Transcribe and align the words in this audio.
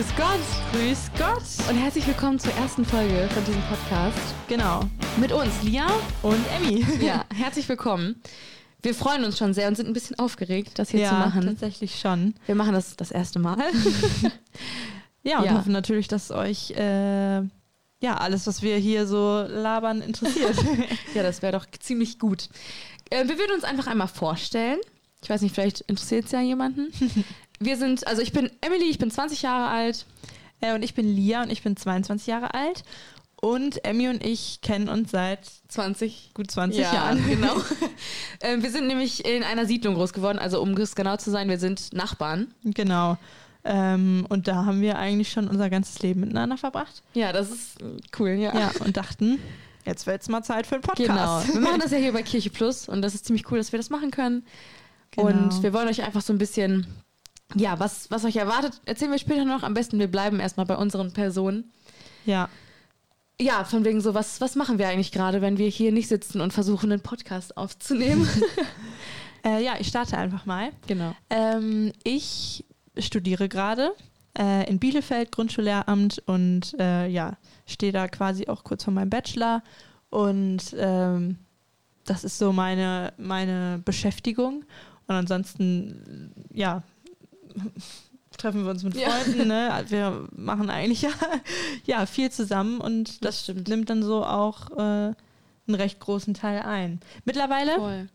Grüß 0.00 0.16
Gott 0.16 0.72
Grüß 0.72 1.10
Gott. 1.18 1.68
und 1.68 1.76
herzlich 1.76 2.06
willkommen 2.06 2.38
zur 2.38 2.54
ersten 2.54 2.86
Folge 2.86 3.28
von 3.34 3.44
diesem 3.44 3.60
Podcast. 3.64 4.16
Genau. 4.48 4.80
Mit 5.18 5.30
uns, 5.30 5.62
Lia. 5.62 5.86
Und 6.22 6.42
Emmy. 6.56 6.86
Ja, 7.04 7.26
herzlich 7.34 7.68
willkommen. 7.68 8.22
Wir 8.80 8.94
freuen 8.94 9.24
uns 9.24 9.36
schon 9.36 9.52
sehr 9.52 9.68
und 9.68 9.74
sind 9.76 9.88
ein 9.88 9.92
bisschen 9.92 10.18
aufgeregt, 10.18 10.78
das 10.78 10.88
hier 10.88 11.00
ja, 11.00 11.10
zu 11.10 11.16
machen. 11.16 11.42
tatsächlich 11.42 12.00
schon. 12.00 12.32
Wir 12.46 12.54
machen 12.54 12.72
das 12.72 12.96
das 12.96 13.10
erste 13.10 13.40
Mal. 13.40 13.58
Ja, 15.22 15.40
und 15.40 15.44
Ja. 15.44 15.52
hoffen 15.58 15.72
natürlich, 15.72 16.08
dass 16.08 16.30
euch 16.30 16.70
äh, 16.70 17.42
ja 18.00 18.16
alles, 18.16 18.46
was 18.46 18.62
wir 18.62 18.78
hier 18.78 19.06
so 19.06 19.44
labern, 19.46 20.00
interessiert. 20.00 20.56
ja, 21.14 21.22
das 21.22 21.42
wäre 21.42 21.52
doch 21.52 21.66
ziemlich 21.78 22.18
gut. 22.18 22.48
Äh, 23.10 23.28
wir 23.28 23.36
würden 23.38 23.52
uns 23.54 23.64
einfach 23.64 23.86
einmal 23.86 24.08
vorstellen. 24.08 24.78
Ich 25.22 25.28
weiß 25.28 25.42
nicht, 25.42 25.54
vielleicht 25.54 25.82
interessiert 25.82 26.24
es 26.24 26.32
ja 26.32 26.40
jemanden. 26.40 26.90
Wir 27.62 27.76
sind, 27.76 28.06
also 28.06 28.22
ich 28.22 28.32
bin 28.32 28.50
Emily, 28.62 28.88
ich 28.88 28.98
bin 28.98 29.10
20 29.10 29.42
Jahre 29.42 29.68
alt. 29.68 30.06
äh, 30.62 30.74
und 30.74 30.82
ich 30.82 30.94
bin 30.94 31.06
Lia 31.14 31.42
und 31.42 31.50
ich 31.50 31.62
bin 31.62 31.76
22 31.76 32.26
Jahre 32.26 32.54
alt. 32.54 32.84
Und 33.42 33.84
Emmy 33.84 34.08
und 34.08 34.24
ich 34.24 34.60
kennen 34.60 34.88
uns 34.88 35.10
seit 35.12 35.40
20 35.68 36.32
gut 36.34 36.50
20 36.50 36.80
ja, 36.80 36.92
Jahren. 36.92 37.26
Genau. 37.26 37.54
ähm, 38.42 38.62
wir 38.62 38.70
sind 38.70 38.86
nämlich 38.86 39.24
in 39.24 39.42
einer 39.42 39.64
Siedlung 39.64 39.94
groß 39.94 40.12
geworden, 40.12 40.38
also 40.38 40.60
um 40.60 40.72
es 40.76 40.94
genau 40.94 41.16
zu 41.16 41.30
sein, 41.30 41.48
wir 41.48 41.58
sind 41.58 41.92
Nachbarn. 41.94 42.52
Genau. 42.64 43.16
Ähm, 43.64 44.26
und 44.28 44.46
da 44.48 44.66
haben 44.66 44.80
wir 44.80 44.98
eigentlich 44.98 45.30
schon 45.30 45.48
unser 45.48 45.70
ganzes 45.70 46.00
Leben 46.00 46.20
miteinander 46.20 46.56
verbracht. 46.58 47.02
Ja, 47.14 47.32
das 47.32 47.50
ist 47.50 47.78
cool, 48.18 48.30
ja. 48.30 48.54
Ja, 48.58 48.70
und 48.84 48.96
dachten, 48.96 49.38
jetzt 49.86 50.06
wird 50.06 50.20
es 50.22 50.28
mal 50.28 50.42
Zeit 50.42 50.66
für 50.66 50.76
einen 50.76 50.82
Genau. 50.82 51.14
Podcast. 51.14 51.48
Wir 51.54 51.60
machen 51.60 51.80
das 51.80 51.90
ja 51.90 51.98
hier 51.98 52.12
bei 52.12 52.22
Kirche 52.22 52.50
Plus 52.50 52.88
und 52.88 53.00
das 53.02 53.14
ist 53.14 53.26
ziemlich 53.26 53.50
cool, 53.50 53.58
dass 53.58 53.72
wir 53.72 53.78
das 53.78 53.90
machen 53.90 54.10
können. 54.10 54.44
Genau. 55.12 55.26
Und 55.28 55.62
wir 55.62 55.72
wollen 55.72 55.88
euch 55.88 56.02
einfach 56.02 56.22
so 56.22 56.32
ein 56.32 56.38
bisschen, 56.38 56.86
ja, 57.54 57.78
was, 57.80 58.10
was 58.10 58.24
euch 58.24 58.36
erwartet, 58.36 58.80
erzählen 58.84 59.10
wir 59.10 59.18
später 59.18 59.44
noch. 59.44 59.62
Am 59.62 59.74
besten, 59.74 59.98
wir 59.98 60.10
bleiben 60.10 60.40
erstmal 60.40 60.66
bei 60.66 60.76
unseren 60.76 61.12
Personen. 61.12 61.70
Ja, 62.24 62.48
Ja, 63.40 63.64
von 63.64 63.84
wegen 63.86 64.02
so, 64.02 64.12
was, 64.12 64.40
was 64.42 64.54
machen 64.54 64.78
wir 64.78 64.88
eigentlich 64.88 65.12
gerade, 65.12 65.40
wenn 65.40 65.56
wir 65.56 65.68
hier 65.68 65.92
nicht 65.92 66.08
sitzen 66.08 66.42
und 66.42 66.52
versuchen, 66.52 66.92
einen 66.92 67.00
Podcast 67.00 67.56
aufzunehmen? 67.56 68.28
äh, 69.44 69.64
ja, 69.64 69.74
ich 69.78 69.88
starte 69.88 70.18
einfach 70.18 70.44
mal. 70.44 70.70
genau. 70.86 71.14
Ähm, 71.30 71.92
ich 72.04 72.66
studiere 72.98 73.48
gerade 73.48 73.92
äh, 74.38 74.68
in 74.68 74.78
Bielefeld 74.78 75.32
Grundschullehramt 75.32 76.22
und 76.26 76.78
äh, 76.78 77.08
ja, 77.08 77.38
stehe 77.66 77.92
da 77.92 78.08
quasi 78.08 78.46
auch 78.48 78.62
kurz 78.62 78.84
vor 78.84 78.92
meinem 78.92 79.08
Bachelor. 79.08 79.62
Und 80.10 80.74
ähm, 80.76 81.38
das 82.04 82.24
ist 82.24 82.38
so 82.38 82.52
meine, 82.52 83.14
meine 83.16 83.80
Beschäftigung. 83.82 84.64
Und 85.06 85.14
ansonsten, 85.14 86.32
ja, 86.52 86.82
treffen 88.38 88.64
wir 88.64 88.70
uns 88.70 88.82
mit 88.82 88.94
Ja. 88.96 89.10
Freunden. 89.10 89.48
Ne? 89.48 89.84
Wir 89.88 90.28
machen 90.32 90.70
eigentlich 90.70 91.02
ja, 91.02 91.10
ja 91.84 92.06
viel 92.06 92.30
zusammen 92.30 92.80
und 92.80 93.24
das, 93.24 93.36
Das 93.36 93.42
stimmt. 93.44 93.68
nimmt 93.68 93.90
dann 93.90 94.02
so 94.02 94.24
auch 94.24 94.70
äh, 94.70 94.80
einen 94.80 95.14
recht 95.68 96.00
großen 96.00 96.34
Teil 96.34 96.62
ein. 96.62 97.00
Mittlerweile 97.24 97.74
Voll. 97.74 98.08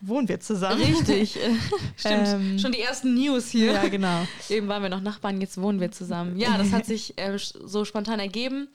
wohnen 0.00 0.28
wir 0.28 0.40
zusammen. 0.40 0.80
Richtig. 0.82 1.38
Stimmt. 1.96 2.28
Ähm, 2.28 2.58
Schon 2.58 2.72
die 2.72 2.80
ersten 2.80 3.14
News 3.14 3.50
hier. 3.50 3.72
Ja, 3.72 3.88
genau. 3.88 4.26
Eben 4.48 4.68
waren 4.68 4.82
wir 4.82 4.90
noch 4.90 5.02
Nachbarn, 5.02 5.40
jetzt 5.40 5.60
wohnen 5.60 5.80
wir 5.80 5.92
zusammen. 5.92 6.38
Ja, 6.38 6.56
das 6.58 6.72
hat 6.72 6.86
sich 6.86 7.18
äh, 7.18 7.36
so 7.38 7.84
spontan 7.84 8.20
ergeben. 8.20 8.68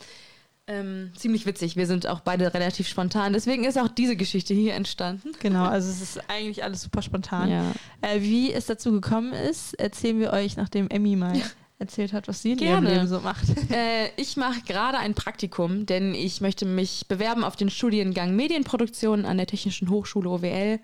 Ähm, 0.69 1.11
ziemlich 1.15 1.45
witzig. 1.45 1.77
Wir 1.77 1.87
sind 1.87 2.07
auch 2.07 2.19
beide 2.19 2.53
relativ 2.53 2.89
spontan. 2.89 3.31
Deswegen 3.31 3.63
ist 3.63 3.79
auch 3.79 3.87
diese 3.87 4.17
Geschichte 4.17 4.53
hier 4.53 4.73
entstanden. 4.73 5.31
Genau, 5.39 5.65
also 5.65 5.89
es 5.89 6.01
ist 6.01 6.29
eigentlich 6.29 6.63
alles 6.63 6.81
super 6.81 7.01
spontan. 7.01 7.49
Ja. 7.49 7.71
Äh, 8.01 8.21
wie 8.21 8.51
es 8.51 8.65
dazu 8.65 8.92
gekommen 8.92 9.31
ist, 9.31 9.80
erzählen 9.80 10.19
wir 10.19 10.33
euch, 10.33 10.58
nachdem 10.58 10.89
Emmy 10.89 11.15
mal 11.15 11.42
erzählt 11.80 12.11
hat, 12.11 12.27
was 12.27 12.42
sie 12.42 12.53
in 12.53 12.58
Gerne. 12.58 12.87
ihrem 12.87 12.95
Leben 12.95 13.08
so 13.08 13.19
macht. 13.21 13.45
Äh, 13.71 14.09
ich 14.15 14.37
mache 14.37 14.61
gerade 14.61 14.97
ein 14.97 15.14
Praktikum, 15.14 15.86
denn 15.86 16.15
ich 16.15 16.42
möchte 16.42 16.65
mich 16.65 17.08
bewerben 17.08 17.43
auf 17.43 17.55
den 17.55 17.69
Studiengang 17.69 18.36
Medienproduktion 18.36 19.25
an 19.25 19.37
der 19.37 19.45
Technischen 19.45 19.89
Hochschule 19.89 20.30
OWL. 20.30 20.80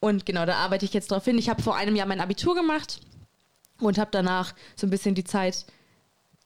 Und 0.00 0.26
genau, 0.26 0.46
da 0.46 0.56
arbeite 0.56 0.84
ich 0.84 0.92
jetzt 0.92 1.10
drauf 1.10 1.24
hin. 1.24 1.38
Ich 1.38 1.48
habe 1.48 1.62
vor 1.62 1.76
einem 1.76 1.94
Jahr 1.94 2.06
mein 2.06 2.20
Abitur 2.20 2.54
gemacht 2.54 3.00
und 3.80 3.98
habe 3.98 4.10
danach 4.10 4.54
so 4.76 4.86
ein 4.86 4.90
bisschen 4.90 5.14
die 5.14 5.24
Zeit 5.24 5.66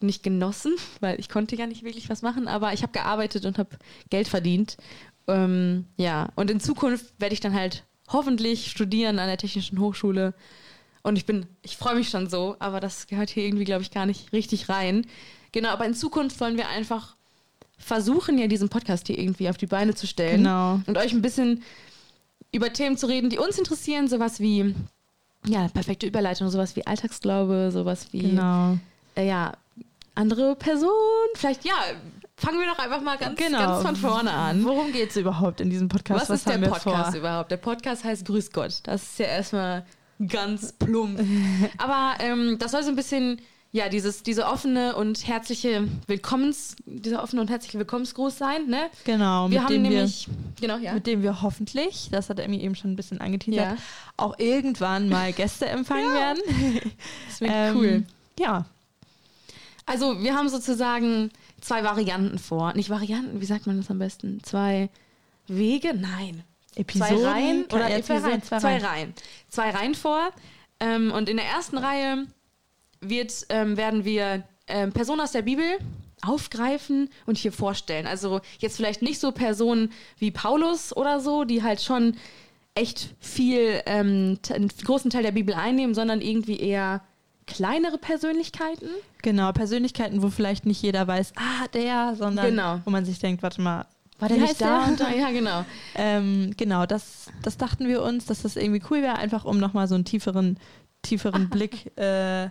nicht 0.03 0.23
genossen, 0.23 0.75
weil 1.01 1.19
ich 1.21 1.29
konnte 1.29 1.57
ja 1.57 1.67
nicht 1.67 1.83
wirklich 1.85 2.09
was 2.09 2.23
machen, 2.23 2.49
aber 2.49 2.73
ich 2.73 2.83
habe 2.83 2.93
gearbeitet 2.93 3.45
und 3.45 3.59
habe 3.59 3.71
Geld 4.11 4.29
verdient. 4.29 4.77
Ähm, 5.29 5.87
ja, 5.97 6.29
und 6.37 6.51
in 6.51 6.61
Zukunft 6.61 7.07
werde 7.19 7.35
ich 7.35 7.41
dann 7.41 7.55
halt 7.55 7.85
hoffentlich 8.09 8.71
studieren 8.71 9.19
an 9.19 9.29
der 9.29 9.39
Technischen 9.39 9.79
Hochschule. 9.79 10.35
Und 11.03 11.17
ich 11.17 11.27
bin, 11.27 11.47
ich 11.63 11.77
freue 11.77 11.95
mich 11.95 12.09
schon 12.11 12.29
so, 12.29 12.57
aber 12.59 12.81
das 12.81 13.07
gehört 13.07 13.31
hier 13.31 13.45
irgendwie, 13.45 13.65
glaube 13.65 13.83
ich, 13.83 13.91
gar 13.91 14.07
nicht 14.07 14.33
richtig 14.33 14.69
rein. 14.69 15.07
Genau, 15.53 15.71
aber 15.71 15.87
in 15.87 15.95
Zukunft 15.95 16.39
wollen 16.41 16.57
wir 16.57 16.69
einfach 16.69 17.17
versuchen, 17.79 18.39
ja 18.39 18.47
diesen 18.47 18.69
Podcast 18.69 19.07
hier 19.07 19.19
irgendwie 19.19 19.49
auf 19.49 19.57
die 19.57 19.67
Beine 19.67 19.95
zu 19.95 20.07
stellen. 20.07 20.39
Genau. 20.43 20.81
Und 20.87 20.99
euch 20.99 21.13
ein 21.13 21.23
bisschen 21.23 21.63
über 22.53 22.73
Themen 22.73 22.97
zu 22.99 23.07
reden, 23.07 23.31
die 23.31 23.39
uns 23.39 23.59
interessieren, 23.59 24.09
sowas 24.09 24.41
wie, 24.41 24.75
ja, 25.47 25.69
perfekte 25.69 26.07
Überleitung, 26.07 26.51
sowas 26.51 26.77
wie 26.77 26.87
Alltagsglaube, 26.87 27.71
sowas 27.73 28.09
wie, 28.13 28.21
Genau. 28.23 28.77
äh, 29.17 29.27
ja, 29.27 29.53
andere 30.15 30.57
Personen. 30.57 30.93
Vielleicht, 31.35 31.65
ja, 31.65 31.75
fangen 32.37 32.59
wir 32.59 32.67
doch 32.67 32.79
einfach 32.79 33.01
mal 33.03 33.17
ganz, 33.19 33.39
Genau. 33.39 33.59
ganz 33.59 33.83
von 33.87 33.97
vorne 33.97 34.33
an. 34.33 34.65
Worum 34.65 34.93
geht 34.93 35.11
es 35.11 35.17
überhaupt 35.17 35.61
in 35.61 35.71
diesem 35.71 35.89
Podcast? 35.89 36.29
Was, 36.31 36.39
ist 36.41 36.49
der 36.49 36.61
wir 36.61 36.69
Podcast 36.69 37.11
vor? 37.11 37.19
überhaupt? 37.19 37.51
Der 37.51 37.57
Podcast 37.59 38.05
heißt 38.05 38.25
Grüß 38.27 38.51
Gott. 38.53 38.81
Das 38.85 39.03
ist 39.03 39.19
ja 39.19 39.27
erstmal 39.27 39.85
ganz 40.27 40.73
plump. 40.73 41.21
Aber 41.79 42.15
ähm, 42.21 42.57
das 42.59 42.73
soll 42.73 42.83
so 42.83 42.89
ein 42.91 42.97
bisschen, 42.97 43.41
ja, 43.73 43.89
dieses, 43.89 44.23
diese 44.23 44.47
offene 44.47 44.97
und 44.97 45.27
herzliche 45.29 45.87
Willkommens, 46.09 46.77
dieser 46.87 47.23
offene 47.23 47.41
und 47.41 47.49
herzliche 47.51 47.79
Willkommensgruß 47.79 48.37
sein, 48.37 48.67
ne? 48.67 48.91
Genau, 49.05 49.45
wir 49.49 49.61
mit 49.61 49.61
haben 49.61 49.73
dem 49.73 49.83
nämlich, 49.83 50.27
genau, 50.61 50.75
ja. 50.77 50.83
wir, 50.83 50.93
mit 50.95 51.07
dem 51.07 51.23
wir 51.23 51.41
hoffentlich, 51.43 52.09
das 52.11 52.29
hat 52.29 52.39
Emmy 52.41 52.59
eben 52.59 52.75
schon 52.75 52.93
ein 52.93 52.97
bisschen 52.97 53.21
angeteasert, 53.21 53.77
Ja. 53.79 53.83
auch 54.17 54.39
irgendwann 54.39 55.09
mal 55.09 55.33
Gäste 55.33 55.67
empfangen 55.67 56.13
werden. 56.13 56.41
Das 57.29 57.41
wird 57.41 57.51
Ähm, 57.55 57.77
cool. 57.77 58.03
Ja, 58.39 58.65
Also, 59.87 60.23
wir 60.23 60.35
haben 60.35 60.49
sozusagen 60.49 61.31
zwei 61.61 61.83
Varianten 61.83 62.39
vor. 62.39 62.73
Nicht 62.75 62.91
Varianten, 62.91 63.41
wie 63.41 63.47
sagt 63.47 63.67
man 63.67 63.77
das 63.77 63.91
am 63.91 63.99
besten? 63.99 64.43
Zwei 64.43 64.89
Wege? 65.47 65.95
Nein. 65.95 66.45
Episoden. 66.77 67.19
zwei 67.19 67.27
Reihen 67.27 67.65
Oder 67.65 67.91
ja, 67.91 68.03
zwei 68.03 68.15
Episoden? 68.15 68.31
Reihen, 68.31 68.43
zwei 68.43 68.59
zwei 68.59 68.73
Reihen. 68.73 68.85
Reihen. 68.85 69.15
Zwei 69.49 69.71
Reihen 69.71 69.95
vor. 69.95 70.31
Ähm, 70.79 71.13
und 71.13 71.29
in 71.29 71.37
der 71.37 71.47
ersten 71.47 71.79
Reihe 71.79 72.27
wird, 73.01 73.47
ähm, 73.49 73.77
werden 73.77 74.05
wir 74.05 74.45
ähm, 74.67 74.93
Personen 74.93 75.21
aus 75.21 75.33
der 75.33 75.43
Bibel 75.43 75.65
aufgreifen 76.23 77.11
und 77.27 77.39
hier 77.39 77.53
vorstellen. 77.53 78.07
Also 78.07 78.41
jetzt 78.59 78.77
vielleicht 78.77 79.03
nicht 79.03 79.21
so 79.21 79.33
Personen 79.33 79.93
wie 80.19 80.31
Paulus 80.31 80.95
oder 80.97 81.21
so, 81.21 81.45
die 81.45 81.63
halt 81.63 81.81
schon 81.83 82.17
echt 82.75 83.15
viel, 83.21 83.83
ähm, 83.87 84.39
einen 84.51 84.69
großen 84.85 85.11
Teil 85.11 85.23
der 85.23 85.33
Bibel 85.33 85.55
einnehmen, 85.55 85.95
sondern 85.95 86.21
irgendwie 86.21 86.61
eher 86.61 87.03
kleinere 87.51 87.99
Persönlichkeiten. 87.99 88.89
Genau, 89.23 89.53
Persönlichkeiten, 89.53 90.23
wo 90.23 90.31
vielleicht 90.31 90.67
nicht 90.67 90.83
jeder 90.83 91.07
weiß, 91.07 91.33
ah, 91.37 91.67
der, 91.75 92.15
sondern 92.17 92.47
Genau. 92.47 92.81
wo 92.85 92.91
man 92.91 93.05
sich 93.05 93.19
denkt, 93.19 93.43
warte 93.43 93.61
mal, 93.61 93.87
War 94.19 94.31
wie 94.31 94.35
der 94.35 94.43
nicht 94.43 94.61
da 94.61 94.81
der? 94.81 94.89
und 94.89 95.01
da? 95.01 95.11
Ja, 95.11 95.31
genau. 95.31 95.65
Ähm, 95.95 96.53
genau, 96.57 96.87
das, 96.87 97.27
das 97.43 97.57
dachten 97.57 97.87
wir 97.89 98.03
uns, 98.03 98.27
dass 98.27 98.43
das 98.43 98.57
irgendwie 98.57 98.83
cool 98.91 99.03
wäre, 99.03 99.17
einfach 99.17 99.45
um 99.45 99.59
nochmal 99.59 99.89
so 99.89 99.95
einen 99.95 100.05
tieferen, 100.05 100.59
tieferen 101.03 101.49
Blick 101.51 101.97
äh, 101.99 102.49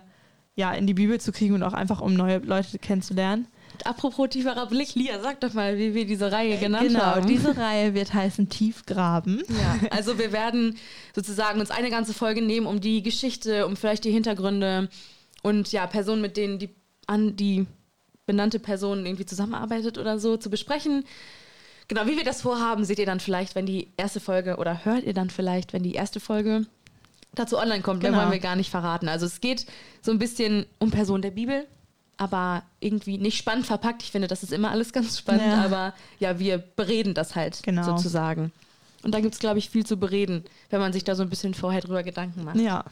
ja, 0.56 0.72
in 0.72 0.86
die 0.86 0.94
Bibel 0.94 1.20
zu 1.20 1.32
kriegen 1.32 1.54
und 1.54 1.62
auch 1.62 1.72
einfach 1.72 2.00
um 2.00 2.14
neue 2.14 2.38
Leute 2.38 2.78
kennenzulernen. 2.78 3.46
Apropos 3.86 4.28
tieferer 4.28 4.66
Blick, 4.66 4.94
Lia, 4.94 5.20
sag 5.20 5.40
doch 5.40 5.52
mal, 5.52 5.78
wie 5.78 5.94
wir 5.94 6.06
diese 6.06 6.30
Reihe 6.30 6.58
genannt 6.58 6.88
genau, 6.88 7.00
haben. 7.00 7.26
diese 7.26 7.56
Reihe 7.56 7.94
wird 7.94 8.14
heißen 8.14 8.48
Tiefgraben. 8.48 9.42
Ja, 9.48 9.88
also 9.90 10.18
wir 10.18 10.32
werden 10.32 10.76
sozusagen 11.14 11.60
uns 11.60 11.70
eine 11.70 11.90
ganze 11.90 12.14
Folge 12.14 12.42
nehmen, 12.42 12.66
um 12.66 12.80
die 12.80 13.02
Geschichte, 13.02 13.66
um 13.66 13.76
vielleicht 13.76 14.04
die 14.04 14.10
Hintergründe 14.10 14.88
und 15.42 15.72
ja, 15.72 15.86
Personen, 15.86 16.22
mit 16.22 16.36
denen 16.36 16.58
die 16.58 16.70
an 17.06 17.36
die 17.36 17.66
benannte 18.26 18.60
Person 18.60 19.04
irgendwie 19.04 19.26
zusammenarbeitet 19.26 19.98
oder 19.98 20.18
so 20.18 20.36
zu 20.36 20.50
besprechen. 20.50 21.04
Genau, 21.88 22.06
wie 22.06 22.16
wir 22.16 22.24
das 22.24 22.42
vorhaben, 22.42 22.84
seht 22.84 23.00
ihr 23.00 23.06
dann 23.06 23.18
vielleicht, 23.18 23.56
wenn 23.56 23.66
die 23.66 23.88
erste 23.96 24.20
Folge 24.20 24.56
oder 24.58 24.84
hört 24.84 25.02
ihr 25.02 25.14
dann 25.14 25.28
vielleicht, 25.28 25.72
wenn 25.72 25.82
die 25.82 25.94
erste 25.94 26.20
Folge 26.20 26.66
dazu 27.34 27.58
online 27.58 27.82
kommt. 27.82 28.02
Genau. 28.02 28.18
wollen 28.18 28.30
wir 28.30 28.38
gar 28.38 28.54
nicht 28.54 28.70
verraten. 28.70 29.08
Also 29.08 29.26
es 29.26 29.40
geht 29.40 29.66
so 30.00 30.12
ein 30.12 30.20
bisschen 30.20 30.66
um 30.78 30.92
Personen 30.92 31.22
der 31.22 31.32
Bibel, 31.32 31.66
aber 32.20 32.62
irgendwie 32.80 33.16
nicht 33.18 33.38
spannend 33.38 33.66
verpackt. 33.66 34.02
Ich 34.02 34.10
finde, 34.12 34.28
das 34.28 34.42
ist 34.42 34.52
immer 34.52 34.70
alles 34.70 34.92
ganz 34.92 35.18
spannend, 35.18 35.42
Ja. 35.46 35.64
aber 35.64 35.94
ja, 36.18 36.38
wir 36.38 36.58
bereden 36.58 37.14
das 37.14 37.34
halt 37.34 37.62
Genau. 37.62 37.82
sozusagen. 37.82 38.52
Und 39.02 39.14
da 39.14 39.20
gibt 39.20 39.32
es, 39.32 39.40
glaube 39.40 39.58
ich, 39.58 39.70
viel 39.70 39.86
zu 39.86 39.96
bereden, 39.96 40.44
wenn 40.68 40.78
man 40.78 40.92
sich 40.92 41.04
da 41.04 41.14
so 41.14 41.22
ein 41.22 41.30
bisschen 41.30 41.54
vorher 41.54 41.80
drüber 41.80 42.02
Gedanken 42.02 42.44
macht. 42.44 42.56
Ja. 42.56 42.84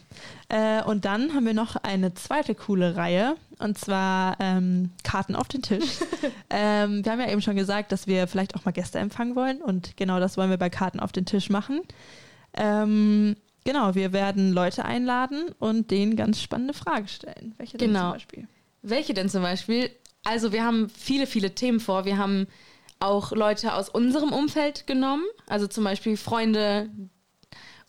Äh, 0.48 0.82
und 0.84 1.04
dann 1.04 1.34
haben 1.34 1.44
wir 1.44 1.52
noch 1.52 1.76
eine 1.76 2.14
zweite 2.14 2.54
coole 2.54 2.96
Reihe 2.96 3.36
und 3.58 3.76
zwar 3.76 4.36
ähm, 4.40 4.90
Karten 5.04 5.36
auf 5.36 5.48
den 5.48 5.60
Tisch. 5.60 5.84
ähm, 6.48 7.04
wir 7.04 7.12
haben 7.12 7.20
ja 7.20 7.30
eben 7.30 7.42
schon 7.42 7.56
gesagt, 7.56 7.92
dass 7.92 8.06
wir 8.06 8.26
vielleicht 8.26 8.56
auch 8.56 8.64
mal 8.64 8.70
Gäste 8.72 8.98
empfangen 8.98 9.36
wollen 9.36 9.60
und 9.60 9.98
genau 9.98 10.18
das 10.18 10.38
wollen 10.38 10.48
wir 10.48 10.56
bei 10.56 10.70
Karten 10.70 10.98
auf 11.00 11.12
den 11.12 11.26
Tisch 11.26 11.50
machen. 11.50 11.82
Ähm, 12.54 13.36
genau, 13.64 13.94
wir 13.94 14.14
werden 14.14 14.52
Leute 14.52 14.86
einladen 14.86 15.50
und 15.58 15.90
denen 15.90 16.16
ganz 16.16 16.40
spannende 16.40 16.72
Fragen 16.72 17.08
stellen. 17.08 17.54
Welche 17.58 17.76
denn 17.76 17.88
Genau. 17.88 18.04
zum 18.04 18.12
Beispiel? 18.12 18.48
Welche 18.82 19.14
denn 19.14 19.28
zum 19.28 19.42
Beispiel? 19.42 19.90
Also 20.24 20.52
wir 20.52 20.64
haben 20.64 20.88
viele, 20.90 21.26
viele 21.26 21.54
Themen 21.54 21.80
vor. 21.80 22.04
Wir 22.04 22.18
haben 22.18 22.46
auch 23.00 23.32
Leute 23.32 23.74
aus 23.74 23.88
unserem 23.88 24.32
Umfeld 24.32 24.86
genommen, 24.86 25.24
also 25.46 25.66
zum 25.66 25.84
Beispiel 25.84 26.16
Freunde 26.16 26.90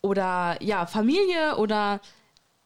oder 0.01 0.57
ja, 0.61 0.85
Familie 0.85 1.57
oder 1.57 1.99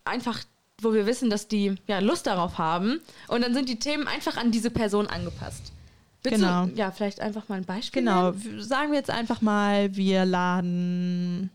einfach, 0.05 0.43
wo 0.81 0.93
wir 0.93 1.05
wissen, 1.05 1.29
dass 1.29 1.47
die 1.47 1.75
ja 1.87 1.99
Lust 1.99 2.27
darauf 2.27 2.57
haben. 2.57 2.99
Und 3.29 3.41
dann 3.43 3.53
sind 3.53 3.69
die 3.69 3.79
Themen 3.79 4.07
einfach 4.07 4.37
an 4.37 4.51
diese 4.51 4.69
Person 4.69 5.07
angepasst. 5.07 5.71
Willst 6.23 6.39
Genau. 6.39 6.65
Du, 6.67 6.73
ja, 6.75 6.91
vielleicht 6.91 7.19
einfach 7.21 7.49
mal 7.49 7.55
ein 7.55 7.65
Beispiel. 7.65 8.01
Genau, 8.01 8.31
nennen? 8.31 8.43
w- 8.59 8.61
sagen 8.61 8.91
wir 8.91 8.97
jetzt 8.99 9.09
einfach 9.09 9.41
mal, 9.41 9.95
wir 9.95 10.25
laden 10.25 11.49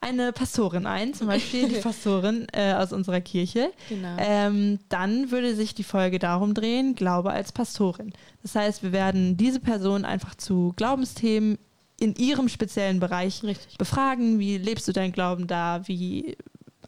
eine 0.00 0.32
Pastorin 0.32 0.86
ein, 0.86 1.12
zum 1.12 1.26
Beispiel 1.26 1.68
die 1.68 1.74
Pastorin 1.80 2.46
äh, 2.52 2.72
aus 2.72 2.92
unserer 2.92 3.20
Kirche. 3.20 3.70
Genau. 3.88 4.16
Ähm, 4.18 4.78
dann 4.88 5.30
würde 5.30 5.54
sich 5.54 5.74
die 5.74 5.84
Folge 5.84 6.18
darum 6.18 6.54
drehen, 6.54 6.94
Glaube 6.94 7.30
als 7.30 7.52
Pastorin. 7.52 8.12
Das 8.42 8.54
heißt, 8.54 8.82
wir 8.82 8.92
werden 8.92 9.36
diese 9.36 9.60
Person 9.60 10.04
einfach 10.04 10.34
zu 10.34 10.72
Glaubensthemen 10.76 11.58
in 11.98 12.14
ihrem 12.14 12.48
speziellen 12.48 12.98
Bereich 12.98 13.42
Richtig. 13.42 13.76
befragen. 13.76 14.38
Wie 14.38 14.56
lebst 14.56 14.88
du 14.88 14.92
deinen 14.92 15.12
Glauben 15.12 15.46
da? 15.46 15.82
Wie 15.86 16.36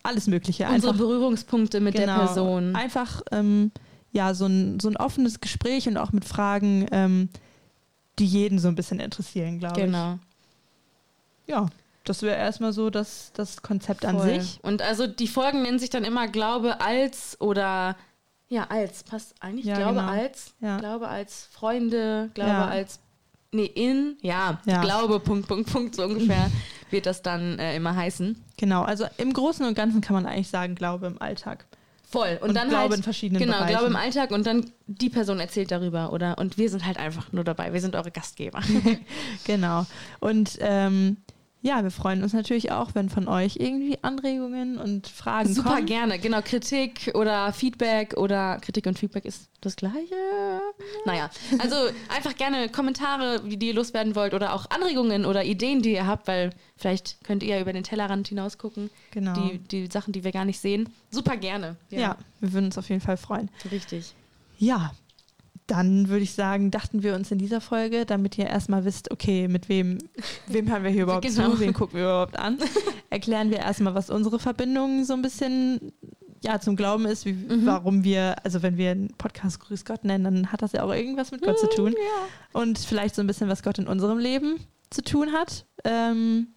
alles 0.03 0.27
Mögliche. 0.27 0.65
Unsere 0.65 0.93
Einfach, 0.93 1.07
Berührungspunkte 1.07 1.81
mit 1.81 1.95
genau, 1.95 2.07
der 2.07 2.25
Person. 2.25 2.75
Einfach 2.75 3.21
ähm, 3.31 3.73
ja, 4.11 4.33
so 4.35 4.47
ein, 4.47 4.81
so 4.81 4.89
ein 4.89 4.97
offenes 4.97 5.41
Gespräch 5.41 5.87
und 5.87 5.99
auch 5.99 6.13
mit 6.13 6.25
Fragen, 6.25 6.87
ähm, 6.93 7.29
die 8.19 8.27
jeden 8.27 8.59
so 8.59 8.69
ein 8.69 8.75
bisschen 8.75 9.01
interessieren, 9.01 9.59
glaube 9.59 9.81
ich. 9.81 9.87
Genau. 9.87 10.19
Ja, 11.47 11.67
das 12.05 12.23
wäre 12.23 12.37
erstmal 12.37 12.73
so 12.73 12.91
das, 12.91 13.33
das 13.35 13.63
Konzept 13.63 14.05
an 14.05 14.19
Voll. 14.19 14.41
sich. 14.41 14.59
Und 14.63 14.83
also 14.83 15.07
die 15.07 15.29
Folgen 15.29 15.63
nennen 15.63 15.79
sich 15.79 15.91
dann 15.91 16.05
immer 16.05 16.29
Glaube 16.29 16.81
als 16.81 17.41
oder 17.41 17.97
ja, 18.49 18.67
als. 18.69 19.03
Passt 19.05 19.35
eigentlich 19.41 19.65
Ja, 19.67 19.77
Glaube 19.77 20.01
genau. 20.01 20.13
als. 20.13 20.55
Ja. 20.61 20.77
Glaube 20.79 21.09
als 21.09 21.49
Freunde, 21.53 22.31
Glaube 22.35 22.51
Ja. 22.51 22.67
als. 22.69 23.01
Nee, 23.55 23.65
in. 23.67 24.17
Ja, 24.23 24.61
Ja. 24.65 24.81
Glaube, 24.81 25.21
Punkt, 25.21 25.47
Punkt, 25.49 25.71
Punkt, 25.71 25.95
so 25.95 26.05
ungefähr 26.05 26.51
wird 26.91 27.07
das 27.07 27.23
dann 27.23 27.59
äh, 27.59 27.77
immer 27.77 27.95
heißen. 27.95 28.43
Genau, 28.57 28.83
also 28.83 29.05
im 29.19 29.33
Großen 29.33 29.65
und 29.67 29.75
Ganzen 29.75 30.01
kann 30.01 30.15
man 30.15 30.27
eigentlich 30.27 30.49
sagen, 30.49 30.75
Glaube 30.75 31.07
im 31.07 31.21
Alltag. 31.21 31.67
Voll. 32.11 32.39
Und, 32.43 32.51
Und 32.51 32.55
dann 32.57 32.69
Glaube 32.69 32.83
halt, 32.91 32.97
in 32.99 33.03
verschiedenen 33.03 33.41
Genau, 33.43 33.55
Bereichen. 33.55 33.71
Glaube 33.71 33.87
im 33.87 33.97
Alltag 33.97 34.31
und 34.33 34.47
dann 34.47 34.71
die 34.87 35.09
Person 35.09 35.41
erzählt 35.41 35.71
darüber, 35.71 36.13
oder? 36.13 36.37
Und 36.37 36.59
wir 36.59 36.69
sind 36.69 36.85
halt 36.85 36.99
einfach 36.99 37.33
nur 37.33 37.43
dabei. 37.45 37.73
Wir 37.73 37.81
sind 37.81 37.97
eure 37.97 38.11
Gastgeber. 38.11 38.61
Genau. 39.47 39.87
Und 40.21 40.59
ähm, 40.61 41.17
ja, 41.65 41.85
wir 41.85 41.93
freuen 41.93 42.25
uns 42.25 42.33
natürlich 42.33 42.73
auch, 42.73 42.95
wenn 42.95 43.09
von 43.09 43.29
euch 43.29 43.57
irgendwie 43.57 43.97
Anregungen 44.03 44.79
und 44.79 45.07
Fragen 45.07 45.55
Super 45.55 45.75
kommen. 45.77 45.87
gerne. 45.87 46.19
Genau, 46.19 46.41
Kritik 46.43 47.13
oder 47.15 47.53
Feedback 47.53 48.15
oder 48.17 48.59
Kritik 48.59 48.87
und 48.87 48.99
Feedback 48.99 49.25
ist 49.25 49.49
das 49.61 49.77
gleiche. 49.77 50.17
Naja, 51.05 51.31
also 51.61 51.77
einfach 52.09 52.35
gerne 52.35 52.69
Kommentare, 52.69 53.43
wie 53.45 53.57
die 53.57 53.69
ihr 53.69 53.75
loswerden 53.75 54.17
wollt 54.17 54.35
oder 54.35 54.55
auch 54.55 54.71
Anregungen 54.71 55.25
oder 55.25 55.45
Ideen, 55.45 55.83
die 55.83 55.93
ihr 55.93 56.07
habt, 56.07 56.27
weil 56.27 56.51
vielleicht 56.77 57.23
könnt 57.23 57.45
ihr 57.45 57.55
ja 57.55 57.61
über 57.61 57.73
den 57.73 57.85
Tellerrand 57.85 58.27
hinaus 58.27 58.59
gucken. 58.59 58.91
Genau. 59.13 59.35
Die, 59.35 59.59
die 59.59 59.87
Sachen, 59.87 60.13
die 60.13 60.25
wir 60.25 60.33
gar 60.33 60.45
nicht 60.45 60.59
sehen. 60.59 60.89
Super 61.11 61.37
gerne. 61.37 61.77
ja. 61.91 62.17
wir 62.41 62.53
würden 62.53 62.67
uns 62.67 62.79
auf 62.79 62.89
jeden 62.89 63.01
Fall 63.01 63.17
freuen. 63.17 63.49
richtig. 63.71 64.15
Ja, 64.59 64.93
dann 65.67 66.09
würde 66.09 66.23
ich 66.25 66.33
sagen, 66.35 66.71
dachten 66.71 67.03
wir 67.03 67.15
uns 67.15 67.31
in 67.31 67.39
dieser 67.39 67.61
Folge, 67.61 68.05
damit 68.05 68.37
ihr 68.37 68.47
erstmal 68.47 68.85
wisst, 68.85 69.11
okay, 69.11 69.49
mit 69.49 69.69
wem, 69.69 69.99
wem 70.49 70.71
hören 70.71 70.83
wir 70.83 70.91
hier 70.91 71.03
überhaupt 71.05 71.25
Genau. 71.27 71.53
zu, 71.53 71.61
wen 71.61 71.73
gucken 71.73 71.97
wir 71.99 72.05
überhaupt 72.05 72.39
an, 72.39 72.59
erklären 73.11 73.51
wir 73.51 73.59
erstmal, 73.59 73.95
was 73.95 74.11
unsere 74.11 74.39
Verbindung 74.39 75.05
so 75.05 75.13
ein 75.15 75.23
bisschen 75.23 75.93
ja, 76.45 76.59
zum 76.59 76.75
Glauben 76.75 77.07
ist, 77.07 77.25
wie, 77.25 77.33
Mhm. 77.35 77.67
warum 77.67 78.03
wir, 78.03 78.35
also 78.45 78.63
wenn 78.63 78.77
wir 78.77 78.91
einen 78.91 79.09
Podcast 79.17 79.61
Grüß 79.61 79.85
Gott 79.85 80.05
nennen, 80.05 80.25
dann 80.25 80.51
hat 80.53 80.61
das 80.63 80.73
ja 80.73 80.83
auch 80.83 80.93
irgendwas 80.93 81.31
mit 81.31 81.41
Gott 81.43 81.59
zu 81.61 81.69
tun. 81.69 81.95
Und 82.53 82.79
vielleicht 82.81 83.15
so 83.15 83.21
ein 83.23 83.29
bisschen, 83.29 83.49
was 83.49 83.63
Gott 83.63 83.79
in 83.79 83.87
unserem 83.87 84.19
Leben 84.19 84.59
zu 84.91 85.03
tun 85.03 85.33
hat. 85.33 85.65
Ähm, 85.85 86.49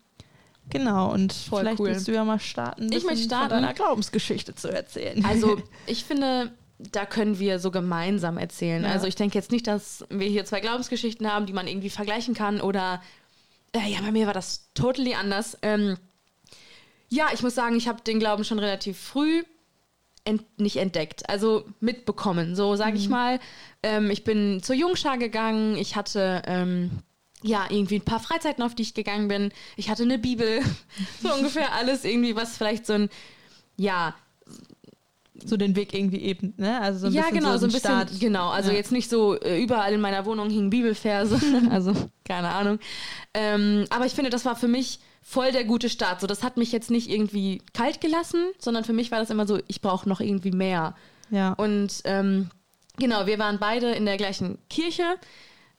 genau, 0.71 1.13
und 1.13 1.31
Voll 1.33 1.59
vielleicht 1.61 1.79
cool. 1.79 1.89
willst 1.89 2.07
du 2.07 2.13
ja 2.13 2.25
mal 2.25 2.39
starten, 2.39 2.91
Ich 2.91 3.05
möchte 3.05 3.25
starten. 3.25 3.51
von 3.53 3.61
deiner 3.61 3.73
Glaubensgeschichte 3.75 4.55
zu 4.55 4.69
erzählen. 4.69 5.23
Also, 5.23 5.57
ich 5.85 6.03
finde, 6.03 6.51
da 6.77 7.05
können 7.05 7.39
wir 7.39 7.59
so 7.59 7.71
gemeinsam 7.71 8.37
erzählen. 8.37 8.83
Ja. 8.83 8.91
Also, 8.91 9.07
ich 9.07 9.15
denke 9.15 9.37
jetzt 9.37 9.51
nicht, 9.51 9.67
dass 9.67 10.05
wir 10.09 10.27
hier 10.27 10.45
zwei 10.45 10.59
Glaubensgeschichten 10.59 11.31
haben, 11.31 11.45
die 11.45 11.53
man 11.53 11.67
irgendwie 11.67 11.89
vergleichen 11.89 12.33
kann 12.33 12.61
oder. 12.61 13.01
Äh, 13.73 13.89
ja, 13.91 14.01
bei 14.01 14.11
mir 14.11 14.25
war 14.25 14.33
das 14.33 14.69
totally 14.73 15.15
anders. 15.15 15.57
Ähm, 15.61 15.97
ja, 17.09 17.27
ich 17.33 17.41
muss 17.43 17.55
sagen, 17.55 17.75
ich 17.75 17.87
habe 17.87 18.01
den 18.01 18.19
Glauben 18.19 18.43
schon 18.43 18.59
relativ 18.59 18.97
früh 18.97 19.43
ent 20.25 20.43
nicht 20.59 20.77
entdeckt, 20.77 21.29
also 21.29 21.65
mitbekommen, 21.79 22.55
so 22.55 22.75
sage 22.75 22.97
ich 22.97 23.09
mal. 23.09 23.39
Ähm, 23.83 24.09
ich 24.09 24.23
bin 24.23 24.61
zur 24.61 24.75
Jungschar 24.75 25.17
gegangen, 25.17 25.77
ich 25.77 25.95
hatte. 25.95 26.41
Ähm, 26.45 26.91
ja, 27.43 27.67
irgendwie 27.69 27.97
ein 27.97 28.05
paar 28.05 28.19
Freizeiten, 28.19 28.63
auf 28.63 28.73
die 28.73 28.81
ich 28.81 28.95
gegangen 28.95 29.27
bin. 29.27 29.51
Ich 29.75 29.89
hatte 29.89 30.01
eine 30.01 30.17
Bibel, 30.17 30.61
so 31.21 31.31
ungefähr 31.31 31.73
alles 31.73 32.03
irgendwie, 32.03 32.35
was 32.35 32.57
vielleicht 32.57 32.87
so 32.87 32.93
ein, 32.93 33.09
ja, 33.77 34.15
so 35.43 35.57
den 35.57 35.75
Weg 35.75 35.93
irgendwie 35.93 36.19
eben, 36.21 36.53
ne? 36.57 36.79
Also 36.81 36.99
so 36.99 37.07
ein 37.07 37.13
ja, 37.13 37.23
bisschen 37.23 37.37
genau, 37.39 37.57
so 37.57 37.65
ein 37.65 37.71
bisschen, 37.71 37.91
Start. 37.91 38.19
genau. 38.19 38.49
Also 38.49 38.71
Ja. 38.71 38.77
jetzt 38.77 38.91
nicht 38.91 39.09
so 39.09 39.39
äh, 39.39 39.61
überall 39.61 39.93
in 39.93 40.01
meiner 40.01 40.25
Wohnung 40.25 40.49
hingen 40.49 40.69
Bibelverse, 40.69 41.39
also 41.71 41.93
keine 42.23 42.49
Ahnung. 42.49 42.79
Ähm, 43.33 43.85
aber 43.89 44.05
ich 44.05 44.13
finde, 44.13 44.29
das 44.29 44.45
war 44.45 44.55
für 44.55 44.67
mich 44.67 44.99
voll 45.21 45.51
der 45.51 45.63
gute 45.65 45.89
Start. 45.89 46.21
So, 46.21 46.27
das 46.27 46.43
hat 46.43 46.57
mich 46.57 46.71
jetzt 46.71 46.89
nicht 46.91 47.09
irgendwie 47.09 47.61
kalt 47.73 47.99
gelassen, 47.99 48.45
sondern 48.59 48.83
für 48.83 48.93
mich 48.93 49.11
war 49.11 49.19
das 49.19 49.29
immer 49.29 49.45
so, 49.47 49.59
ich 49.67 49.81
brauche 49.81 50.07
noch 50.07 50.21
irgendwie 50.21 50.51
mehr. 50.51 50.95
Ja. 51.31 51.53
Und 51.53 52.01
ähm, 52.05 52.49
genau, 52.97 53.25
wir 53.25 53.39
waren 53.39 53.57
beide 53.59 53.91
in 53.91 54.05
der 54.05 54.17
gleichen 54.17 54.57
Kirche. 54.69 55.03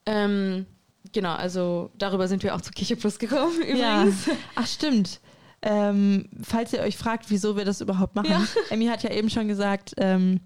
Ähm, 0.04 0.66
genau, 1.12 1.32
also 1.34 1.90
darüber 1.96 2.28
sind 2.28 2.42
wir 2.42 2.54
auch 2.54 2.60
zur 2.60 2.72
Kirche 2.74 2.96
Plus 2.96 3.18
gekommen 3.18 3.54
Ja. 3.76 4.02
übrigens. 4.02 4.28
Ach, 4.54 4.66
stimmt. 4.66 5.20
Ähm, 5.62 6.28
falls 6.42 6.72
ihr 6.72 6.80
euch 6.80 6.96
fragt, 6.96 7.30
wieso 7.30 7.56
wir 7.56 7.64
das 7.64 7.80
überhaupt 7.80 8.14
machen, 8.14 8.30
Ja. 8.30 8.44
Emmy 8.70 8.86
hat 8.86 9.02
ja 9.02 9.10
eben 9.10 9.30
schon 9.30 9.48
gesagt, 9.48 9.94
ähm, 9.96 10.40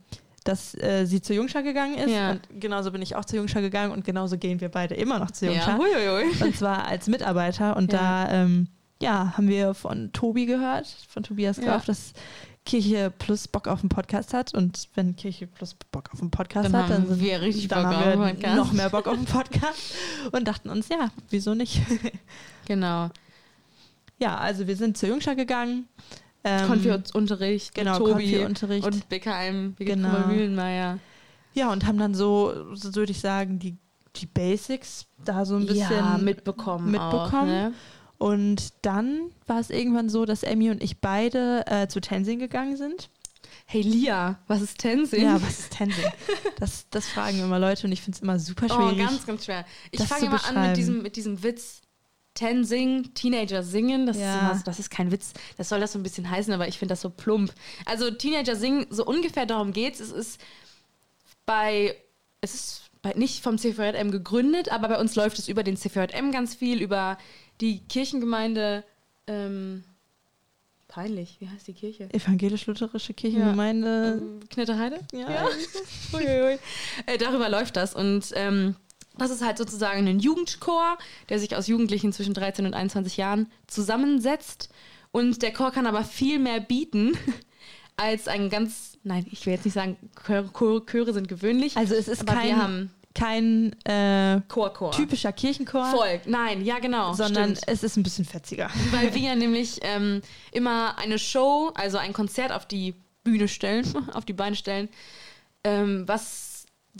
dass 0.44 0.74
äh, 0.74 1.04
sie 1.04 1.20
zur 1.20 1.36
Jungschar 1.36 1.62
gegangen 1.62 1.94
ist. 1.98 2.10
Ja. 2.10 2.30
Und 2.32 2.40
genauso 2.60 2.90
bin 2.92 3.02
ich 3.02 3.14
auch 3.16 3.24
zur 3.24 3.38
Jungschar 3.38 3.60
gegangen 3.60 3.92
und 3.92 4.04
genauso 4.04 4.38
gehen 4.38 4.60
wir 4.60 4.70
beide 4.70 4.94
immer 4.94 5.18
noch 5.18 5.30
zur 5.32 5.48
Ja, 5.48 5.54
Jungschar. 5.54 5.78
huiuiui. 5.78 6.42
Und 6.42 6.56
zwar 6.56 6.86
als 6.86 7.08
Mitarbeiter. 7.08 7.76
Und 7.76 7.92
Ja. 7.92 8.24
da 8.26 8.32
ähm, 8.32 8.68
ja, 9.02 9.34
haben 9.36 9.48
wir 9.48 9.74
von 9.74 10.12
Tobi 10.12 10.46
gehört, 10.46 10.86
von 11.08 11.22
Tobias 11.22 11.58
Ja. 11.58 11.64
Graf, 11.64 11.84
dass 11.84 12.12
Kirche 12.64 13.10
Plus 13.18 13.48
Bock 13.48 13.68
auf 13.68 13.80
einen 13.80 13.88
Podcast 13.90 14.32
hat. 14.32 14.54
Und 14.54 14.88
wenn 14.94 15.16
Kirche 15.16 15.46
Plus 15.46 15.74
Bock 15.92 16.08
auf 16.12 16.20
einen 16.20 16.30
Podcast 16.30 16.66
Dann 16.72 16.82
hat, 16.82 16.90
dann 16.90 17.02
haben 17.02 17.08
sind 17.08 17.20
wir 17.20 17.40
richtig 17.42 17.68
dann 17.68 17.82
Bock 17.84 17.94
haben 17.94 18.38
wir 18.42 18.54
noch 18.54 18.72
mehr 18.72 18.88
Bock 18.90 19.06
auf 19.08 19.16
einen 19.16 19.24
Podcast 19.26 19.94
und 20.32 20.46
dachten 20.48 20.70
uns, 20.70 20.88
ja, 20.88 21.10
wieso 21.30 21.54
nicht? 21.54 21.80
Genau. 22.66 23.10
Ja, 24.20 24.36
also 24.36 24.66
wir 24.66 24.76
sind 24.76 24.96
zur 24.98 25.08
Jungschar 25.08 25.34
gegangen. 25.34 25.88
Ähm, 26.44 26.66
Konfi-Unterricht, 26.66 27.74
genau, 27.74 27.98
Tobi 27.98 28.12
Konfi-Unterricht. 28.12 28.86
und 28.86 29.08
Birgit 29.08 29.76
Genau. 29.78 30.26
Mühlenmeier. 30.28 30.98
Ja, 31.54 31.72
und 31.72 31.86
haben 31.86 31.98
dann 31.98 32.14
so, 32.14 32.74
so 32.74 32.94
würde 32.94 33.12
ich 33.12 33.20
sagen, 33.20 33.58
die, 33.58 33.76
die 34.16 34.26
Basics 34.26 35.06
da 35.24 35.44
so 35.44 35.56
ein 35.56 35.66
bisschen 35.66 35.90
ja, 35.90 36.18
mitbekommen. 36.18 36.96
Auch, 36.96 37.24
mitbekommen. 37.24 37.50
ne? 37.50 37.74
Und 38.18 38.72
dann 38.82 39.30
war 39.46 39.60
es 39.60 39.70
irgendwann 39.70 40.08
so, 40.08 40.24
dass 40.26 40.42
Emmy 40.42 40.70
und 40.70 40.82
ich 40.82 41.00
beide 41.00 41.64
äh, 41.66 41.88
zu 41.88 42.00
Tenzing 42.00 42.38
gegangen 42.38 42.76
sind. 42.76 43.10
Hey 43.64 43.82
Lia, 43.82 44.38
was 44.46 44.60
ist 44.60 44.78
Tenzing? 44.78 45.24
Ja, 45.24 45.40
was 45.42 45.60
ist 45.60 45.72
Tenzing? 45.72 46.04
Das, 46.58 46.86
das 46.90 47.08
fragen 47.08 47.40
immer 47.40 47.58
Leute 47.58 47.86
und 47.86 47.92
ich 47.92 48.02
finde 48.02 48.16
es 48.16 48.22
immer 48.22 48.38
super 48.38 48.66
oh, 48.68 48.74
schwierig. 48.74 48.98
ganz, 48.98 49.26
ganz 49.26 49.44
schwer. 49.46 49.64
Ich 49.90 50.02
fange 50.02 50.26
immer 50.26 50.44
an 50.44 50.68
mit 50.68 50.76
diesem, 50.76 51.02
mit 51.02 51.16
diesem 51.16 51.42
Witz. 51.42 51.80
Tenzing, 52.40 53.12
Teenager 53.12 53.62
singen, 53.62 54.06
das, 54.06 54.16
Ja. 54.16 54.34
ist 54.36 54.40
immer, 54.42 54.54
so- 54.56 54.62
das 54.64 54.78
ist 54.78 54.88
kein 54.90 55.12
Witz. 55.12 55.34
Das 55.58 55.68
soll 55.68 55.78
das 55.78 55.92
so 55.92 55.98
ein 55.98 56.02
bisschen 56.02 56.30
heißen, 56.30 56.50
aber 56.54 56.66
ich 56.68 56.78
finde 56.78 56.92
das 56.92 57.02
so 57.02 57.10
plump. 57.10 57.52
Also 57.84 58.10
Teenager 58.10 58.56
singen, 58.56 58.86
so 58.88 59.04
ungefähr 59.04 59.44
darum 59.44 59.74
geht's. 59.74 60.00
Es 60.00 60.10
ist 60.10 60.40
bei, 61.44 61.94
es 62.40 62.54
ist 62.54 62.82
bei, 63.02 63.12
nicht 63.12 63.42
vom 63.42 63.58
CVJM 63.58 64.10
gegründet, 64.10 64.72
aber 64.72 64.88
bei 64.88 64.98
uns 64.98 65.16
läuft 65.16 65.38
es 65.38 65.48
über 65.48 65.62
den 65.62 65.76
CVJM 65.76 66.32
ganz 66.32 66.54
viel, 66.54 66.80
über 66.80 67.18
die 67.60 67.80
Kirchengemeinde. 67.80 68.84
Ähm, 69.26 69.84
peinlich, 70.88 71.36
wie 71.40 71.48
heißt 71.50 71.68
die 71.68 71.74
Kirche? 71.74 72.08
Evangelisch-Lutherische 72.14 73.12
Kirchengemeinde. 73.12 74.18
Ähm, 74.22 74.40
Knitterheide? 74.48 75.00
Ja. 75.12 75.46
Uiuiui. 76.14 76.58
äh, 77.06 77.18
darüber 77.18 77.50
läuft 77.50 77.76
das. 77.76 77.94
Und 77.94 78.30
ähm, 78.34 78.76
das 79.16 79.30
ist 79.30 79.44
halt 79.44 79.58
sozusagen 79.58 80.06
ein 80.06 80.20
Jugendchor, 80.20 80.96
der 81.28 81.38
sich 81.38 81.56
aus 81.56 81.66
Jugendlichen 81.66 82.12
zwischen 82.12 82.34
13 82.34 82.66
und 82.66 82.74
21 82.74 83.16
Jahren 83.16 83.50
zusammensetzt. 83.66 84.70
Und 85.12 85.42
der 85.42 85.52
Chor 85.52 85.72
kann 85.72 85.86
aber 85.86 86.04
viel 86.04 86.38
mehr 86.38 86.60
bieten 86.60 87.16
als 87.96 88.28
ein 88.28 88.48
ganz, 88.48 88.98
nein, 89.02 89.26
ich 89.30 89.44
will 89.46 89.54
jetzt 89.54 89.64
nicht 89.64 89.74
sagen, 89.74 89.96
Chöre, 90.26 90.86
Chöre, 90.86 91.12
sind 91.12 91.28
gewöhnlich. 91.28 91.76
Also 91.76 91.94
es 91.94 92.08
ist 92.08 92.20
aber 92.20 92.32
wir 92.32 92.50
kein, 92.50 92.56
haben 92.56 92.90
kein 93.14 93.72
äh, 93.84 94.40
Chor-Chor. 94.48 94.92
typischer 94.92 95.32
Kirchenchor, 95.32 95.86
Voll. 95.86 96.20
Nein, 96.26 96.64
ja 96.64 96.78
genau. 96.78 97.12
sondern 97.12 97.56
stimmt. 97.56 97.64
es 97.66 97.82
ist 97.82 97.96
ein 97.96 98.02
bisschen 98.02 98.24
fetziger. 98.24 98.70
weil 98.92 99.14
wir 99.14 99.34
nämlich 99.34 99.80
ähm, 99.82 100.22
immer 100.52 100.96
eine 100.98 101.18
Show, 101.18 101.72
also 101.74 101.98
ein 101.98 102.12
Konzert 102.12 102.52
auf 102.52 102.66
die 102.66 102.94
Bühne 103.24 103.48
stellen, 103.48 103.84
auf 104.14 104.24
die 104.24 104.32
Beine 104.32 104.56
stellen, 104.56 104.88
ähm, 105.64 106.04
was 106.06 106.49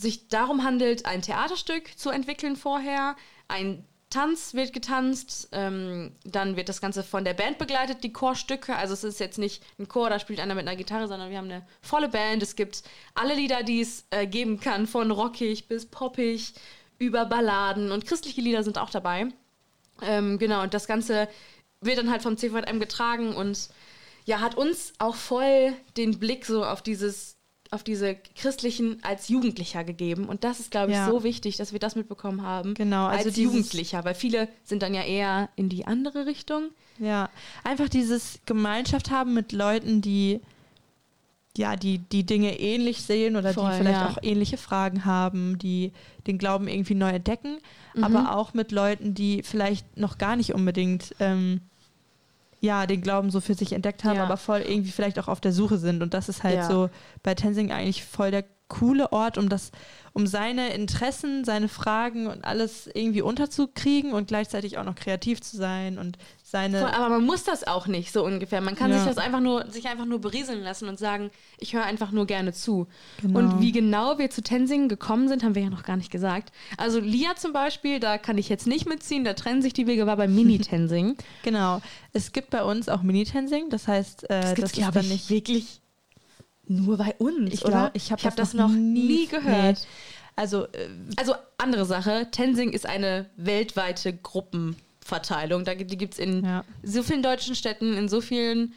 sich 0.00 0.28
darum 0.28 0.64
handelt, 0.64 1.06
ein 1.06 1.22
Theaterstück 1.22 1.98
zu 1.98 2.10
entwickeln 2.10 2.56
vorher. 2.56 3.16
Ein 3.48 3.84
Tanz 4.10 4.54
wird 4.54 4.72
getanzt, 4.72 5.48
ähm, 5.52 6.16
dann 6.24 6.56
wird 6.56 6.68
das 6.68 6.80
Ganze 6.80 7.04
von 7.04 7.24
der 7.24 7.34
Band 7.34 7.58
begleitet, 7.58 8.02
die 8.02 8.12
Chorstücke. 8.12 8.74
Also 8.74 8.94
es 8.94 9.04
ist 9.04 9.20
jetzt 9.20 9.38
nicht 9.38 9.62
ein 9.78 9.86
Chor, 9.86 10.10
da 10.10 10.18
spielt 10.18 10.40
einer 10.40 10.56
mit 10.56 10.66
einer 10.66 10.76
Gitarre, 10.76 11.06
sondern 11.06 11.30
wir 11.30 11.38
haben 11.38 11.50
eine 11.50 11.64
volle 11.80 12.08
Band. 12.08 12.42
Es 12.42 12.56
gibt 12.56 12.82
alle 13.14 13.34
Lieder, 13.34 13.62
die 13.62 13.80
es 13.80 14.04
äh, 14.10 14.26
geben 14.26 14.58
kann, 14.58 14.88
von 14.88 15.12
rockig 15.12 15.68
bis 15.68 15.86
poppig, 15.86 16.54
über 16.98 17.24
Balladen 17.24 17.92
und 17.92 18.04
christliche 18.04 18.40
Lieder 18.40 18.62
sind 18.62 18.78
auch 18.78 18.90
dabei. 18.90 19.28
Ähm, 20.02 20.38
genau, 20.38 20.62
und 20.62 20.74
das 20.74 20.86
Ganze 20.86 21.28
wird 21.80 21.98
dann 21.98 22.10
halt 22.10 22.22
vom 22.22 22.36
CVM 22.36 22.78
getragen 22.78 23.34
und 23.34 23.70
ja, 24.26 24.40
hat 24.40 24.56
uns 24.56 24.92
auch 24.98 25.14
voll 25.14 25.72
den 25.96 26.18
Blick 26.18 26.44
so 26.44 26.64
auf 26.64 26.82
dieses 26.82 27.39
auf 27.72 27.84
diese 27.84 28.16
christlichen 28.34 28.98
als 29.02 29.28
Jugendlicher 29.28 29.84
gegeben. 29.84 30.24
Und 30.26 30.42
das 30.44 30.58
ist, 30.58 30.70
glaube 30.72 30.90
ich, 30.90 30.96
Ja. 30.98 31.08
so 31.08 31.22
wichtig, 31.22 31.56
dass 31.56 31.72
wir 31.72 31.78
das 31.78 31.94
mitbekommen 31.94 32.42
haben. 32.42 32.74
Genau, 32.74 33.06
also 33.06 33.28
als 33.28 33.36
Jugendlicher, 33.36 34.04
weil 34.04 34.14
viele 34.14 34.48
sind 34.64 34.82
dann 34.82 34.92
ja 34.94 35.02
eher 35.02 35.48
in 35.56 35.68
die 35.68 35.86
andere 35.86 36.26
Richtung. 36.26 36.70
Ja, 36.98 37.30
einfach 37.62 37.88
dieses 37.88 38.40
Gemeinschaft 38.44 39.10
haben 39.10 39.34
mit 39.34 39.52
Leuten, 39.52 40.00
die 40.02 40.40
ja, 41.56 41.74
die 41.74 41.98
die 41.98 42.24
Dinge 42.24 42.58
ähnlich 42.60 43.02
sehen 43.02 43.34
oder 43.36 43.52
Voll, 43.52 43.70
die 43.70 43.78
vielleicht 43.78 44.00
ja. 44.00 44.08
auch 44.08 44.18
ähnliche 44.22 44.56
Fragen 44.56 45.04
haben, 45.04 45.58
die 45.58 45.92
den 46.28 46.38
Glauben 46.38 46.68
irgendwie 46.68 46.94
neu 46.94 47.10
entdecken, 47.10 47.58
Mhm. 47.94 48.04
aber 48.04 48.36
auch 48.36 48.54
mit 48.54 48.70
Leuten, 48.70 49.14
die 49.14 49.42
vielleicht 49.42 49.96
noch 49.96 50.16
gar 50.18 50.36
nicht 50.36 50.54
unbedingt 50.54 51.12
ähm, 51.18 51.60
ja, 52.60 52.86
den 52.86 53.00
Glauben 53.00 53.30
so 53.30 53.40
für 53.40 53.54
sich 53.54 53.72
entdeckt 53.72 54.04
haben, 54.04 54.16
Ja. 54.16 54.24
aber 54.24 54.36
voll 54.36 54.60
irgendwie 54.60 54.90
vielleicht 54.90 55.18
auch 55.18 55.28
auf 55.28 55.40
der 55.40 55.52
Suche 55.52 55.78
sind. 55.78 56.02
Und 56.02 56.12
das 56.14 56.28
ist 56.28 56.42
halt 56.42 56.56
Ja. 56.56 56.68
so 56.68 56.90
bei 57.22 57.34
Tensing 57.34 57.72
eigentlich 57.72 58.04
voll 58.04 58.30
der 58.30 58.44
coole 58.68 59.12
Ort, 59.12 59.36
um 59.36 59.48
das, 59.48 59.72
um 60.12 60.26
seine 60.28 60.72
Interessen, 60.74 61.44
seine 61.44 61.68
Fragen 61.68 62.26
und 62.28 62.44
alles 62.44 62.88
irgendwie 62.94 63.22
unterzukriegen 63.22 64.12
und 64.12 64.28
gleichzeitig 64.28 64.78
auch 64.78 64.84
noch 64.84 64.94
kreativ 64.94 65.40
zu 65.40 65.56
sein 65.56 65.98
und 65.98 66.18
seine 66.50 66.80
Voll, 66.80 66.90
aber 66.90 67.08
man 67.08 67.24
muss 67.24 67.44
das 67.44 67.66
auch 67.66 67.86
nicht, 67.86 68.12
so 68.12 68.24
ungefähr. 68.24 68.60
Man 68.60 68.74
kann 68.74 68.90
Ja. 68.90 68.98
sich 68.98 69.06
das 69.08 69.18
einfach 69.18 69.40
nur, 69.40 69.70
sich 69.70 69.86
einfach 69.88 70.04
nur 70.04 70.20
berieseln 70.20 70.62
lassen 70.62 70.88
und 70.88 70.98
sagen, 70.98 71.30
ich 71.58 71.74
höre 71.74 71.84
einfach 71.84 72.10
nur 72.10 72.26
gerne 72.26 72.52
zu. 72.52 72.88
Genau. 73.22 73.38
Und 73.38 73.60
wie 73.60 73.72
genau 73.72 74.18
wir 74.18 74.30
zu 74.30 74.42
Tensing 74.42 74.88
gekommen 74.88 75.28
sind, 75.28 75.44
haben 75.44 75.54
wir 75.54 75.62
ja 75.62 75.70
noch 75.70 75.84
gar 75.84 75.96
nicht 75.96 76.10
gesagt. 76.10 76.52
Also 76.76 76.98
Lia 76.98 77.36
zum 77.36 77.52
Beispiel, 77.52 78.00
da 78.00 78.18
kann 78.18 78.36
ich 78.36 78.48
jetzt 78.48 78.66
nicht 78.66 78.88
mitziehen, 78.88 79.24
da 79.24 79.34
trennen 79.34 79.62
sich 79.62 79.72
die 79.72 79.86
Wege, 79.86 80.06
war 80.06 80.16
beim 80.16 80.34
Mini-Tensing. 80.34 81.16
Genau. 81.42 81.80
Es 82.12 82.32
gibt 82.32 82.50
bei 82.50 82.62
uns 82.64 82.88
auch 82.88 83.02
Mini-Tensing, 83.02 83.70
das 83.70 83.86
heißt, 83.88 84.24
äh, 84.24 84.40
das, 84.40 84.54
gibt's, 84.54 84.72
ist 84.78 84.94
dann 84.94 85.04
ich, 85.04 85.10
nicht. 85.10 85.30
wirklich 85.30 85.80
nur 86.66 86.96
bei 86.98 87.14
uns, 87.18 87.52
Ich 87.54 87.62
oder? 87.64 87.70
glaube, 87.72 87.90
ich 87.94 88.12
habe 88.12 88.22
hab 88.22 88.36
das, 88.36 88.54
noch 88.54 88.70
nie 88.70 89.26
gehört. 89.26 89.78
Nee. 89.78 89.86
Also, 90.36 90.64
äh, 90.66 90.88
Also 91.16 91.34
andere 91.58 91.84
Sache, 91.84 92.28
Tensing 92.30 92.70
ist 92.70 92.86
eine 92.86 93.26
weltweite 93.36 94.12
Gruppenverteilung. 95.10 95.64
Da, 95.64 95.74
die 95.74 95.96
gibt 95.98 96.14
es 96.14 96.18
in 96.20 96.44
ja. 96.44 96.64
so 96.82 97.02
vielen 97.02 97.22
deutschen 97.22 97.54
Städten, 97.54 97.96
in 97.96 98.08
so 98.08 98.20
vielen 98.20 98.74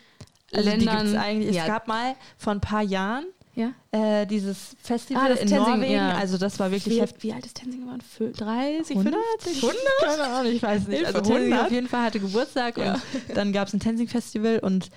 Also 0.54 0.70
Ländern. 0.70 1.16
eigentlich. 1.18 1.56
ja. 1.56 1.64
Es 1.64 1.68
gab 1.68 1.88
mal 1.88 2.16
vor 2.38 2.54
ein 2.54 2.62
paar 2.62 2.82
Jahren 2.82 3.26
ja. 3.56 3.72
äh, 3.92 4.26
dieses 4.26 4.76
Festival 4.82 5.26
Ah, 5.26 5.30
das 5.30 5.40
in 5.42 5.48
Tensing, 5.48 5.74
Norwegen. 5.76 5.94
ja. 5.94 6.16
Also 6.16 6.38
das 6.38 6.60
war 6.60 6.72
wirklich 6.72 6.96
Wie, 6.96 7.02
heftig. 7.02 7.24
wie 7.24 7.34
alt 7.34 7.46
ist 7.46 7.56
Tensing 7.58 7.82
geworden? 7.82 8.02
Fü- 8.02 8.36
30, 8.36 8.98
100? 8.98 9.16
50? 9.40 9.64
100? 9.64 9.82
Keine 10.02 10.24
Ahnung, 10.24 10.52
ich 10.52 10.64
weiß 10.64 10.88
nicht. 10.88 11.06
Also 11.06 11.20
Tensing 11.22 11.36
100? 11.54 11.66
auf 11.66 11.72
jeden 11.72 11.88
Fall 11.88 12.04
hatte 12.04 12.20
Geburtstag 12.20 12.78
Ja. 12.78 12.94
und 12.94 13.02
dann 13.38 13.54
gab 13.54 13.68
es 13.68 13.74
ein 13.74 13.80
Tensing-Festival 13.80 14.60
und 14.60 14.90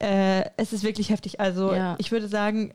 äh, 0.00 0.44
es 0.56 0.72
ist 0.72 0.84
wirklich 0.84 1.10
heftig. 1.10 1.40
Also 1.40 1.74
ich 1.98 2.12
würde 2.12 2.28
sagen, 2.28 2.72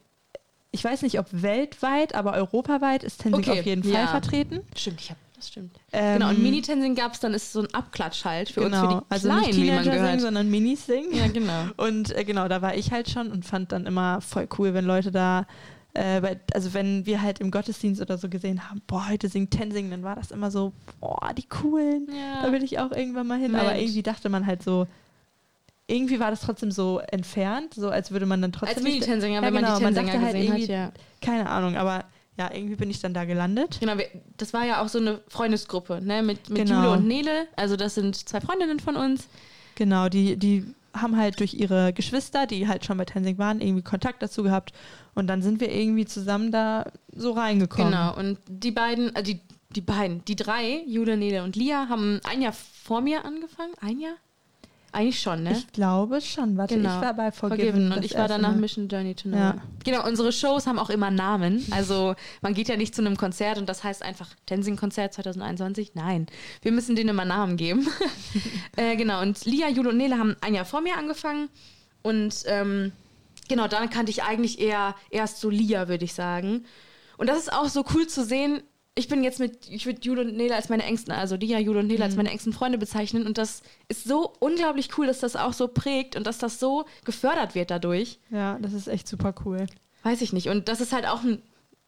ich 0.72 0.84
weiß 0.84 1.04
nicht, 1.04 1.20
ob 1.20 1.28
weltweit, 1.32 2.16
aber 2.16 2.34
europaweit 2.34 3.04
ist 3.04 3.22
Tensing 3.22 3.44
Okay, 3.48 3.60
auf 3.60 3.66
jeden. 3.66 3.84
Fall 3.84 4.08
vertreten. 4.08 4.62
Stimmt, 4.76 5.00
ich 5.02 5.12
hab, 5.12 5.18
das 5.44 5.50
stimmt. 5.50 5.76
Ähm, 5.92 6.20
genau, 6.20 6.30
und 6.30 6.42
Mini-Tensing 6.42 6.96
gab 6.96 7.14
es 7.14 7.20
dann, 7.20 7.34
ist 7.34 7.52
so 7.54 7.62
ein 7.62 7.74
Abklatsch 7.74 8.24
halt 8.26 8.50
für 8.50 8.62
uns, 8.62 8.78
für 8.78 8.88
die 8.88 8.98
also 9.10 9.28
Kleinen, 9.28 9.46
nicht 9.48 9.56
wie 9.58 9.72
man 9.72 9.84
Teenager 9.84 9.92
gehört. 10.02 10.22
sondern 10.22 10.50
Minis 10.50 10.86
singen. 10.86 11.14
Ja, 11.14 11.28
genau. 11.28 11.66
Und 11.78 12.16
äh, 12.16 12.24
genau, 12.24 12.48
da 12.48 12.62
war 12.62 12.76
ich 12.76 12.92
halt 12.92 13.10
schon 13.10 13.32
und 13.32 13.46
fand 13.46 13.72
dann 13.72 13.86
immer 13.86 14.22
voll 14.22 14.48
cool, 14.58 14.74
wenn 14.74 14.86
Leute 14.86 15.12
da, 15.12 15.46
äh, 15.94 16.22
bei, 16.22 16.40
also 16.54 16.74
wenn 16.74 17.06
wir 17.06 17.22
halt 17.22 17.40
im 17.40 17.52
Gottesdienst 17.52 18.02
oder 18.02 18.18
so 18.18 18.30
gesehen 18.30 18.70
haben, 18.70 18.82
boah, 18.88 19.10
heute 19.10 19.28
singt 19.30 19.52
Tensing, 19.52 19.92
dann 19.92 20.04
war 20.04 20.16
das 20.16 20.32
immer 20.32 20.50
so, 20.50 20.74
boah, 21.00 21.32
die 21.38 21.48
coolen, 21.48 22.08
da 22.42 22.48
Ja. 22.48 22.52
will 22.54 22.64
ich 22.64 22.80
auch 22.80 22.92
irgendwann 22.92 23.28
mal 23.28 23.38
hin. 23.40 23.54
Aber 23.56 23.70
Mensch. 23.70 23.82
irgendwie 23.84 24.04
dachte 24.04 24.30
man 24.30 24.46
halt 24.48 24.64
so, 24.64 24.88
irgendwie 25.86 26.20
war 26.20 26.32
das 26.32 26.40
trotzdem 26.42 26.72
so 26.72 27.00
entfernt, 27.12 27.74
so 27.74 27.90
als 27.90 28.10
würde 28.12 28.26
man 28.26 28.42
dann 28.42 28.52
trotzdem 28.54 28.78
Als 28.78 28.84
Mini-Tensinger, 28.86 29.36
Ja, 29.36 29.42
wenn 29.44 29.54
genau, 29.54 29.68
man 29.70 29.78
die 29.80 29.84
man 29.84 29.94
Tensinger 29.94 30.14
dachte 30.14 30.26
halt 30.26 30.36
gesehen 30.36 30.52
hat, 30.54 30.60
irgendwie- 30.60 30.72
ja. 30.74 30.92
keine 31.22 31.50
Ahnung, 31.50 31.76
aber 31.76 32.06
ja, 32.38 32.52
irgendwie 32.54 32.76
bin 32.76 32.90
ich 32.90 33.00
dann 33.00 33.14
da 33.14 33.26
gelandet. 33.26 33.78
Genau, 33.80 33.94
das 34.38 34.54
war 34.54 34.66
ja 34.66 34.82
auch 34.84 34.90
so 34.90 35.00
eine 35.00 35.22
Freundesgruppe, 35.28 36.02
ne, 36.02 36.24
mit, 36.24 36.50
mit 36.50 36.66
Genau. 36.66 36.82
Jule 36.84 36.92
und 36.98 37.08
Nele. 37.08 37.48
Also 37.56 37.76
das 37.76 37.96
sind 37.96 38.16
zwei 38.16 38.42
Freundinnen 38.42 38.80
von 38.80 38.96
uns. 38.96 39.28
Genau, 39.76 40.10
die, 40.10 40.38
die 40.38 40.66
haben 40.96 41.18
halt 41.18 41.40
durch 41.40 41.54
ihre 41.54 41.94
Geschwister, 41.94 42.46
die 42.46 42.68
halt 42.68 42.86
schon 42.86 42.98
bei 42.98 43.06
Tensing 43.06 43.38
waren, 43.38 43.62
irgendwie 43.62 43.84
Kontakt 43.84 44.22
dazu 44.22 44.44
gehabt. 44.44 44.74
Und 45.16 45.28
dann 45.28 45.42
sind 45.42 45.60
wir 45.60 45.72
irgendwie 45.72 46.06
zusammen 46.06 46.52
da 46.52 46.92
so 47.16 47.32
reingekommen. 47.32 47.92
Genau, 47.92 48.16
und 48.16 48.40
die 48.48 48.72
beiden, 48.72 49.16
äh, 49.16 49.24
die, 49.24 49.42
die 49.70 49.82
beiden, 49.82 50.24
die 50.26 50.36
drei, 50.36 50.84
Jule, 50.88 51.18
Nele 51.18 51.44
und 51.44 51.56
Lia, 51.56 51.88
haben 51.90 52.20
ein 52.24 52.42
Jahr 52.42 52.54
vor 52.54 53.02
mir 53.02 53.26
angefangen. 53.26 53.74
Ein 53.80 54.00
Jahr? 54.00 54.16
Eigentlich 54.94 55.20
schon, 55.20 55.44
ne? 55.44 55.54
Ich 55.54 55.72
glaube 55.72 56.22
schon. 56.22 56.56
Warte, 56.56 56.76
Genau. 56.76 56.96
ich 56.96 57.02
war 57.02 57.14
bei 57.16 57.32
Forgiven. 57.32 57.66
Forgiven 57.66 57.92
und 57.92 58.06
ich 58.06 58.16
war 58.16 58.28
danach 58.28 58.52
Mal. 58.52 58.60
Mission 58.60 58.88
Journey 58.88 59.16
to 59.16 59.28
Know. 59.28 59.38
Ja. 59.38 59.56
Genau, 59.84 60.08
unsere 60.08 60.32
Shows 60.32 60.68
haben 60.68 60.78
auch 60.78 60.92
immer 60.92 61.10
Namen. 61.10 61.66
Also 61.72 62.16
man 62.42 62.54
geht 62.54 62.68
ja 62.70 62.78
nicht 62.78 62.94
zu 62.94 63.02
einem 63.02 63.18
Konzert 63.18 63.58
und 63.58 63.68
das 63.68 63.84
heißt 63.84 64.04
einfach 64.04 64.30
Tensing-Konzert 64.46 65.14
2021. 65.14 65.96
Nein, 65.96 66.28
wir 66.62 66.72
müssen 66.72 66.96
denen 66.96 67.10
immer 67.10 67.26
Namen 67.26 67.58
geben. 67.58 67.88
äh, 68.78 68.96
genau, 68.96 69.22
und 69.22 69.44
Lia, 69.46 69.68
Jule 69.70 69.90
und 69.90 69.98
Nele 69.98 70.18
haben 70.20 70.36
ein 70.42 70.54
Jahr 70.54 70.66
vor 70.66 70.82
mir 70.82 70.96
angefangen 70.96 71.50
und 72.04 72.44
ähm, 72.46 72.92
genau, 73.50 73.68
dann 73.68 73.90
kannte 73.90 74.12
ich 74.12 74.22
eigentlich 74.24 74.60
eher 74.60 74.96
erst 75.10 75.40
so 75.40 75.50
Lia, 75.50 75.88
würde 75.88 76.06
ich 76.06 76.14
sagen. 76.14 76.66
Und 77.18 77.28
das 77.28 77.40
ist 77.40 77.52
auch 77.52 77.68
so 77.70 77.84
cool 77.96 78.06
zu 78.08 78.24
sehen. 78.24 78.62
Ich 78.96 79.08
bin 79.08 79.24
jetzt 79.24 79.40
mit, 79.40 79.70
ich 79.70 79.86
würde 79.88 80.02
Jule 80.02 80.22
und 80.22 80.36
Nele 80.38 80.54
als 80.56 80.70
meine 80.70 80.84
engsten, 80.84 81.12
also 81.14 81.36
Lia, 81.36 81.58
Jule 81.60 81.80
und 81.80 81.88
Nele 81.88 82.00
Mhm. 82.00 82.04
als 82.04 82.16
meine 82.16 82.30
engsten 82.30 82.54
Freunde 82.54 82.78
bezeichnen. 82.78 83.26
Und 83.26 83.38
das 83.40 83.64
ist 83.88 84.04
so 84.04 84.34
unglaublich 84.40 84.96
cool, 84.98 85.08
dass 85.08 85.20
das 85.20 85.36
auch 85.36 85.54
so 85.54 85.68
prägt 85.68 86.16
und 86.16 86.28
dass 86.28 86.38
das 86.38 86.60
so 86.60 86.86
gefördert 87.04 87.56
wird 87.56 87.72
dadurch. 87.72 88.20
Ja, 88.30 88.60
das 88.62 88.74
ist 88.74 88.88
echt 88.88 89.08
super 89.08 89.34
cool. 89.46 89.66
Weiß 90.04 90.22
ich 90.22 90.32
nicht. 90.32 90.50
Und 90.50 90.68
das 90.68 90.80
ist 90.80 90.94
halt 90.94 91.08
auch 91.08 91.24
ein, 91.24 91.42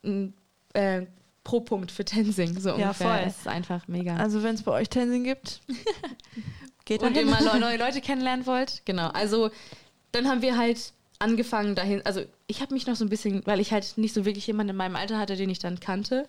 ein 0.03 0.33
äh, 0.73 1.05
Pro-Punkt 1.43 1.91
für 1.91 2.05
Tensing, 2.05 2.59
so 2.59 2.69
Ja, 2.69 2.75
ungefähr. 2.75 3.07
voll. 3.07 3.23
Es 3.27 3.37
ist 3.37 3.47
einfach 3.47 3.87
mega. 3.87 4.15
Also 4.17 4.41
wenn 4.41 4.55
es 4.55 4.63
bei 4.63 4.71
euch 4.71 4.89
Tensing 4.89 5.23
gibt, 5.25 5.61
geht 6.85 7.03
und 7.03 7.15
ihr 7.15 7.25
mal 7.25 7.43
neu- 7.43 7.59
neue 7.59 7.77
Leute 7.77 8.01
kennenlernen 8.01 8.45
wollt. 8.47 8.81
Genau. 8.85 9.09
Also 9.09 9.51
dann 10.11 10.27
haben 10.27 10.41
wir 10.41 10.57
halt 10.57 10.93
angefangen 11.19 11.75
dahin. 11.75 12.01
Also 12.05 12.21
ich 12.47 12.61
habe 12.61 12.73
mich 12.73 12.87
noch 12.87 12.95
so 12.95 13.05
ein 13.05 13.09
bisschen, 13.09 13.45
weil 13.45 13.59
ich 13.59 13.71
halt 13.71 13.97
nicht 13.97 14.13
so 14.15 14.25
wirklich 14.25 14.47
jemanden 14.47 14.71
in 14.71 14.75
meinem 14.75 14.95
Alter 14.95 15.19
hatte, 15.19 15.35
den 15.35 15.49
ich 15.49 15.59
dann 15.59 15.79
kannte. 15.79 16.27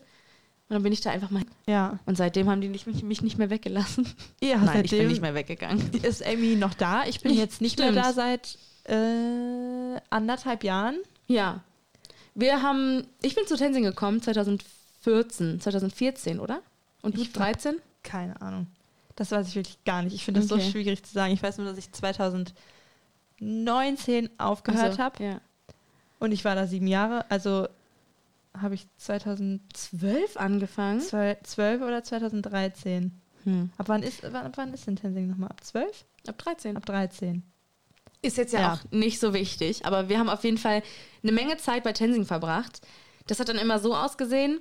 Und 0.69 0.75
dann 0.75 0.83
bin 0.83 0.93
ich 0.93 1.01
da 1.01 1.11
einfach 1.11 1.31
mal. 1.31 1.43
Ja. 1.67 2.01
Und 2.07 2.17
seitdem 2.17 2.49
haben 2.51 2.61
die 2.61 2.69
nicht, 2.69 2.87
mich, 2.89 3.03
mich 3.05 3.23
nicht 3.23 3.39
mehr 3.39 3.51
weggelassen. 3.51 4.05
Ihr 4.41 4.57
Nein, 4.57 4.67
ich 4.67 4.73
bin 4.73 4.83
seitdem 4.91 5.09
nicht 5.09 5.23
mehr 5.23 5.35
weggegangen. 5.35 5.93
ist 6.03 6.27
Amy 6.27 6.57
noch 6.57 6.75
da. 6.75 7.05
Ich 7.07 7.21
bin 7.21 7.33
jetzt 7.35 7.61
nicht 7.61 7.75
Stimmt. 7.75 7.95
mehr 7.95 8.03
da 8.03 8.13
seit 8.13 8.59
äh, 8.85 10.01
anderthalb 10.11 10.65
Jahren. 10.65 10.97
Ja. 11.29 11.63
Wir 12.35 12.63
haben, 12.63 13.07
ich 13.23 13.35
bin 13.37 13.47
zu 13.47 13.57
Tensing 13.57 13.85
gekommen 13.85 14.21
2014, 14.21 15.61
2014, 15.61 16.41
oder? 16.41 16.61
Und 17.03 17.17
du 17.17 17.23
Ich 17.23 17.35
war- 17.37 17.47
13? 17.53 17.77
Keine 18.03 18.41
Ahnung. 18.43 18.67
Das 19.15 19.31
weiß 19.31 19.47
ich 19.49 19.55
wirklich 19.55 19.83
gar 19.85 20.03
nicht. 20.03 20.15
Ich 20.15 20.25
finde 20.25 20.41
das 20.41 20.51
Okay. 20.53 20.63
so 20.63 20.71
schwierig 20.71 21.03
zu 21.05 21.13
sagen. 21.13 21.33
Ich 21.33 21.43
weiß 21.43 21.57
nur, 21.59 21.67
dass 21.67 21.79
ich 21.79 21.91
2019 21.93 24.29
aufgehört 24.39 24.85
Also, 24.85 24.99
habe 25.03 25.25
Ja. 25.25 25.41
und 26.19 26.33
ich 26.33 26.45
war 26.45 26.55
da 26.55 26.67
sieben 26.67 26.87
Jahre. 26.87 27.25
Also 27.31 27.69
habe 28.61 28.75
ich 28.75 28.87
2012 28.97 30.33
12 30.33 30.37
angefangen? 30.37 31.01
oder 31.83 32.03
2013. 32.03 33.21
Hm. 33.45 33.71
Ab 33.79 33.89
wann 33.89 34.03
ist, 34.03 34.25
ab 34.25 34.53
wann 34.57 34.75
ist 34.75 34.87
denn 34.87 34.97
Tensing 34.97 35.29
nochmal? 35.29 35.51
Ab 35.51 35.63
12? 35.63 36.05
Ab 36.27 36.39
13. 36.39 36.77
Ab 36.77 36.87
13. 36.87 37.43
Ist 38.23 38.37
jetzt 38.39 38.53
ja, 38.53 38.61
Ja. 38.61 38.73
auch 38.75 38.91
nicht 38.91 39.21
so 39.21 39.35
wichtig, 39.35 39.87
aber 39.87 40.09
wir 40.09 40.19
haben 40.19 40.29
auf 40.29 40.43
jeden 40.43 40.59
Fall 40.59 40.83
eine 41.23 41.33
Menge 41.33 41.57
Zeit 41.59 41.85
bei 41.85 41.93
Tensing 41.93 42.25
verbracht. 42.25 42.81
Das 43.29 43.39
hat 43.41 43.49
dann 43.49 43.59
immer 43.59 43.79
so 43.79 43.95
ausgesehen. 43.95 44.61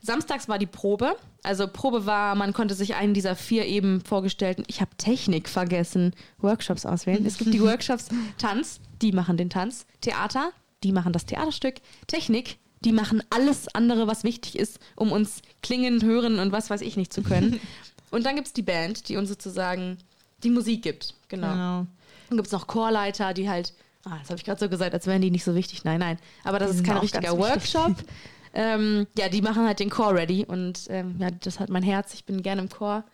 Samstags 0.00 0.48
war 0.48 0.58
die 0.58 0.66
Probe. 0.66 1.14
Also 1.42 1.68
Probe 1.68 2.06
war, 2.06 2.34
man 2.34 2.52
konnte 2.52 2.74
sich 2.74 2.94
einen 2.94 3.14
dieser 3.14 3.36
vier 3.36 3.66
eben 3.66 4.00
vorgestellten, 4.00 4.64
ich 4.66 4.80
habe 4.80 4.90
Technik 4.96 5.48
vergessen, 5.48 6.14
Workshops 6.38 6.86
auswählen. 6.86 7.24
Es 7.26 7.38
gibt 7.38 7.52
die 7.54 7.60
Workshops 7.62 8.08
Tanz, 8.38 8.80
die 9.00 9.12
machen 9.12 9.36
den 9.36 9.50
Tanz. 9.50 9.86
Theater, 10.00 10.50
die 10.82 10.92
machen 10.92 11.12
das 11.12 11.26
Theaterstück. 11.26 11.76
Technik, 12.06 12.58
die 12.84 12.92
machen 12.92 13.22
alles 13.30 13.74
andere, 13.74 14.06
was 14.06 14.24
wichtig 14.24 14.58
ist, 14.58 14.78
um 14.96 15.12
uns 15.12 15.42
klingen, 15.62 16.02
hören 16.02 16.38
und 16.38 16.52
was 16.52 16.70
weiß 16.70 16.80
ich 16.80 16.96
nicht 16.96 17.12
zu 17.12 17.22
können. 17.22 17.60
und 18.10 18.26
dann 18.26 18.34
gibt 18.36 18.48
es 18.48 18.52
die 18.52 18.62
Band, 18.62 19.08
die 19.08 19.16
uns 19.16 19.28
sozusagen 19.28 19.98
die 20.42 20.50
Musik 20.50 20.82
gibt. 20.82 21.14
Genau. 21.28 21.50
Genau. 21.52 21.86
Dann 22.28 22.36
gibt 22.38 22.46
es 22.46 22.52
noch 22.52 22.66
Chorleiter, 22.66 23.34
die 23.34 23.48
halt 23.48 23.74
Ah, 24.04 24.18
das 24.18 24.30
habe 24.30 24.36
ich 24.36 24.44
gerade 24.44 24.58
so 24.58 24.68
gesagt, 24.68 24.94
als 24.94 25.06
wären 25.06 25.22
die 25.22 25.30
nicht 25.30 25.44
so 25.44 25.54
wichtig. 25.54 25.84
Nein, 25.84 26.00
nein. 26.00 26.18
Aber 26.42 26.58
das 26.58 26.72
Die 26.72 26.76
ist 26.78 26.84
kein 26.84 26.96
richtiger. 26.96 27.38
Workshop. 27.38 27.94
ähm, 28.54 29.06
ja, 29.16 29.28
die 29.28 29.42
machen 29.42 29.64
halt 29.64 29.78
den 29.78 29.90
Chor 29.90 30.14
ready 30.14 30.44
und 30.44 30.86
ähm, 30.88 31.16
ja, 31.18 31.30
das 31.30 31.60
hat 31.60 31.70
mein 31.70 31.82
Herz. 31.82 32.12
Ich 32.14 32.24
bin 32.24 32.42
gerne 32.42 32.62
im 32.62 32.68
Chor. 32.68 33.04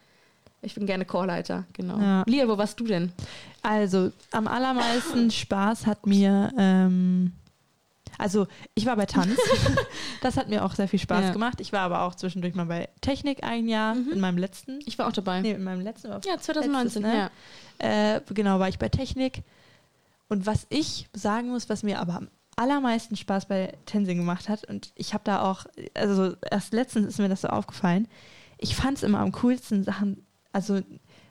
Ich 0.63 0.75
bin 0.75 0.87
gerne 0.87 1.05
Chorleiter, 1.05 1.67
genau. 1.73 1.99
Ja. 2.01 2.25
Lia, 2.27 2.49
wo 2.49 2.59
warst 2.59 2.81
du 2.81 2.85
denn? 2.85 3.13
Also, 3.63 4.11
am 4.33 4.49
allermeisten 4.49 5.31
Spaß 5.31 5.87
hat 5.87 6.07
mir, 6.07 6.53
ähm, 6.59 7.33
also 8.19 8.47
ich 8.75 8.85
war 8.87 8.97
bei 8.97 9.07
Tanz. 9.07 9.39
das 10.21 10.37
hat 10.37 10.49
mir 10.49 10.65
auch 10.65 10.75
sehr 10.75 10.89
viel 10.89 10.99
Spaß 10.99 11.27
Ja. 11.27 11.33
gemacht. 11.33 11.61
Ich 11.61 11.73
war 11.73 11.81
aber 11.81 12.03
auch 12.03 12.15
zwischendurch 12.15 12.55
mal 12.55 12.67
bei 12.67 12.89
Technik 13.01 13.45
ein 13.45 13.69
Jahr, 13.69 13.95
Mhm. 13.95 14.13
in 14.13 14.21
meinem 14.21 14.39
letzten. 14.39 14.81
Ich 14.85 14.99
war 14.99 15.07
auch 15.09 15.13
dabei. 15.13 15.41
Nee, 15.41 15.53
in 15.53 15.65
meinem 15.65 15.81
letzten. 15.81 16.09
Ja, 16.11 16.39
2019, 16.39 17.03
Letztes, 17.03 17.03
ne? 17.03 17.31
ja. 17.81 18.17
Äh, 18.17 18.21
genau, 18.35 18.59
war 18.59 18.69
ich 18.69 18.79
bei 18.79 18.89
Technik. 18.89 19.43
Und 20.29 20.45
was 20.45 20.67
ich 20.69 21.09
sagen 21.15 21.49
muss, 21.49 21.69
was 21.71 21.83
mir 21.83 22.01
aber 22.01 22.17
am 22.17 22.29
allermeisten 22.57 23.17
Spaß 23.17 23.47
bei 23.47 23.73
Tensing 23.87 24.19
gemacht 24.19 24.49
hat, 24.49 24.65
und 24.69 24.91
ich 24.97 25.15
habe 25.15 25.23
da 25.25 25.43
auch, 25.49 25.65
also 25.95 26.35
erst 26.51 26.73
letztens 26.75 27.07
ist 27.07 27.19
mir 27.19 27.29
das 27.29 27.43
so 27.43 27.49
aufgefallen, 27.49 28.09
ich 28.59 28.75
fand 28.75 28.97
es 28.99 29.05
immer 29.05 29.21
am 29.21 29.31
coolsten, 29.33 29.85
Sachen, 29.85 30.27
also 30.53 30.81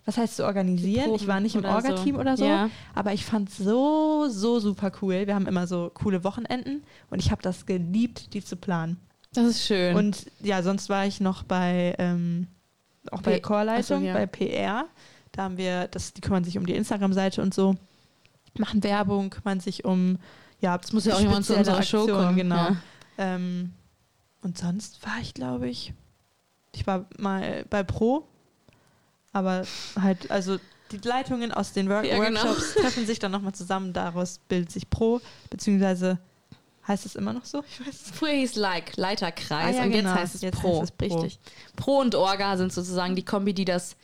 was 0.08 0.18
heißt 0.18 0.38
zu 0.38 0.46
organisieren? 0.46 1.14
Ich 1.16 1.28
war 1.28 1.40
nicht 1.40 1.56
im 1.56 1.66
Orga-Team 1.66 2.16
so. 2.16 2.22
oder 2.22 2.38
so, 2.38 2.46
Ja. 2.46 2.70
aber 2.96 3.14
ich 3.14 3.26
fand 3.26 3.50
es 3.50 3.58
so, 3.58 4.28
so 4.30 4.60
super 4.60 4.92
cool. 5.02 5.28
Wir 5.28 5.36
haben 5.36 5.46
immer 5.48 5.68
so 5.68 5.92
coole 5.94 6.24
Wochenenden 6.24 6.84
und 7.10 7.20
ich 7.20 7.30
habe 7.30 7.42
das 7.42 7.66
geliebt, 7.66 8.34
die 8.34 8.44
zu 8.44 8.56
planen. 8.56 8.98
Das 9.34 9.46
ist 9.46 9.66
schön. 9.66 9.96
Und 9.96 10.26
ja, 10.42 10.64
sonst 10.64 10.90
war 10.90 11.06
ich 11.06 11.20
noch 11.20 11.44
bei 11.44 11.94
ähm, 12.00 12.48
auch 13.12 13.22
bei 13.22 13.34
P- 13.36 13.42
Chorleitung, 13.42 14.00
so, 14.00 14.06
ja. 14.08 14.14
bei 14.14 14.26
PR. 14.26 14.86
Da 15.34 15.44
haben 15.44 15.58
wir, 15.58 15.88
das, 15.90 16.14
die 16.14 16.22
kümmern 16.22 16.44
sich 16.44 16.58
um 16.58 16.66
die 16.66 16.74
Instagram-Seite 16.76 17.42
und 17.42 17.54
so, 17.54 17.76
machen 18.58 18.82
Werbung, 18.84 19.30
kümmern 19.30 19.60
sich 19.60 19.84
um 19.86 20.18
ja, 20.60 20.76
das 20.78 20.92
muss 20.92 21.06
ja 21.06 21.14
auch 21.16 21.20
jemand 21.20 21.46
zu 21.46 21.56
unserer 21.56 21.84
Show 21.84 22.00
Aktionen, 22.00 22.24
kommen. 22.26 22.36
genau. 22.38 22.56
Ja. 22.56 22.78
Ähm, 23.20 23.74
und 24.42 24.58
sonst 24.58 25.06
war 25.06 25.14
ich, 25.22 25.34
glaube 25.36 25.70
ich, 25.70 25.94
ich 26.74 26.88
war 26.88 27.06
mal 27.20 27.66
bei 27.70 27.84
Pro, 27.84 28.28
aber 29.38 29.66
halt, 30.02 30.30
also 30.32 30.58
die 30.92 30.98
Leitungen 30.98 31.52
aus 31.52 31.74
den 31.74 31.90
Work 31.90 32.06
Ja, 32.06 32.18
genau. 32.20 32.44
Workshops 32.44 32.74
treffen 32.76 33.06
sich 33.06 33.20
dann 33.20 33.32
nochmal 33.32 33.54
zusammen, 33.54 33.94
daraus 33.94 34.40
bildet 34.48 34.72
sich 34.72 34.90
Pro, 34.90 35.22
beziehungsweise 35.50 36.18
heißt 36.88 37.06
es 37.06 37.16
immer 37.16 37.34
noch 37.34 37.44
so? 37.46 37.64
Ich 37.68 37.86
weiß 37.86 37.94
es 38.06 38.12
Früher 38.12 38.32
hieß 38.32 38.56
Like, 38.56 38.96
Leiterkreis 38.96 39.76
Ah, 39.76 39.80
ja, 39.80 39.84
und 39.84 39.92
genau. 39.92 40.10
jetzt 40.12 40.20
heißt 40.20 40.36
es 40.36 40.42
Jetzt 40.42 40.62
Pro. 40.62 40.82
heißt 40.82 40.84
es 40.84 40.92
Pro. 40.92 41.22
Richtig. 41.22 41.40
Pro 41.76 42.00
und 42.00 42.16
Orga 42.16 42.56
sind 42.58 42.72
sozusagen 42.72 43.16
die 43.16 43.26
Kombi, 43.26 43.54
die 43.54 43.66
das 43.66 43.98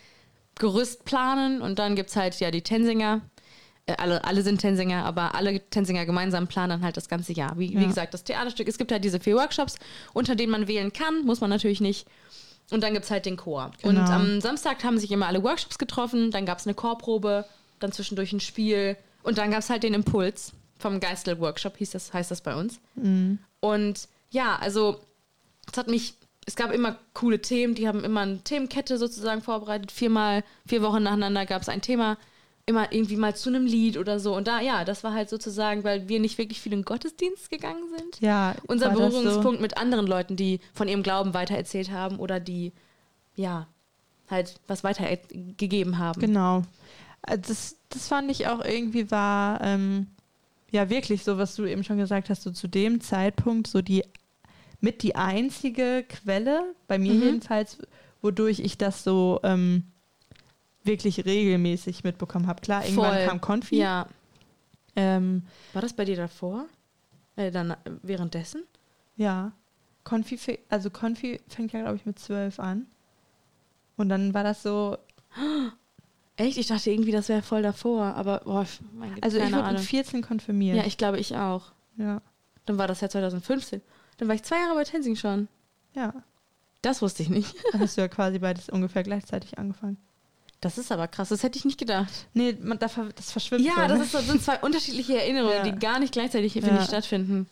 Gerüst 0.56 1.06
planen 1.06 1.62
und 1.62 1.80
dann 1.80 1.96
gibt 1.96 2.10
es 2.10 2.16
halt 2.16 2.40
ja 2.40 2.52
die 2.52 2.62
Tensinger. 2.62 3.22
Äh, 3.86 3.96
alle, 3.98 4.24
alle 4.24 4.44
sind 4.44 4.60
Tensinger, 4.60 5.06
aber 5.06 5.34
alle 5.36 5.62
Tensinger 5.70 6.06
gemeinsam 6.06 6.48
planen 6.48 6.70
dann 6.70 6.82
halt 6.84 6.96
das 6.98 7.08
ganze 7.10 7.34
Jahr. 7.34 7.58
Wie, 7.58 7.70
wie 7.76 7.82
Ja. 7.82 7.88
gesagt, 7.88 8.14
das 8.14 8.24
Theaterstück, 8.24 8.68
es 8.68 8.78
gibt 8.78 8.92
halt 8.92 9.04
diese 9.04 9.20
vier 9.20 9.36
Workshops, 9.36 9.78
unter 10.14 10.36
denen 10.36 10.52
man 10.52 10.68
wählen 10.68 10.92
kann, 10.94 11.26
muss 11.26 11.40
man 11.42 11.50
natürlich 11.50 11.82
nicht. 11.82 12.08
Und 12.74 12.82
dann 12.82 12.94
gibt 12.94 13.06
es 13.06 13.12
halt 13.12 13.28
den 13.28 13.38
Chor. 13.38 13.72
Und 13.84 13.96
Genau. 13.96 14.10
am 14.12 14.42
Samstag 14.42 14.84
haben 14.84 14.98
sich 14.98 15.12
immer 15.12 15.28
alle 15.28 15.44
Workshops 15.44 15.78
getroffen, 15.78 16.32
dann 16.32 16.46
gab 16.48 16.58
es 16.58 16.66
eine 16.66 16.74
Chorprobe, 16.74 17.46
dann 17.80 17.92
zwischendurch 17.92 18.34
ein 18.34 18.40
Spiel 18.40 18.98
und 19.22 19.38
dann 19.38 19.52
gab 19.52 19.60
es 19.60 19.70
halt 19.70 19.84
den 19.84 19.94
Impuls 19.94 20.54
vom 20.80 21.00
Geistel-Workshop, 21.00 21.78
hieß 21.78 21.92
das, 21.92 22.14
heißt 22.14 22.32
das 22.32 22.42
bei 22.42 22.56
uns. 22.56 22.80
Mhm. 22.96 23.38
Und 23.60 24.08
ja, 24.32 24.56
also 24.60 25.00
es 25.72 25.78
hat 25.78 25.88
mich, 25.88 26.16
es 26.48 26.56
gab 26.56 26.72
immer 26.74 26.98
coole 27.14 27.40
Themen, 27.42 27.76
die 27.76 27.88
haben 27.88 28.04
immer 28.04 28.22
eine 28.22 28.40
Themenkette 28.40 28.98
sozusagen 28.98 29.42
vorbereitet. 29.44 29.92
Viermal, 29.92 30.44
vier 30.66 30.82
Wochen 30.82 31.04
nacheinander 31.04 31.46
gab 31.46 31.62
es 31.62 31.70
ein 31.70 31.82
Thema, 31.82 32.18
immer 32.66 32.94
irgendwie 32.94 33.18
mal 33.18 33.36
zu 33.36 33.50
einem 33.50 33.66
Lied 33.66 33.98
oder 33.98 34.20
so. 34.20 34.36
Und 34.36 34.48
da, 34.48 34.62
ja, 34.62 34.86
das 34.86 35.04
war 35.04 35.14
halt 35.14 35.30
sozusagen, 35.30 35.84
weil 35.84 36.08
wir 36.08 36.20
nicht 36.20 36.38
wirklich 36.38 36.62
viel 36.62 36.74
in 36.74 36.84
Gottesdienst 36.84 37.50
gegangen 37.50 37.84
sind. 37.98 38.22
Ja, 38.22 38.56
Unser 38.68 38.92
Berührungspunkt 38.92 39.60
mit 39.60 39.78
anderen 39.78 40.08
Leuten, 40.08 40.36
die 40.36 40.60
von 40.74 40.88
ihrem 40.88 41.04
Glauben 41.04 41.34
weitererzählt 41.34 41.92
haben 41.92 42.20
oder 42.20 42.40
die, 42.40 42.72
ja, 43.36 43.68
halt 44.30 44.56
was 44.68 44.84
weitergegeben 44.84 45.98
haben. 45.98 46.22
So, 46.22 46.26
genau. 46.26 46.62
Also 47.22 47.42
Das, 47.48 47.76
das 47.90 48.08
fand 48.08 48.32
ich 48.32 48.48
auch 48.48 48.64
irgendwie 48.64 49.12
war, 49.12 49.60
ähm, 49.62 50.08
ja, 50.72 50.90
wirklich 50.90 51.24
so, 51.24 51.38
was 51.38 51.56
du 51.56 51.66
eben 51.66 51.84
schon 51.84 51.98
gesagt 51.98 52.30
hast, 52.30 52.44
so 52.44 52.52
zu 52.52 52.68
dem 52.68 53.02
Zeitpunkt 53.02 53.68
so 53.68 53.82
die 53.82 54.04
mit 54.80 55.02
die 55.04 55.16
einzige 55.16 56.04
Quelle, 56.08 56.74
bei 56.88 56.98
mir 56.98 57.14
Mhm. 57.14 57.22
jedenfalls, 57.24 57.78
wodurch 58.22 58.60
ich 58.60 58.78
das 58.78 59.04
so 59.04 59.40
ähm, 59.44 59.84
wirklich 60.84 61.26
regelmäßig 61.26 62.04
mitbekommen 62.04 62.48
habe. 62.48 62.62
Klar, 62.62 62.84
irgendwann 62.86 63.16
Voll. 63.16 63.26
kam 63.26 63.42
Konfi. 63.42 63.78
Ja. 63.78 64.08
Ähm, 64.96 65.44
War 65.74 65.82
das 65.82 65.94
bei 65.94 66.06
dir 66.06 66.16
davor? 66.16 66.66
Äh, 67.36 67.52
dann 67.52 67.76
währenddessen? 68.02 68.64
Ja. 69.16 69.54
Konfi, 70.04 70.60
also 70.70 70.90
Konfi 70.90 71.40
fängt 71.48 71.72
ja, 71.72 71.82
glaube 71.82 71.96
ich, 71.96 72.06
mit 72.06 72.20
zwölf 72.20 72.60
an. 72.60 72.88
Und 73.96 74.10
dann 74.10 74.34
war 74.34 74.44
das 74.44 74.64
so, 74.64 74.98
Echt? 76.36 76.58
Ich 76.58 76.68
dachte 76.68 76.90
irgendwie, 76.90 77.12
das 77.12 77.30
wäre 77.30 77.44
voll 77.44 77.62
davor, 77.62 78.16
aber 78.16 78.40
boah, 78.40 78.66
mein 78.94 79.14
Gott, 79.14 79.24
also 79.24 79.38
ich 79.38 79.44
wurde 79.44 79.56
mit 79.56 79.66
Ahnung. 79.66 79.82
14 79.82 80.22
konfirmiert. 80.24 80.78
Ja, 80.78 80.86
ich 80.86 80.98
glaube, 80.98 81.20
ich 81.20 81.36
auch. 81.36 81.72
ja. 81.98 82.22
Dann 82.66 82.78
war 82.78 82.88
das 82.88 83.02
ja 83.02 83.10
2015. 83.10 83.82
Dann 84.18 84.28
war 84.28 84.36
ich 84.36 84.44
zwei 84.44 84.56
Jahre 84.58 84.76
bei 84.76 84.84
Tensing 84.84 85.16
schon. 85.16 85.48
ja. 85.94 86.14
Das 86.82 87.02
wusste 87.02 87.24
ich 87.24 87.30
nicht. 87.30 87.56
Dann 87.72 87.80
hast 87.82 87.96
du 87.96 88.02
ja 88.02 88.10
quasi 88.10 88.40
beides 88.40 88.68
ungefähr 88.68 89.04
gleichzeitig 89.04 89.58
angefangen. 89.58 89.96
Das 90.64 90.78
ist 90.78 90.92
aber 90.92 91.08
krass, 91.08 91.30
das 91.30 91.44
hätte 91.44 91.58
ich 91.60 91.66
nicht 91.66 91.78
gedacht. 91.78 92.12
Nee, 92.34 92.58
man, 92.62 92.80
das 92.80 92.94
verschwimmt 93.32 93.66
Ja, 93.66 93.74
so, 93.76 93.88
das 93.88 94.00
ist, 94.02 94.12
so- 94.14 94.20
sind 94.20 94.42
zwei 94.42 94.58
unterschiedliche 94.60 95.20
Erinnerungen, 95.22 95.58
Ja. 95.58 95.64
die 95.64 95.78
gar 95.80 96.00
nicht 96.00 96.14
gleichzeitig, 96.14 96.54
finde 96.54 96.70
Ja. 96.70 96.80
ich, 96.82 96.88
stattfinden. 96.88 97.48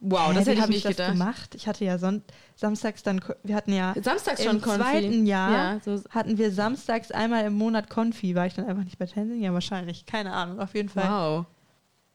Wow, 0.00 0.30
Hä, 0.30 0.34
das 0.34 0.46
hätte 0.46 0.60
ich 0.60 0.66
nicht 0.68 0.84
das 0.84 0.90
gedacht. 0.96 1.12
gemacht. 1.12 1.54
Ich 1.54 1.66
hatte 1.66 1.84
ja 1.84 1.96
son 1.98 2.22
samstags 2.56 3.02
dann, 3.02 3.20
wir 3.42 3.54
hatten 3.54 3.72
ja 3.72 3.94
Samstags 4.02 4.42
schon 4.44 4.56
im 4.56 4.60
Konfi. 4.62 4.78
zweiten 4.80 5.26
Jahr 5.26 5.50
Ja, 5.52 5.80
so, 5.84 6.02
hatten 6.10 6.36
wir 6.36 6.52
samstags 6.52 7.10
einmal 7.10 7.44
im 7.46 7.54
Monat 7.54 7.88
Konfi. 7.88 8.34
War 8.34 8.46
ich 8.46 8.54
dann 8.54 8.66
einfach 8.66 8.84
nicht 8.84 8.98
bei 8.98 9.06
Tensing? 9.06 9.40
Ja, 9.40 9.52
wahrscheinlich. 9.54 10.04
Keine 10.04 10.32
Ahnung, 10.34 10.60
auf 10.60 10.74
jeden 10.74 10.88
Fall. 10.90 11.08
wow. 11.08 11.46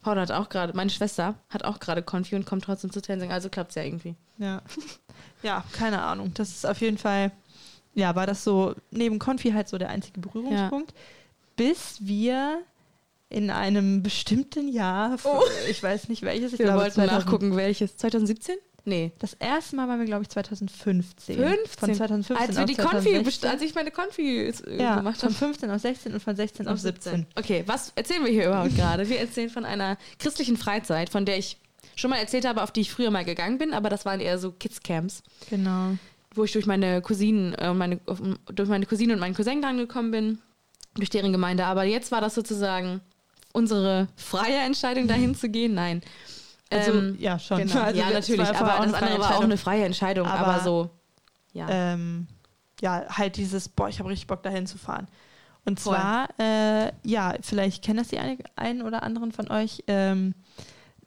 Paula 0.01 0.21
hat 0.21 0.31
auch 0.31 0.49
gerade, 0.49 0.73
meine 0.75 0.89
Schwester 0.91 1.35
hat 1.49 1.63
auch 1.65 1.79
gerade 1.79 2.03
Konfi 2.03 2.35
und 2.35 2.45
kommt 2.45 2.63
trotzdem 2.63 2.91
zu 2.91 3.01
Tensing, 3.01 3.31
also 3.31 3.49
klappt 3.49 3.71
es 3.71 3.75
ja 3.75 3.83
irgendwie. 3.83 4.15
Ja. 4.37 4.61
ja, 5.43 5.63
keine 5.73 6.01
Ahnung. 6.01 6.31
Das 6.35 6.49
ist 6.49 6.65
auf 6.65 6.79
jeden 6.81 6.97
Fall, 6.97 7.31
ja, 7.99 8.15
war 8.15 8.25
das 8.25 8.43
so 8.43 8.73
neben 8.91 9.19
Konfi 9.19 9.51
halt 9.51 9.67
so 9.69 9.77
der 9.77 9.89
einzige 9.89 10.19
Berührungspunkt, 10.19 10.93
bis 11.55 11.97
wir 12.01 12.61
in 13.29 13.51
einem 13.51 14.01
bestimmten 14.01 14.67
Jahr, 14.69 15.17
Oh. 15.23 15.41
ich 15.69 15.83
weiß 15.83 16.09
nicht 16.09 16.23
welches, 16.23 16.53
ich 16.53 16.59
Wir 16.59 16.65
glaube 16.65 16.81
wollten 16.81 16.95
2000 16.95 17.25
nachgucken, 17.25 17.55
welches. 17.55 17.95
2017? 17.97 18.55
Nee. 18.85 19.11
Das 19.19 19.33
erste 19.33 19.75
Mal 19.75 19.87
waren 19.87 19.99
wir, 19.99 20.05
glaube 20.07 20.23
ich, 20.23 20.29
2015. 20.29 21.35
15? 21.37 21.67
Von 21.77 21.93
2015 21.93 22.37
Als 22.47 22.57
wir 22.57 22.65
die 22.65 22.73
Konfi, 22.75 23.11
2016. 23.11 23.23
best- 23.23 23.45
als 23.45 23.61
ich 23.61 23.75
meine 23.75 23.91
Konfi 23.91 24.47
äh, 24.47 24.81
ja, 24.81 24.95
gemacht 24.95 25.19
von 25.19 25.29
habe. 25.29 25.37
15 25.37 25.69
auf 25.69 25.81
16 25.81 26.13
und 26.13 26.23
von 26.23 26.35
16 26.35 26.67
auf 26.67 26.79
17. 26.79 27.27
Okay, 27.35 27.63
was 27.67 27.91
erzählen 27.95 28.23
wir 28.25 28.31
hier 28.31 28.47
überhaupt 28.47 28.75
gerade? 28.75 29.07
Wir 29.09 29.19
erzählen 29.19 29.49
von 29.51 29.65
einer 29.65 29.97
christlichen 30.17 30.57
Freizeit, 30.57 31.09
von 31.11 31.25
der 31.25 31.37
ich 31.37 31.57
schon 31.95 32.09
mal 32.09 32.17
erzählt 32.17 32.47
habe, 32.47 32.63
auf 32.63 32.71
die 32.71 32.81
ich 32.81 32.89
früher 32.91 33.11
mal 33.11 33.25
gegangen 33.25 33.57
bin, 33.59 33.73
aber 33.73 33.89
das 33.89 34.05
waren 34.05 34.21
eher 34.21 34.39
so 34.39 34.53
Kids-Camps, 34.53 35.21
Genau. 35.51 35.97
Wo 36.35 36.43
ich 36.43 36.51
durch 36.51 36.65
meine 36.65 37.01
Cousinen, 37.01 37.53
äh, 37.55 37.73
meine, 37.73 37.99
durch 38.53 38.69
meine 38.69 38.85
Cousine 38.85 39.13
und 39.13 39.19
meinen 39.19 39.35
Cousin 39.35 39.61
dran 39.61 39.77
gekommen 39.77 40.11
bin, 40.11 40.39
durch 40.95 41.09
deren 41.09 41.31
Gemeinde. 41.31 41.65
Aber 41.65 41.83
jetzt 41.83 42.11
war 42.11 42.21
das 42.21 42.35
sozusagen 42.35 43.01
unsere 43.53 44.07
freie 44.15 44.57
Entscheidung, 44.57 45.07
dahin 45.07 45.35
zu 45.35 45.49
gehen. 45.49 45.73
Nein. 45.73 46.01
Also, 46.71 46.91
Ähm, 46.93 47.15
ja, 47.19 47.39
schon. 47.39 47.57
Genau. 47.59 47.81
Also, 47.81 47.99
ja, 47.99 48.09
natürlich, 48.11 48.47
aber 48.47 48.85
das 48.85 48.93
andere 48.93 49.19
war 49.19 49.37
auch 49.37 49.43
eine 49.43 49.57
freie 49.57 49.85
Entscheidung, 49.85 50.27
aber, 50.27 50.47
Aber, 50.47 50.63
so. 50.63 50.89
Ja. 51.53 51.67
ähm, 51.69 52.27
ja, 52.79 53.05
halt 53.09 53.37
dieses, 53.37 53.67
boah, 53.69 53.89
ich 53.89 53.99
habe 53.99 54.09
richtig 54.09 54.27
Bock 54.27 54.43
dahin 54.43 54.67
zu 54.67 54.77
fahren. 54.77 55.07
Und 55.65 55.79
Voll. 55.79 55.95
zwar, 55.95 56.29
äh, 56.39 56.91
ja, 57.03 57.33
vielleicht 57.41 57.83
kennen 57.83 57.97
das 57.97 58.09
die 58.09 58.19
ein, 58.19 58.37
einen 58.55 58.81
oder 58.83 59.03
anderen 59.03 59.31
von 59.31 59.49
euch, 59.51 59.83
ähm, 59.87 60.35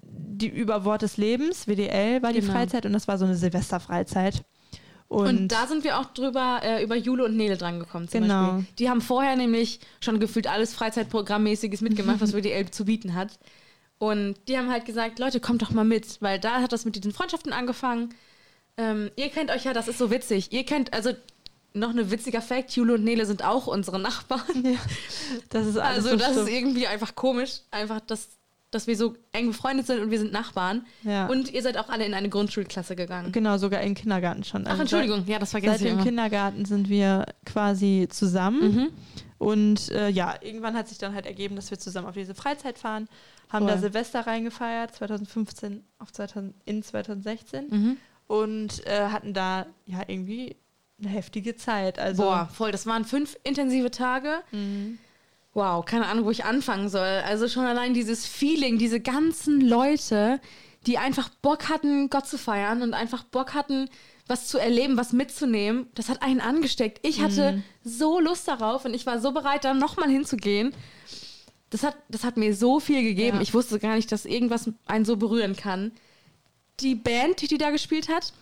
die 0.03 0.49
über 0.49 0.85
Wort 0.85 1.03
des 1.03 1.17
Lebens, 1.17 1.67
WDL 1.67 2.23
war 2.23 2.33
die 2.33 2.41
Genau. 2.41 2.53
Freizeit 2.53 2.85
und 2.85 2.93
das 2.93 3.09
war 3.09 3.17
so 3.19 3.25
eine 3.25 3.37
Silvesterfreizeit. 3.37 4.45
Und, 5.13 5.27
Und, 5.27 5.49
da 5.49 5.67
sind 5.67 5.85
wir 5.85 5.99
auch 5.99 6.07
drüber 6.07 6.61
äh, 6.63 6.83
über 6.83 6.97
Jule 6.97 7.25
und 7.27 7.37
Nele 7.37 7.57
dran 7.59 7.79
gekommen. 7.79 8.09
Zum 8.09 8.23
Genau. 8.23 8.53
Beispiel. 8.55 8.67
Die 8.79 8.89
haben 8.89 9.01
vorher 9.03 9.37
nämlich 9.37 9.81
schon 10.01 10.19
gefühlt 10.21 10.47
alles 10.47 10.73
Freizeitprogrammmäßiges 10.75 11.83
mitgemacht, 11.83 12.21
was 12.21 12.33
WDL 12.35 12.71
zu 12.71 12.85
bieten 12.87 13.15
hat. 13.15 13.39
Und 13.99 14.37
die 14.49 14.57
haben 14.57 14.71
halt 14.71 14.85
gesagt, 14.87 15.19
Leute, 15.19 15.39
kommt 15.39 15.61
doch 15.63 15.71
mal 15.71 15.85
mit, 15.85 16.21
weil 16.23 16.39
da 16.41 16.63
hat 16.63 16.73
das 16.73 16.85
mit 16.87 16.97
diesen 16.97 17.13
Freundschaften 17.13 17.53
angefangen. 17.53 18.15
Ähm, 18.79 19.11
ihr 19.17 19.29
kennt 19.29 19.51
euch 19.51 19.65
ja, 19.65 19.75
das 19.75 19.87
ist 19.87 19.99
so 19.99 20.11
witzig. 20.11 20.51
Ihr 20.51 20.65
kennt, 20.65 20.93
also 20.95 21.11
noch 21.75 21.91
ein 21.91 22.11
witziger 22.11 22.41
Fact, 22.43 22.73
Jule 22.73 22.95
und 22.95 23.05
Nele 23.05 23.27
sind 23.27 23.45
auch 23.45 23.67
unsere 23.67 23.99
Nachbarn. 23.99 24.65
ja, 24.65 24.79
das 25.51 25.67
ist 25.67 25.77
alles 25.77 25.99
Also 26.07 26.11
so 26.11 26.17
das 26.17 26.29
ist 26.29 26.35
stumpf. 26.37 26.51
irgendwie 26.51 26.87
einfach 26.87 27.15
komisch, 27.15 27.61
einfach, 27.71 28.01
dass, 28.01 28.29
dass 28.73 28.89
wir 28.89 28.97
so 28.97 29.15
eng 29.31 29.47
befreundet 29.49 29.87
sind 29.87 30.01
und 30.01 30.11
wir 30.11 30.19
sind 30.19 30.33
Nachbarn. 30.33 30.85
ja. 31.05 31.27
Und 31.29 31.53
ihr 31.53 31.63
seid 31.63 31.77
auch 31.79 31.89
alle 31.89 32.05
in 32.05 32.15
eine 32.15 32.29
Grundschulklasse 32.29 32.97
gegangen. 32.97 33.31
genau, 33.31 33.57
sogar 33.59 33.81
im 33.83 33.95
Kindergarten 33.95 34.43
schon. 34.43 34.67
Ach, 34.67 34.71
Also 34.71 34.83
Entschuldigung, 34.83 35.25
ja, 35.27 35.39
das 35.39 35.51
vergesse 35.53 35.75
Seit 35.75 35.81
ich 35.83 35.87
dem 35.89 35.95
immer. 35.95 36.03
Kindergarten 36.05 36.65
sind 36.65 36.89
wir 36.89 37.27
quasi 37.45 38.09
zusammen. 38.11 38.75
Mhm. 38.75 38.89
und 39.39 39.91
äh, 39.93 40.09
ja, 40.09 40.35
irgendwann 40.41 40.75
hat 40.75 40.89
sich 40.89 40.99
dann 40.99 41.15
halt 41.15 41.27
ergeben, 41.27 41.55
dass 41.57 41.71
wir 41.71 41.79
zusammen 41.79 42.09
auf 42.09 42.15
diese 42.15 42.35
Freizeit 42.35 42.79
fahren, 42.79 43.09
haben 43.49 43.67
Voll. 43.67 43.75
da 43.75 43.81
Silvester 43.81 44.27
reingefeiert, 44.27 44.95
2015 44.95 45.85
auf 45.99 46.11
2000, 46.13 46.55
in 46.65 46.83
2016 46.83 47.67
Mhm. 47.69 47.97
und 48.27 48.87
äh, 48.87 49.09
hatten 49.09 49.35
da 49.35 49.67
ja 49.87 50.01
irgendwie 50.07 50.57
eine 51.01 51.11
heftige 51.11 51.57
Zeit. 51.57 51.99
Also, 51.99 52.23
Boah, 52.23 52.49
voll. 52.53 52.71
Das 52.73 52.87
waren 52.87 53.05
fünf 53.05 53.37
intensive 53.45 53.91
Tage. 53.91 54.39
Mhm. 54.53 54.99
Wow, 55.55 55.85
keine 55.85 56.07
Ahnung, 56.07 56.25
wo 56.25 56.31
ich 56.31 56.45
anfangen 56.45 56.89
soll. 56.89 57.23
Also 57.27 57.49
schon 57.49 57.65
allein 57.65 57.93
dieses 57.95 58.27
Feeling, 58.27 58.79
diese 58.79 59.01
ganzen 59.01 59.61
Leute, 59.61 60.41
die 60.87 60.99
einfach 60.99 61.29
Bock 61.29 61.69
hatten, 61.69 62.09
Gott 62.11 62.27
zu 62.27 62.39
feiern 62.39 62.83
und 62.83 62.95
einfach 62.95 63.23
Bock 63.25 63.53
hatten, 63.55 63.89
was 64.27 64.47
zu 64.49 64.57
erleben, 64.59 64.97
was 64.97 65.13
mitzunehmen, 65.13 65.89
das 65.95 66.09
hat 66.09 66.23
einen 66.23 66.41
angesteckt. 66.41 67.01
Ich 67.07 67.21
hatte 67.21 67.53
Mhm. 67.53 67.63
so 67.85 68.19
Lust 68.21 68.49
darauf 68.49 68.85
und 68.85 68.95
ich 68.95 69.05
war 69.05 69.21
so 69.21 69.33
bereit, 69.33 69.65
da 69.65 69.75
nochmal 69.75 70.09
hinzugehen. 70.09 70.75
Das 71.71 71.83
hat, 71.83 71.97
das 72.09 72.25
hat 72.25 72.37
mir 72.37 72.55
so 72.55 72.81
viel 72.81 73.03
gegeben. 73.03 73.37
Ja. 73.39 73.43
Ich 73.43 73.53
wusste 73.53 73.79
gar 73.79 73.97
nicht, 73.97 74.11
dass 74.13 74.25
irgendwas 74.25 74.71
einen 74.87 75.05
so 75.05 75.17
berühren 75.17 75.57
kann. 75.57 75.93
Die 76.81 76.95
Band, 76.95 77.51
die 77.51 77.59
da 77.59 77.71
gespielt 77.71 78.09
hat, 78.09 78.33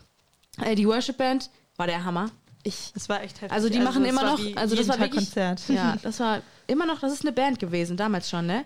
äh, 0.63 0.75
die 0.75 0.87
Worship 0.87 1.17
Band, 1.17 1.51
war 1.77 1.87
der 1.87 2.05
Hammer. 2.05 2.31
Ich 2.63 2.91
Das 2.93 3.09
war 3.09 3.23
echt 3.23 3.37
heftig. 3.41 3.53
also 3.53 3.69
die 3.71 3.79
machen 3.79 4.05
es 4.05 4.11
immer 4.11 4.23
noch, 4.23 4.39
also 4.57 4.77
das 4.77 4.87
war 4.87 4.99
wirklich, 4.99 5.25
Konzert. 5.25 5.63
ja, 5.69 5.97
das 6.03 6.21
war 6.21 6.43
immer 6.71 6.87
noch, 6.87 7.01
das 7.01 7.13
ist 7.13 7.23
eine 7.23 7.33
Band 7.33 7.59
gewesen, 7.59 7.97
damals 7.97 8.31
schon, 8.31 8.47
ne? 8.47 8.65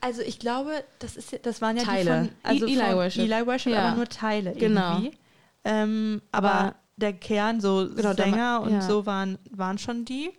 Also 0.00 0.20
ich 0.22 0.38
glaube, 0.38 0.84
das 0.98 1.16
ist 1.16 1.38
das 1.42 1.62
waren 1.62 1.76
ja 1.76 1.82
Teile. 1.84 2.22
die 2.22 2.28
von, 2.28 2.36
also 2.42 2.66
E- 2.66 2.72
Eli 2.74 2.94
Worship. 2.96 3.22
Eli 3.22 3.46
Worship, 3.46 3.72
Ja. 3.72 3.86
aber 3.88 3.96
nur 3.96 4.08
Teile 4.08 4.52
Genau. 4.54 4.98
irgendwie. 4.98 5.16
Ähm, 5.64 6.22
aber, 6.32 6.52
Aber- 6.54 6.74
der 6.98 7.12
Kern, 7.14 7.60
so 7.60 7.88
Genau, 7.94 8.12
Sänger 8.14 8.60
und 8.62 8.72
ja. 8.72 8.80
so 8.82 9.04
waren, 9.06 9.38
waren 9.50 9.78
schon 9.78 10.04
die. 10.04 10.30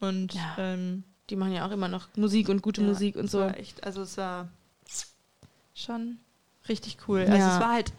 Und 0.00 0.34
Ja. 0.34 0.54
ähm, 0.58 1.04
Die 1.30 1.36
machen 1.36 1.52
ja 1.52 1.66
auch 1.66 1.70
immer 1.70 1.88
noch 1.88 2.08
Musik 2.16 2.48
und 2.48 2.60
gute 2.62 2.82
Musik 2.82 3.16
und 3.16 3.30
so. 3.30 3.42
Echt, 3.44 3.82
also 3.84 4.02
es 4.02 4.16
war 4.18 4.48
schon 5.74 6.18
richtig 6.68 6.98
cool. 7.08 7.20
Also 7.20 7.32
es 7.34 7.60
war 7.60 7.72
halt, 7.72 7.92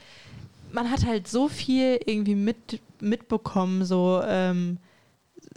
man 0.72 0.90
hat 0.92 1.06
halt 1.06 1.28
so 1.28 1.48
viel 1.48 2.00
irgendwie 2.06 2.36
mit, 2.36 2.80
mitbekommen, 3.00 3.86
so 3.86 4.22
ähm, 4.26 4.78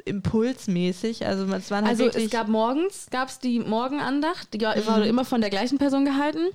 impulsmäßig. 0.05 1.27
Also 1.27 1.45
es 1.53 1.71
waren 1.71 1.87
halt 1.87 2.01
Also 2.01 2.19
es 2.19 2.31
gab 2.31 2.49
morgens, 2.49 3.07
gab 3.11 3.29
es 3.29 3.39
die 3.39 3.59
Morgenandacht, 3.61 4.53
die 4.55 4.61
war- 4.61 4.77
Mhm. 4.77 4.87
wurde 4.87 5.07
immer 5.09 5.25
von 5.25 5.41
der 5.41 5.51
gleichen 5.51 5.79
Person 5.79 6.05
gehalten. 6.05 6.47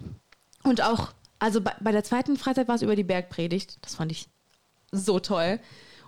Und 0.64 0.82
auch, 0.82 1.10
also 1.40 1.62
bei, 1.62 1.74
bei 1.80 1.92
der 1.92 2.04
zweiten 2.04 2.38
Freizeit 2.38 2.68
war 2.68 2.76
es 2.76 2.82
über 2.82 2.96
die 2.96 3.04
Bergpredigt. 3.04 3.78
Das 3.82 3.96
fand 3.96 4.12
ich 4.12 4.28
so 4.92 5.20
toll. 5.20 5.60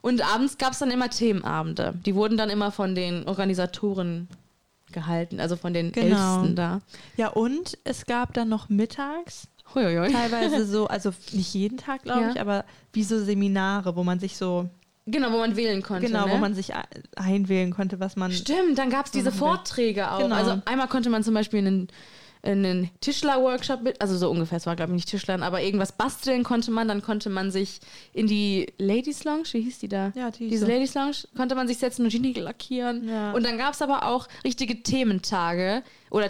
Und 0.02 0.22
abends 0.22 0.58
gab 0.58 0.74
es 0.74 0.80
dann 0.80 0.92
immer 0.92 1.10
Themenabende. 1.10 1.94
Die 2.06 2.14
wurden 2.16 2.38
dann 2.38 2.50
immer 2.50 2.72
von 2.72 2.94
den 2.94 3.26
Organisatoren 3.28 4.28
gehalten, 4.92 5.40
also 5.40 5.56
von 5.56 5.74
den 5.74 5.92
Genau. 5.92 6.36
Ältesten 6.36 6.56
da. 6.56 6.82
ja 7.18 7.30
und 7.30 7.80
es 7.84 8.06
gab 8.06 8.34
dann 8.36 8.48
noch 8.48 8.70
mittags 8.70 9.48
Huiuiui. 9.74 10.12
teilweise 10.12 10.66
so, 10.68 10.86
also 10.88 11.12
nicht 11.32 11.52
jeden 11.56 11.78
Tag, 11.80 12.04
glaube 12.04 12.22
Ja. 12.22 12.30
ich, 12.32 12.40
aber 12.40 12.64
wie 12.92 13.04
so 13.04 13.18
Seminare, 13.24 13.96
wo 13.96 14.04
man 14.04 14.20
sich 14.20 14.38
so, 14.38 14.70
Genau, 15.06 15.32
wo 15.34 15.38
man 15.38 15.56
wählen 15.56 15.82
konnte. 15.82 16.08
genau, 16.08 16.26
ne? 16.28 16.34
wo 16.34 16.38
man 16.38 16.56
sich 16.56 16.74
ein- 16.74 16.84
einwählen 17.16 17.72
konnte, 17.72 18.00
was 18.00 18.16
man. 18.16 18.32
Stimmt, 18.32 18.78
dann 18.78 18.90
gab 18.90 19.06
es 19.08 19.12
diese. 19.12 19.32
Vorträge 19.32 20.12
auch. 20.12 20.20
Genau. 20.20 20.36
Also 20.36 20.62
einmal 20.66 20.88
konnte 20.88 21.10
man 21.10 21.24
zum 21.24 21.34
Beispiel 21.34 21.60
einen, 21.60 21.88
einen 22.42 22.90
Tischler-Workshop 23.02 23.82
mit, 23.84 24.02
also 24.02 24.18
so 24.18 24.30
ungefähr, 24.30 24.58
es 24.58 24.66
war 24.66 24.76
glaube 24.76 24.92
ich 24.92 24.96
nicht 24.96 25.10
Tischlern, 25.10 25.44
aber 25.44 25.62
irgendwas 25.62 25.92
basteln 25.94 26.44
konnte 26.44 26.72
man, 26.72 26.88
dann 26.88 27.02
konnte 27.02 27.30
man 27.30 27.52
sich 27.52 27.80
in 28.14 28.28
die 28.28 28.68
Ladies 28.78 29.24
Lounge, 29.24 29.46
wie 29.52 29.62
hieß 29.62 29.80
die 29.80 29.88
da? 29.90 30.12
Ja, 30.16 30.30
die 30.32 30.50
Diese 30.50 30.66
so. 30.66 30.72
Ladies 30.72 30.94
Lounge 30.94 31.16
konnte 31.36 31.56
man 31.56 31.68
sich 31.68 31.78
setzen 31.78 32.04
und 32.04 32.14
die 32.14 32.20
Nägel 32.20 32.44
lackieren. 32.44 33.08
Ja. 33.08 33.32
Und 33.32 33.46
dann 33.46 33.58
gab 33.58 33.74
es 33.74 33.82
aber 33.82 34.06
auch 34.08 34.28
richtige 34.44 34.84
Thementage 34.84 35.84
oder 36.12 36.30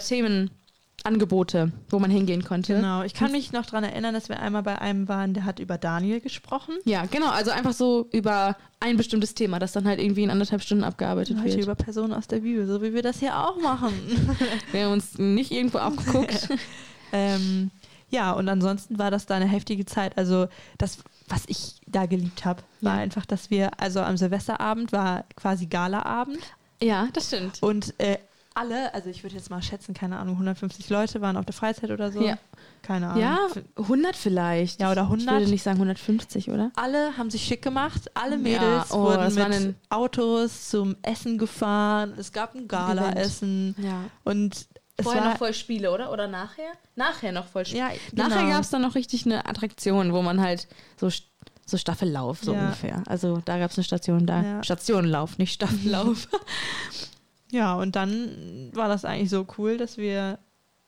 Themenangebote, 1.03 1.71
wo 1.89 1.99
man 1.99 2.09
hingehen 2.09 2.43
konnte. 2.43 2.75
Genau, 2.75 3.03
ich 3.03 3.13
kann 3.13 3.31
mich 3.31 3.51
noch 3.51 3.65
daran 3.65 3.83
erinnern, 3.83 4.13
dass 4.13 4.29
wir 4.29 4.39
einmal 4.39 4.63
bei 4.63 4.79
einem 4.79 5.07
waren, 5.07 5.33
der 5.33 5.45
hat 5.45 5.59
über 5.59 5.77
Daniel 5.77 6.21
gesprochen. 6.21 6.75
Ja, 6.85 7.05
genau, 7.05 7.29
also 7.29 7.51
einfach 7.51 7.73
so 7.73 8.07
über 8.11 8.55
ein 8.79 8.97
bestimmtes 8.97 9.33
Thema, 9.35 9.59
das 9.59 9.73
dann 9.73 9.85
halt 9.85 9.99
irgendwie 9.99 10.23
in 10.23 10.29
anderthalb 10.31 10.61
Stunden 10.61 10.83
abgearbeitet 10.83 11.37
Heute 11.39 11.49
wird. 11.55 11.63
über 11.63 11.75
Personen 11.75 12.13
aus 12.13 12.27
der 12.27 12.39
Bibel, 12.39 12.65
so 12.67 12.81
wie 12.81 12.93
wir 12.93 13.01
das 13.01 13.19
hier 13.19 13.37
auch 13.37 13.59
machen. 13.61 13.91
Wir 14.71 14.85
haben 14.85 14.93
uns 14.93 15.17
nicht 15.17 15.51
irgendwo 15.51 15.79
abgeguckt. 15.79 16.49
ähm, 17.11 17.71
ja, 18.09 18.31
und 18.31 18.47
ansonsten 18.47 18.97
war 18.99 19.11
das 19.11 19.25
da 19.25 19.35
eine 19.35 19.45
heftige 19.47 19.85
Zeit. 19.85 20.17
Also 20.17 20.47
das, 20.77 20.99
was 21.27 21.43
ich 21.47 21.75
da 21.87 22.05
geliebt 22.05 22.45
habe, 22.45 22.61
war 22.81 22.95
Ja. 22.95 23.01
einfach, 23.01 23.25
dass 23.25 23.49
wir, 23.49 23.79
also 23.79 24.01
am 24.01 24.17
Silvesterabend 24.17 24.91
war 24.91 25.25
quasi 25.35 25.65
Galaabend 25.65 26.39
ja, 26.81 27.07
das 27.13 27.27
stimmt. 27.27 27.61
und 27.61 27.93
äh, 27.99 28.17
alle, 28.55 28.93
also 28.93 29.09
ich 29.09 29.23
würde 29.23 29.35
jetzt 29.35 29.49
mal 29.49 29.61
schätzen, 29.61 29.93
keine 29.93 30.17
Ahnung, 30.17 30.35
150 30.35 30.89
Leute 30.89 31.21
waren 31.21 31.37
auf 31.37 31.45
der 31.45 31.53
Freizeit 31.53 31.91
oder 31.91 32.11
so. 32.11 32.21
Ja. 32.21 32.37
Keine 32.81 33.07
Ahnung. 33.09 33.21
Ja, 33.21 33.37
100 33.77 34.15
vielleicht. 34.15 34.79
Ja, 34.81 34.91
oder 34.91 35.03
Ich 35.03 35.07
100. 35.09 35.31
würde 35.39 35.49
nicht 35.51 35.63
sagen 35.63 35.77
150, 35.77 36.49
oder? 36.49 36.71
Alle 36.75 37.17
haben 37.17 37.29
sich 37.29 37.43
schick 37.43 37.61
gemacht, 37.61 38.11
alle 38.13 38.35
Ja, 38.35 38.41
Mädels 38.41 38.91
oh, 38.91 39.03
wurden 39.03 39.33
mit 39.33 39.43
ein- 39.43 39.75
Autos 39.89 40.69
zum 40.69 40.95
Essen 41.01 41.37
gefahren. 41.37 42.13
Es 42.17 42.31
gab 42.31 42.55
ein 42.55 42.67
Galaessen 42.67 43.75
Ja. 43.77 44.03
und 44.23 44.67
es 44.97 45.03
Vorher 45.03 45.23
war 45.23 45.29
noch 45.31 45.37
voll 45.37 45.53
Spiele, 45.53 45.91
oder? 45.91 46.11
Oder 46.11 46.27
nachher? 46.27 46.71
Nachher 46.95 47.31
noch 47.31 47.47
voll 47.47 47.65
Spiele. 47.65 47.79
ja, 47.81 47.89
Nachher 48.11 48.41
genau. 48.41 48.51
gab 48.51 48.61
es 48.61 48.69
dann 48.69 48.81
noch 48.83 48.93
richtig 48.95 49.25
eine 49.25 49.45
Attraktion, 49.47 50.13
wo 50.13 50.21
man 50.21 50.39
halt 50.39 50.67
so, 50.99 51.09
so 51.65 51.77
Staffellauf, 51.77 52.39
so 52.43 52.53
Ja. 52.53 52.59
ungefähr. 52.65 53.01
Also 53.07 53.41
da 53.43 53.57
gab 53.57 53.71
es 53.71 53.77
eine 53.77 53.85
Station 53.85 54.25
da. 54.27 54.43
Ja. 54.43 54.63
Stationenlauf, 54.63 55.37
nicht 55.39 55.53
Staffellauf. 55.53 56.27
Ja, 57.53 57.75
und 57.75 57.95
dann 57.95 58.71
war 58.73 58.87
das 58.89 59.05
eigentlich 59.05 59.29
so 59.29 59.45
cool, 59.57 59.77
dass 59.77 59.97
wir 59.97 60.39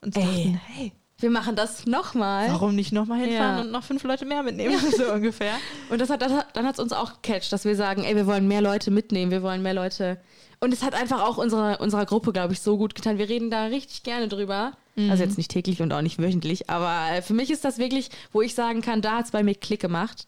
uns 0.01 0.15
Ey. 0.15 0.21
dachten, 0.23 0.62
hey, 0.73 0.91
Wir 1.19 1.30
machen 1.30 1.56
das 1.56 1.86
nochmal. 1.86 2.49
warum 2.49 2.75
nicht 2.75 2.91
nochmal 2.91 3.19
hinfahren 3.19 3.58
Ja. 3.58 3.62
und 3.62 3.71
noch 3.71 3.84
fünf 3.84 4.04
Leute 4.04 4.25
mehr 4.25 4.41
mitnehmen, 4.43 4.75
so 4.97 5.13
ungefähr. 5.13 5.54
Und 5.89 6.01
das 6.01 6.10
hat, 6.10 6.21
das 6.21 6.32
hat, 6.34 6.47
dann 6.58 6.65
hat 6.65 6.73
es 6.73 6.80
uns 6.80 6.91
auch 6.91 7.21
gecatcht, 7.21 7.54
dass 7.54 7.65
wir 7.65 7.75
sagen, 7.75 8.04
ey, 8.04 8.15
wir 8.15 8.25
wollen 8.28 8.47
mehr 8.47 8.62
Leute 8.62 8.89
mitnehmen, 8.91 9.32
wir 9.32 9.43
wollen 9.43 9.62
mehr 9.62 9.73
Leute. 9.75 10.19
Und 10.60 10.73
es 10.73 10.82
hat 10.84 10.95
einfach 10.95 11.21
auch 11.21 11.38
unserer, 11.38 11.80
unserer 11.82 12.06
Gruppe, 12.06 12.34
glaube 12.34 12.54
ich, 12.54 12.62
so 12.62 12.78
gut 12.78 12.95
getan. 12.95 13.17
Wir 13.19 13.30
reden 13.30 13.51
da 13.51 13.65
richtig 13.65 14.04
gerne 14.04 14.28
drüber. 14.28 14.73
Also 15.10 15.23
jetzt 15.23 15.38
nicht 15.38 15.51
täglich 15.51 15.82
und 15.82 15.91
auch 15.91 16.01
nicht 16.01 16.19
wöchentlich, 16.19 16.69
aber 16.69 17.21
für 17.21 17.34
mich 17.34 17.51
ist 17.51 17.65
das 17.65 17.78
wirklich, 17.80 18.10
wo 18.32 18.41
ich 18.41 18.56
sagen 18.56 18.82
kann, 18.82 19.01
da 19.01 19.17
hat 19.17 19.25
es 19.25 19.32
bei 19.32 19.43
mir 19.43 19.54
Klick 19.54 19.82
gemacht. 19.82 20.25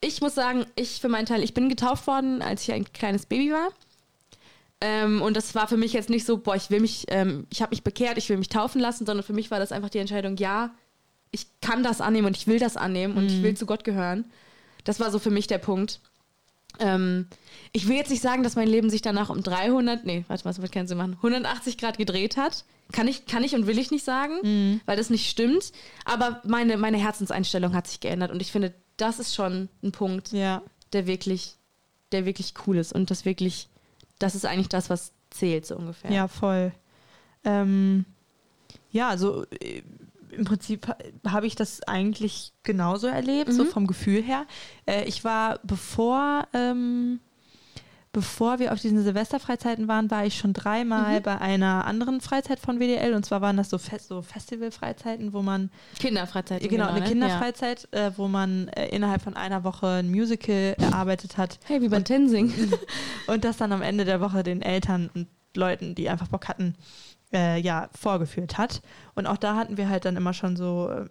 Ich 0.00 0.20
muss 0.20 0.34
sagen, 0.34 0.66
ich 0.74 1.00
für 1.00 1.08
meinen 1.08 1.24
Teil, 1.26 1.44
ich 1.44 1.54
bin 1.54 1.68
getauft 1.68 2.08
worden, 2.08 2.42
als 2.42 2.62
ich 2.62 2.72
ein 2.72 2.92
kleines 2.92 3.26
Baby 3.26 3.52
war. 3.52 3.68
Ähm, 4.80 5.22
und 5.22 5.36
das 5.36 5.54
war 5.54 5.66
für 5.66 5.76
mich 5.76 5.92
jetzt 5.92 6.08
nicht 6.10 6.24
so, 6.24 6.38
boah, 6.38 6.54
ich 6.54 6.70
will 6.70 6.80
mich, 6.80 7.06
ähm, 7.08 7.46
ich 7.50 7.62
habe 7.62 7.70
mich 7.70 7.82
bekehrt, 7.82 8.16
ich 8.16 8.28
will 8.28 8.36
mich 8.36 8.48
taufen 8.48 8.80
lassen, 8.80 9.06
sondern 9.06 9.24
für 9.24 9.32
mich 9.32 9.50
war 9.50 9.58
das 9.58 9.72
einfach 9.72 9.90
die 9.90 9.98
Entscheidung, 9.98 10.36
ja, 10.36 10.70
ich 11.30 11.46
kann 11.60 11.82
das 11.82 12.00
annehmen 12.00 12.28
und 12.28 12.36
ich 12.36 12.46
will 12.46 12.58
das 12.58 12.76
annehmen 12.76 13.16
und 13.16 13.26
ich 13.26 13.42
will 13.42 13.56
zu 13.56 13.66
Gott 13.66 13.84
gehören. 13.84 14.24
Das 14.84 15.00
war 15.00 15.10
so 15.10 15.18
für 15.18 15.30
mich 15.30 15.46
der 15.46 15.58
Punkt. 15.58 16.00
Ähm, 16.78 17.26
ich 17.72 17.88
will 17.88 17.96
jetzt 17.96 18.10
nicht 18.10 18.22
sagen, 18.22 18.42
dass 18.42 18.56
mein 18.56 18.68
Leben 18.68 18.88
sich 18.88 19.02
danach 19.02 19.28
um 19.30 19.42
300, 19.42 20.06
nee, 20.06 20.24
warte 20.28 20.44
mal, 20.44 20.50
das 20.50 20.62
wird 20.62 20.72
keinen 20.72 20.86
Sinn 20.86 20.96
machen, 20.98 21.14
180 21.14 21.76
Grad 21.76 21.98
gedreht 21.98 22.36
hat. 22.36 22.64
Kann 22.92 23.08
ich, 23.08 23.26
kann 23.26 23.44
ich 23.44 23.54
und 23.54 23.66
will 23.66 23.78
ich 23.78 23.90
nicht 23.90 24.04
sagen, 24.04 24.80
weil 24.86 24.96
das 24.96 25.10
nicht 25.10 25.28
stimmt. 25.28 25.72
Aber 26.06 26.40
meine, 26.46 26.78
meine 26.78 26.96
Herzenseinstellung 26.96 27.74
hat 27.74 27.86
sich 27.86 28.00
geändert 28.00 28.30
und 28.30 28.40
ich 28.40 28.50
finde, 28.52 28.72
das 28.96 29.18
ist 29.18 29.34
schon 29.34 29.68
ein 29.82 29.92
Punkt, 29.92 30.32
Ja, 30.32 30.62
der 30.94 31.06
wirklich, 31.06 31.56
der 32.12 32.24
wirklich 32.24 32.54
cool 32.66 32.78
ist 32.78 32.94
und 32.94 33.10
das 33.10 33.26
wirklich, 33.26 33.68
das 34.18 34.34
ist 34.34 34.44
eigentlich 34.46 34.68
das, 34.68 34.90
was 34.90 35.12
zählt, 35.30 35.66
so 35.66 35.76
ungefähr. 35.76 36.10
ja, 36.10 36.28
voll. 36.28 36.72
Ähm, 37.44 38.04
ja, 38.90 39.16
so 39.16 39.44
äh, 39.60 39.82
im 40.30 40.44
Prinzip 40.44 40.88
ha- 40.88 40.96
habe 41.26 41.46
ich 41.46 41.54
das 41.54 41.82
eigentlich 41.84 42.52
genauso 42.62 43.06
erlebt, 43.06 43.52
so 43.52 43.64
Mhm. 43.64 43.68
vom 43.68 43.86
Gefühl 43.86 44.22
her. 44.22 44.46
Äh, 44.86 45.04
ich 45.04 45.24
war, 45.24 45.60
bevor, 45.62 46.46
ähm, 46.52 47.20
bevor 48.18 48.58
wir 48.58 48.72
auf 48.72 48.80
diesen 48.80 49.00
Silvesterfreizeiten 49.04 49.86
waren, 49.86 50.10
war 50.10 50.26
ich 50.26 50.36
schon 50.36 50.52
dreimal 50.52 51.20
Mhm. 51.20 51.22
bei 51.22 51.40
einer 51.40 51.84
anderen 51.86 52.20
Freizeit 52.20 52.58
von 52.58 52.80
WDL. 52.80 53.14
Und 53.14 53.24
zwar 53.24 53.40
waren 53.42 53.56
das 53.56 53.70
so, 53.70 53.78
Fest 53.78 54.08
so 54.08 54.22
Festivalfreizeiten, 54.22 55.32
wo 55.32 55.40
man 55.40 55.70
Kinderfreizeit. 56.00 56.68
genau, 56.68 56.88
eine 56.88 56.98
ne? 56.98 57.06
Kinderfreizeit, 57.06 57.86
äh, 57.92 58.10
wo 58.16 58.26
man 58.26 58.66
äh, 58.68 58.88
innerhalb 58.88 59.22
von 59.22 59.36
einer 59.36 59.62
Woche 59.62 59.86
ein 59.86 60.10
Musical 60.10 60.74
erarbeitet 60.78 61.38
hat 61.38 61.60
Ja. 61.62 61.68
Hey, 61.68 61.80
wie 61.80 61.88
bei 61.88 62.00
Tensing. 62.00 62.52
und 63.28 63.44
das 63.44 63.56
dann 63.56 63.70
am 63.70 63.82
Ende 63.82 64.04
der 64.04 64.20
Woche 64.20 64.42
den 64.42 64.62
Eltern 64.62 65.10
und 65.14 65.28
Leuten, 65.56 65.94
die 65.94 66.08
einfach 66.10 66.26
Bock 66.26 66.48
hatten, 66.48 66.74
äh, 67.32 67.60
ja, 67.60 67.88
vorgeführt 67.96 68.58
hat. 68.58 68.82
Und 69.14 69.28
auch 69.28 69.36
da 69.36 69.54
hatten 69.54 69.76
wir 69.76 69.88
halt 69.88 70.04
dann 70.06 70.16
immer 70.16 70.34
schon 70.34 70.56
so, 70.56 70.90
äh, 70.90 71.06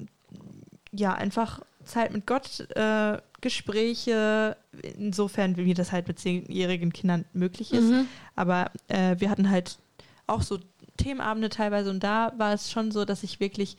ja, 0.91 1.13
einfach 1.13 1.61
Zeit 1.85 2.11
mit 2.11 2.27
Gott, 2.27 2.67
äh, 2.75 3.17
Gespräche, 3.41 4.57
insofern 4.97 5.57
wie 5.57 5.73
das 5.73 5.91
halt 5.91 6.07
mit 6.07 6.19
zehnjährigen 6.19 6.91
Kindern 6.91 7.25
möglich 7.33 7.71
ist. 7.71 7.83
Mhm. 7.91 8.07
Aber 8.35 8.71
äh, 8.87 9.15
wir 9.19 9.29
hatten 9.29 9.49
halt 9.49 9.77
auch 10.25 10.41
so 10.41 10.59
Themenabende 10.97 11.49
teilweise 11.49 11.91
und 11.91 12.03
da 12.03 12.33
war 12.37 12.53
es 12.53 12.71
schon 12.71 12.91
so, 12.91 13.05
dass 13.05 13.21
ich 13.21 13.39
wirklich 13.39 13.77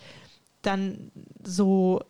dann 0.63 1.11
so 1.43 2.01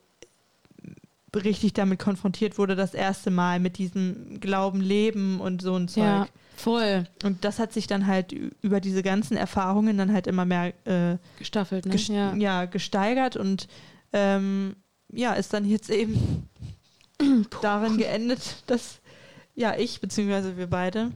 richtig 1.34 1.72
damit 1.72 1.98
konfrontiert 1.98 2.58
wurde, 2.58 2.76
das 2.76 2.94
erste 2.94 3.30
Mal 3.30 3.60
mit 3.60 3.78
diesem 3.78 4.40
Glauben 4.40 4.80
leben 4.80 5.40
und 5.40 5.62
so 5.62 5.74
ein 5.76 5.88
Zeug. 5.88 6.04
Ja, 6.04 6.28
voll. 6.56 7.04
Und 7.22 7.44
das 7.44 7.58
hat 7.58 7.72
sich 7.72 7.86
dann 7.86 8.06
halt 8.06 8.32
über 8.32 8.80
diese 8.80 9.02
ganzen 9.02 9.36
Erfahrungen 9.36 9.96
dann 9.98 10.12
halt 10.12 10.26
immer 10.26 10.44
mehr 10.44 10.72
äh, 10.86 11.16
Gestaffelt, 11.38 11.86
ne? 11.86 11.92
ges 11.92 12.08
Ja. 12.08 12.34
ja. 12.34 12.64
gesteigert 12.66 13.36
und 13.36 13.68
ähm, 14.12 14.76
ja, 15.10 15.34
ist 15.34 15.52
dann 15.52 15.64
jetzt 15.64 15.90
eben 15.90 16.48
darin 17.62 17.96
geendet, 17.98 18.62
dass 18.66 19.00
ja 19.54 19.76
ich, 19.76 20.00
beziehungsweise 20.00 20.56
wir 20.56 20.68
beide, 20.68 21.12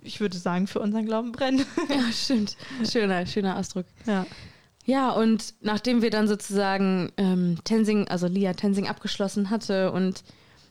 ich 0.00 0.20
würde 0.20 0.36
sagen, 0.36 0.66
für 0.66 0.80
unseren 0.80 1.06
Glauben 1.06 1.32
brennen. 1.32 1.64
ja, 1.88 2.12
stimmt. 2.12 2.56
Schöner, 2.90 3.26
schöner 3.26 3.58
Ausdruck. 3.58 3.86
Ja. 4.06 4.26
Ja, 4.84 5.10
und 5.10 5.54
nachdem 5.60 6.02
wir 6.02 6.10
dann 6.10 6.26
sozusagen 6.26 7.12
ähm, 7.16 7.58
Tensing, 7.62 8.08
also 8.08 8.26
Lia 8.26 8.54
Tensing 8.54 8.88
abgeschlossen 8.88 9.50
hatte 9.50 9.92
und 9.92 10.24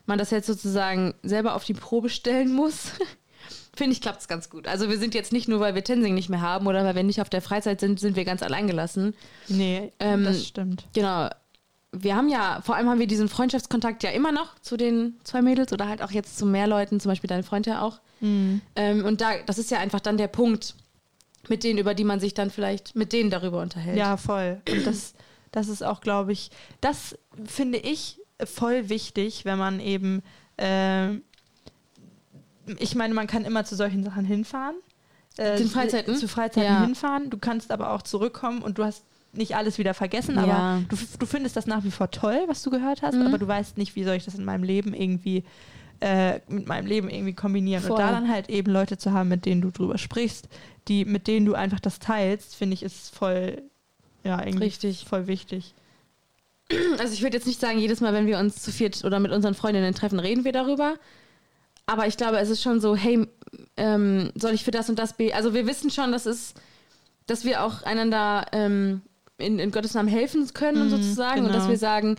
man 0.04 0.18
das 0.18 0.30
jetzt 0.30 0.46
sozusagen 0.46 1.14
selber 1.22 1.54
auf 1.54 1.64
die 1.64 1.72
Probe 1.72 2.10
stellen 2.10 2.52
muss, 2.52 2.90
finde 3.74 3.92
ich, 3.92 4.02
klappt 4.02 4.20
es 4.20 4.28
ganz 4.28 4.50
gut. 4.50 4.68
Also 4.68 4.90
wir 4.90 4.98
sind 4.98 5.14
jetzt 5.14 5.32
nicht 5.32 5.48
nur, 5.48 5.60
weil 5.60 5.74
wir 5.74 5.82
Tensing 5.82 6.14
nicht 6.14 6.28
mehr 6.28 6.42
haben 6.42 6.66
oder 6.66 6.84
weil 6.84 6.94
wir 6.94 7.02
nicht 7.04 7.22
auf 7.22 7.30
der 7.30 7.40
Freizeit 7.40 7.80
sind, 7.80 8.00
sind 8.00 8.16
wir 8.16 8.26
ganz 8.26 8.42
allein 8.42 8.66
gelassen. 8.66 9.14
Nee, 9.48 9.92
Ähm, 9.98 10.24
das 10.24 10.46
stimmt. 10.46 10.86
Genau. 10.92 11.30
Wir 11.94 12.16
haben 12.16 12.28
ja, 12.30 12.60
vor 12.62 12.74
allem 12.76 12.88
haben 12.88 12.98
wir 13.00 13.06
diesen 13.06 13.28
Freundschaftskontakt 13.28 14.02
ja 14.02 14.10
immer 14.10 14.32
noch 14.32 14.58
zu 14.60 14.76
den 14.78 15.20
zwei 15.24 15.42
Mädels 15.42 15.72
oder 15.74 15.88
halt 15.88 16.00
auch 16.02 16.10
jetzt 16.10 16.38
zu 16.38 16.46
mehr 16.46 16.66
Leuten, 16.66 17.00
zum 17.00 17.10
Beispiel 17.10 17.28
dein 17.28 17.42
Freund 17.44 17.66
ja 17.66 17.82
auch. 17.82 18.00
Mhm. 18.20 18.62
Ähm, 18.76 19.04
und 19.04 19.20
da, 19.20 19.32
das 19.44 19.58
ist 19.58 19.70
ja 19.70 19.78
einfach 19.78 20.00
dann 20.00 20.16
der 20.16 20.28
Punkt, 20.28 20.74
mit 21.48 21.64
denen, 21.64 21.78
über 21.78 21.92
die 21.94 22.04
man 22.04 22.18
sich 22.18 22.32
dann 22.34 22.50
vielleicht 22.50 22.96
mit 22.96 23.12
denen 23.12 23.28
darüber 23.28 23.60
unterhält. 23.60 23.98
Ja, 23.98 24.16
voll. 24.16 24.62
Und 24.70 24.86
das, 24.86 25.12
das 25.50 25.68
ist 25.68 25.82
auch, 25.82 26.00
glaube 26.00 26.32
ich, 26.32 26.50
das 26.80 27.18
finde 27.44 27.78
ich 27.78 28.18
voll 28.42 28.88
wichtig, 28.88 29.44
wenn 29.44 29.58
man 29.58 29.78
eben, 29.78 30.22
äh, 30.56 31.14
ich 32.78 32.94
meine, 32.94 33.12
man 33.12 33.26
kann 33.26 33.44
immer 33.44 33.64
zu 33.64 33.76
solchen 33.76 34.02
Sachen 34.02 34.24
hinfahren. 34.24 34.76
Äh, 35.36 35.58
Den 35.58 35.68
Freizeiten? 35.68 36.16
Zu 36.16 36.28
Freizeiten 36.28 36.72
Ja. 36.72 36.80
hinfahren. 36.82 37.28
Du 37.28 37.38
kannst 37.38 37.70
aber 37.70 37.90
auch 37.92 38.02
zurückkommen 38.02 38.62
und 38.62 38.78
du 38.78 38.84
hast 38.84 39.04
nicht 39.32 39.56
alles 39.56 39.78
wieder 39.78 39.94
vergessen, 39.94 40.36
aber 40.38 40.46
Ja. 40.48 40.82
du, 40.88 40.96
du 41.18 41.26
findest 41.26 41.56
das 41.56 41.66
nach 41.66 41.84
wie 41.84 41.90
vor 41.90 42.10
toll, 42.10 42.42
was 42.48 42.62
du 42.62 42.70
gehört 42.70 43.02
hast, 43.02 43.14
Mhm. 43.14 43.26
aber 43.26 43.38
du 43.38 43.46
weißt 43.48 43.78
nicht, 43.78 43.94
wie 43.96 44.04
soll 44.04 44.16
ich 44.16 44.24
das 44.24 44.34
in 44.34 44.44
meinem 44.44 44.62
Leben 44.64 44.92
irgendwie 44.94 45.44
äh, 46.00 46.40
mit 46.48 46.66
meinem 46.66 46.86
Leben 46.86 47.08
irgendwie 47.08 47.32
kombinieren. 47.32 47.80
Voll. 47.84 47.92
Und 47.92 47.98
da 48.00 48.10
dann 48.10 48.28
halt 48.28 48.50
eben 48.50 48.72
Leute 48.72 48.98
zu 48.98 49.12
haben, 49.12 49.28
mit 49.28 49.46
denen 49.46 49.60
du 49.60 49.70
drüber 49.70 49.98
sprichst, 49.98 50.48
die, 50.88 51.04
mit 51.04 51.28
denen 51.28 51.46
du 51.46 51.54
einfach 51.54 51.78
das 51.78 52.00
teilst, 52.00 52.56
finde 52.56 52.74
ich, 52.74 52.82
ist 52.82 53.14
voll, 53.14 53.62
ja, 54.24 54.44
irgendwie 54.44 54.64
Richtig. 54.64 55.04
voll 55.08 55.28
wichtig. 55.28 55.74
Also 56.98 57.12
ich 57.14 57.22
würde 57.22 57.36
jetzt 57.36 57.46
nicht 57.46 57.60
sagen, 57.60 57.78
jedes 57.78 58.00
Mal, 58.00 58.12
wenn 58.14 58.26
wir 58.26 58.38
uns 58.40 58.62
zu 58.62 58.72
viert 58.72 59.04
oder 59.04 59.20
mit 59.20 59.30
unseren 59.30 59.54
Freundinnen 59.54 59.94
treffen, 59.94 60.18
reden 60.18 60.42
wir 60.44 60.50
darüber. 60.52 60.94
Aber 61.86 62.06
ich 62.08 62.16
glaube, 62.16 62.38
es 62.38 62.48
ist 62.50 62.62
schon 62.62 62.80
so, 62.80 62.96
hey, 62.96 63.24
ähm, 63.76 64.32
soll 64.34 64.54
ich 64.54 64.64
für 64.64 64.70
das 64.72 64.88
und 64.90 64.98
das 64.98 65.12
be... 65.12 65.32
Also 65.34 65.54
wir 65.54 65.66
wissen 65.68 65.90
schon, 65.90 66.10
dass 66.10 66.26
es, 66.26 66.54
dass 67.26 67.44
wir 67.44 67.62
auch 67.62 67.82
einander 67.84 68.46
ähm, 68.52 69.02
in, 69.42 69.58
in 69.58 69.70
Gottes 69.70 69.94
Namen 69.94 70.08
helfen 70.08 70.46
können, 70.54 70.84
Mhm, 70.86 70.90
sozusagen. 70.90 71.40
Und 71.40 71.46
genau. 71.48 71.58
dass 71.58 71.68
wir 71.68 71.76
sagen, 71.78 72.16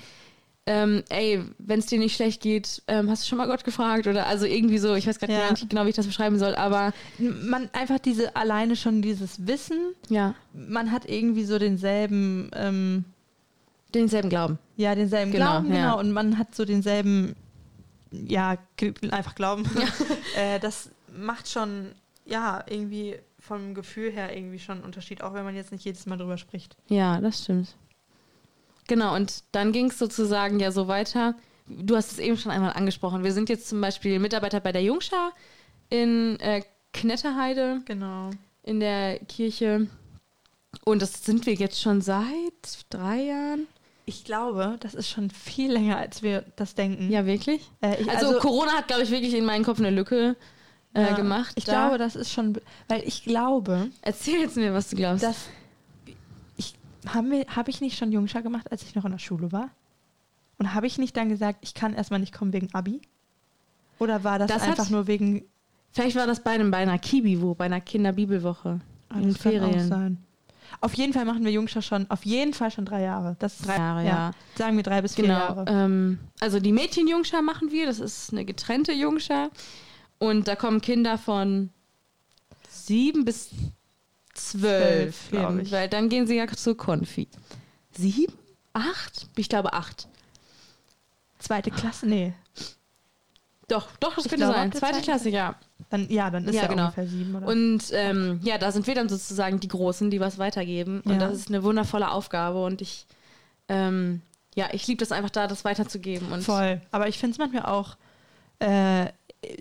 ähm, 0.66 1.04
ey, 1.10 1.42
wenn 1.58 1.80
es 1.80 1.88
dir 1.88 2.00
nicht 2.00 2.16
schlecht 2.16 2.42
geht, 2.42 2.82
ähm, 2.88 3.10
hast 3.10 3.24
du 3.24 3.28
schon 3.28 3.38
mal 3.38 3.48
Gott 3.48 3.64
gefragt? 3.66 4.08
Oder 4.08 4.28
also 4.28 4.46
irgendwie 4.46 4.78
so, 4.78 4.94
ich 4.96 5.08
weiß 5.08 5.20
gerade 5.20 5.34
Ja. 5.34 5.40
gar 5.40 5.52
nicht 5.52 5.70
genau, 5.70 5.84
wie 5.86 5.90
ich 5.90 5.96
das 5.96 6.06
beschreiben 6.08 6.40
soll, 6.40 6.56
aber 6.56 6.94
Man 7.20 7.70
einfach 7.74 8.00
diese, 8.00 8.36
alleine 8.36 8.76
schon 8.78 9.02
dieses 9.02 9.46
Wissen, 9.46 9.78
ja, 10.10 10.36
man 10.54 10.92
hat 10.92 11.10
irgendwie 11.10 11.44
so 11.44 11.60
denselben, 11.60 12.50
ähm, 12.56 13.04
denselben 13.94 14.30
Glauben. 14.30 14.58
ja, 14.78 14.96
denselben 14.96 15.32
Genau, 15.34 15.52
Glauben, 15.62 15.68
ja. 15.74 15.76
genau, 15.76 16.00
und 16.00 16.12
man 16.14 16.38
hat 16.38 16.56
so 16.56 16.64
denselben, 16.66 17.36
ja, 18.12 18.58
einfach 19.12 19.36
Glauben. 19.36 19.66
äh, 20.38 20.60
das 20.62 20.90
macht 21.16 21.50
schon, 21.50 21.88
ja, 22.26 22.64
irgendwie 22.70 23.16
vom 23.46 23.74
Gefühl 23.74 24.12
her 24.12 24.36
irgendwie 24.36 24.60
schon 24.60 24.76
einen 24.78 24.86
Unterschied, 24.86 25.22
auch 25.22 25.34
wenn 25.34 25.44
man 25.44 25.56
jetzt 25.56 25.72
nicht 25.72 25.84
jedes 25.84 26.06
Mal 26.06 26.18
drüber 26.18 26.38
spricht. 26.38 26.76
Ja, 26.88 27.20
das 27.20 27.44
stimmt. 27.44 27.76
Genau, 28.88 29.16
und 29.16 29.44
dann 29.52 29.72
ging 29.72 29.88
es 29.90 30.00
sozusagen 30.00 30.60
ja 30.60 30.72
so 30.72 30.88
weiter. 30.88 31.36
Du 31.68 31.96
hast 31.96 32.12
es 32.14 32.20
eben 32.20 32.38
schon 32.38 32.52
einmal 32.52 32.74
angesprochen. 32.74 33.24
Wir 33.24 33.32
sind 33.34 33.50
jetzt 33.50 33.68
zum 33.68 33.80
Beispiel 33.82 34.20
Mitarbeiter 34.20 34.60
bei 34.60 34.72
der 34.72 34.84
Jungschar 34.84 35.32
in 35.90 36.40
äh, 36.40 36.64
Knetterheide 36.94 37.82
Genau. 37.86 38.30
in 38.64 38.80
der 38.80 39.20
Kirche. 39.20 39.88
Und 40.86 41.02
das 41.02 41.24
sind 41.26 41.46
wir 41.46 41.54
jetzt 41.54 41.82
schon 41.82 42.02
seit 42.02 42.86
drei 42.90 43.24
Jahren. 43.24 43.68
Ich 44.06 44.26
glaube, 44.26 44.78
das 44.82 44.94
ist 44.96 45.10
schon 45.10 45.30
viel 45.32 45.72
länger, 45.72 45.98
als 45.98 46.22
wir 46.24 46.44
das 46.58 46.76
denken. 46.76 47.10
Ja, 47.10 47.26
wirklich? 47.26 47.62
Äh, 47.82 48.02
ich, 48.02 48.10
Also, 48.10 48.38
Corona 48.40 48.72
hat, 48.74 48.88
glaube 48.88 49.04
ich, 49.04 49.12
wirklich 49.12 49.34
in 49.34 49.46
meinen 49.46 49.64
Kopf 49.64 49.80
eine 49.80 49.92
Lücke 49.92 50.36
äh, 50.94 51.02
ja, 51.02 51.14
gemacht. 51.16 51.54
Ich 51.56 51.66
Da- 51.66 51.72
glaube, 51.74 51.98
das 51.98 52.16
ist 52.16 52.32
schon, 52.32 52.58
weil 52.88 53.02
ich 53.06 53.24
glaube, 53.24 53.90
Erzähl 54.02 54.40
jetzt 54.40 54.56
mir, 54.58 54.74
was 54.74 54.90
du 54.90 54.96
glaubst. 54.96 55.24
dass 55.24 55.48
ich 56.58 56.76
habe 57.08 57.46
hab 57.56 57.68
ich 57.68 57.82
nicht 57.82 57.98
schon 57.98 58.12
Jungschar 58.12 58.42
gemacht, 58.42 58.72
als 58.72 58.84
ich 58.84 58.96
noch 58.96 59.06
in 59.06 59.12
der 59.12 59.20
Schule 59.20 59.52
war? 59.52 59.70
Und 60.60 60.74
habe 60.74 60.88
ich 60.88 60.98
nicht 60.98 61.18
dann 61.18 61.30
gesagt, 61.30 61.60
ich 61.62 61.74
kann 61.74 61.94
erstmal 61.94 62.20
nicht 62.20 62.34
kommen 62.34 62.54
wegen 62.54 62.70
Abi? 62.74 63.02
Oder 64.00 64.24
war 64.24 64.40
das, 64.40 64.48
Das 64.50 64.62
hat- 64.64 64.70
einfach 64.72 64.90
nur 64.90 65.08
wegen 65.08 65.46
Vielleicht 65.92 66.16
war 66.16 66.26
das 66.26 66.40
bei, 66.40 66.52
einem, 66.52 66.72
bei 66.72 66.78
einer 66.80 66.98
Kibiwo, 66.98 67.54
bei 67.54 67.66
einer 67.66 67.80
Kinderbibelwoche. 67.80 68.80
Ah, 69.10 69.16
in 69.20 69.28
das 69.32 69.38
kann 69.44 69.52
auch 69.60 69.60
Ferien. 69.70 69.88
sein. 69.88 70.18
Auf 70.82 70.96
jeden 70.96 71.14
Fall 71.14 71.24
machen 71.24 71.46
wir 71.46 71.52
Jungschar 71.52 71.84
schon, 71.84 72.10
auf 72.10 72.26
jeden 72.26 72.54
Fall 72.56 72.72
schon 72.72 72.86
drei 72.86 73.04
Jahre. 73.04 73.36
Das 73.38 73.60
ist, 73.60 73.68
Drei 73.68 73.78
Jahre, 73.78 74.04
ja. 74.04 74.32
Sagen 74.56 74.76
wir 74.76 74.82
drei 74.84 75.04
bis 75.04 75.14
vier 75.14 75.26
Genau. 75.26 75.38
Jahre. 75.38 75.66
Ähm, 75.68 76.18
also 76.40 76.60
die 76.60 76.72
Mädchenjungschar 76.72 77.44
machen 77.44 77.70
wir. 77.72 77.86
Das 77.86 78.00
ist 78.00 78.32
eine 78.32 78.44
getrennte 78.44 78.92
Jungschar. 78.92 79.50
Und 80.24 80.48
da 80.48 80.56
kommen 80.56 80.80
Kinder 80.80 81.18
von 81.18 81.70
sieben 82.70 83.26
bis 83.26 83.50
zwölf, 84.34 85.16
Zwölf, 85.16 85.30
glaub 85.32 85.50
hin, 85.50 85.60
ich. 85.62 85.72
Weil 85.72 85.90
dann 85.90 86.08
gehen 86.08 86.28
sie 86.28 86.36
ja 86.38 86.48
zur 86.48 86.78
Konfi. 86.78 87.28
Sieben? 87.92 88.34
Acht? 88.72 89.28
Ich 89.36 89.50
glaube 89.50 89.74
acht. 89.74 90.08
Zweite 91.40 91.72
Klasse? 91.72 92.08
Nee. 92.08 92.34
Doch, 93.68 93.88
doch, 94.00 94.16
das 94.16 94.26
Ich 94.26 94.30
könnte 94.32 94.46
glaube, 94.46 94.54
sein. 94.60 94.72
Zweite 94.72 95.02
Klasse, 95.02 95.30
ja. 95.30 95.56
Dann, 95.90 96.10
ja, 96.10 96.30
dann 96.32 96.46
ist 96.46 96.56
Ja, 96.56 96.64
ja, 96.64 96.68
genau. 96.68 96.84
ungefähr 96.84 97.08
sieben, 97.08 97.36
oder? 97.36 97.48
Und 97.48 97.84
ähm, 97.92 98.40
ja, 98.44 98.58
da 98.58 98.72
sind 98.72 98.88
wir 98.88 98.96
dann 98.96 99.10
sozusagen 99.10 99.60
die 99.60 99.68
Großen, 99.68 100.10
die 100.10 100.20
was 100.22 100.38
weitergeben. 100.38 101.02
Und 101.02 101.12
Ja. 101.14 101.18
das 101.20 101.34
ist 101.38 101.50
eine 101.50 101.64
wundervolle 101.64 102.12
Aufgabe. 102.12 102.64
Und 102.64 102.82
ich, 102.82 103.06
ähm, 103.68 104.22
ja, 104.56 104.70
ich 104.72 104.88
liebe 104.88 105.00
das 105.00 105.12
einfach 105.12 105.30
da, 105.32 105.48
das 105.48 105.66
weiterzugeben. 105.66 106.32
Und 106.32 106.44
Voll. 106.44 106.82
Aber 106.92 107.10
ich 107.10 107.18
finde 107.20 107.34
es 107.34 107.38
manchmal 107.40 107.66
auch 107.66 107.98
äh, 108.60 109.08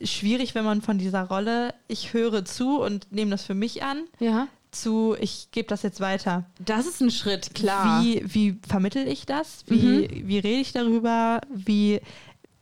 schwierig, 0.04 0.54
wenn 0.54 0.64
man 0.64 0.82
von 0.82 0.98
dieser 0.98 1.22
Rolle, 1.22 1.74
ich 1.88 2.12
höre 2.12 2.44
zu 2.44 2.80
und 2.80 3.10
nehme 3.12 3.30
das 3.30 3.44
für 3.44 3.54
mich 3.54 3.82
an, 3.82 4.04
Ja, 4.20 4.48
zu, 4.70 5.14
ich 5.20 5.48
gebe 5.50 5.68
das 5.68 5.82
jetzt 5.82 6.00
weiter. 6.00 6.44
das 6.58 6.86
ist 6.86 7.00
ein 7.02 7.10
Schritt, 7.10 7.54
klar. 7.54 8.02
Wie, 8.02 8.22
wie 8.24 8.58
vermittel 8.66 9.06
ich 9.06 9.26
das? 9.26 9.64
Wie, 9.66 10.08
Mhm. 10.08 10.28
wie 10.28 10.38
rede 10.38 10.60
ich 10.60 10.72
darüber? 10.72 11.40
Wie 11.54 12.00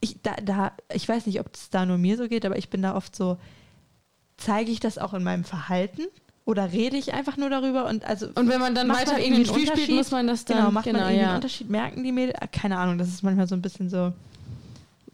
ich 0.01 0.17
da, 0.23 0.35
da, 0.43 0.73
ich 0.93 1.09
weiß 1.09 1.27
nicht, 1.27 1.39
ob 1.41 1.55
es 1.55 1.71
da 1.71 1.87
nur 1.87 1.99
mir 1.99 2.17
so 2.17 2.27
geht, 2.27 2.45
aber 2.47 2.57
ich 2.59 2.69
bin 2.71 2.83
da 2.83 2.97
oft 2.97 3.15
so, 3.15 3.37
zeige 4.39 4.71
ich 4.73 4.81
das 4.81 4.99
auch 4.99 5.15
in 5.15 5.23
meinem 5.23 5.45
Verhalten? 5.45 6.03
Oder 6.47 6.73
rede 6.73 6.97
ich 6.97 7.13
einfach 7.13 7.37
nur 7.37 7.51
darüber? 7.51 7.87
Und 7.87 8.05
also 8.05 8.27
Und 8.35 8.49
wenn 8.49 8.59
man 8.61 8.75
dann 8.75 8.89
weiter 8.89 9.13
man 9.13 9.21
irgendwie 9.23 9.43
ein 9.43 9.47
Spiel 9.47 9.67
spielt, 9.69 9.91
muss 9.91 10.11
man 10.11 10.27
das 10.27 10.45
dann. 10.47 10.57
genau, 10.57 10.71
macht 10.73 10.87
man 10.87 10.97
irgendwie 10.97 11.17
ja. 11.19 11.27
einen 11.27 11.35
Unterschied? 11.37 11.71
Merken 11.71 12.03
die 12.03 12.11
Mädels? 12.13 12.39
Keine 12.51 12.79
Ahnung, 12.79 12.99
das 12.99 13.09
ist 13.09 13.23
manchmal 13.23 13.47
so 13.47 13.55
ein 13.55 13.63
bisschen 13.63 13.89
so. 13.91 14.13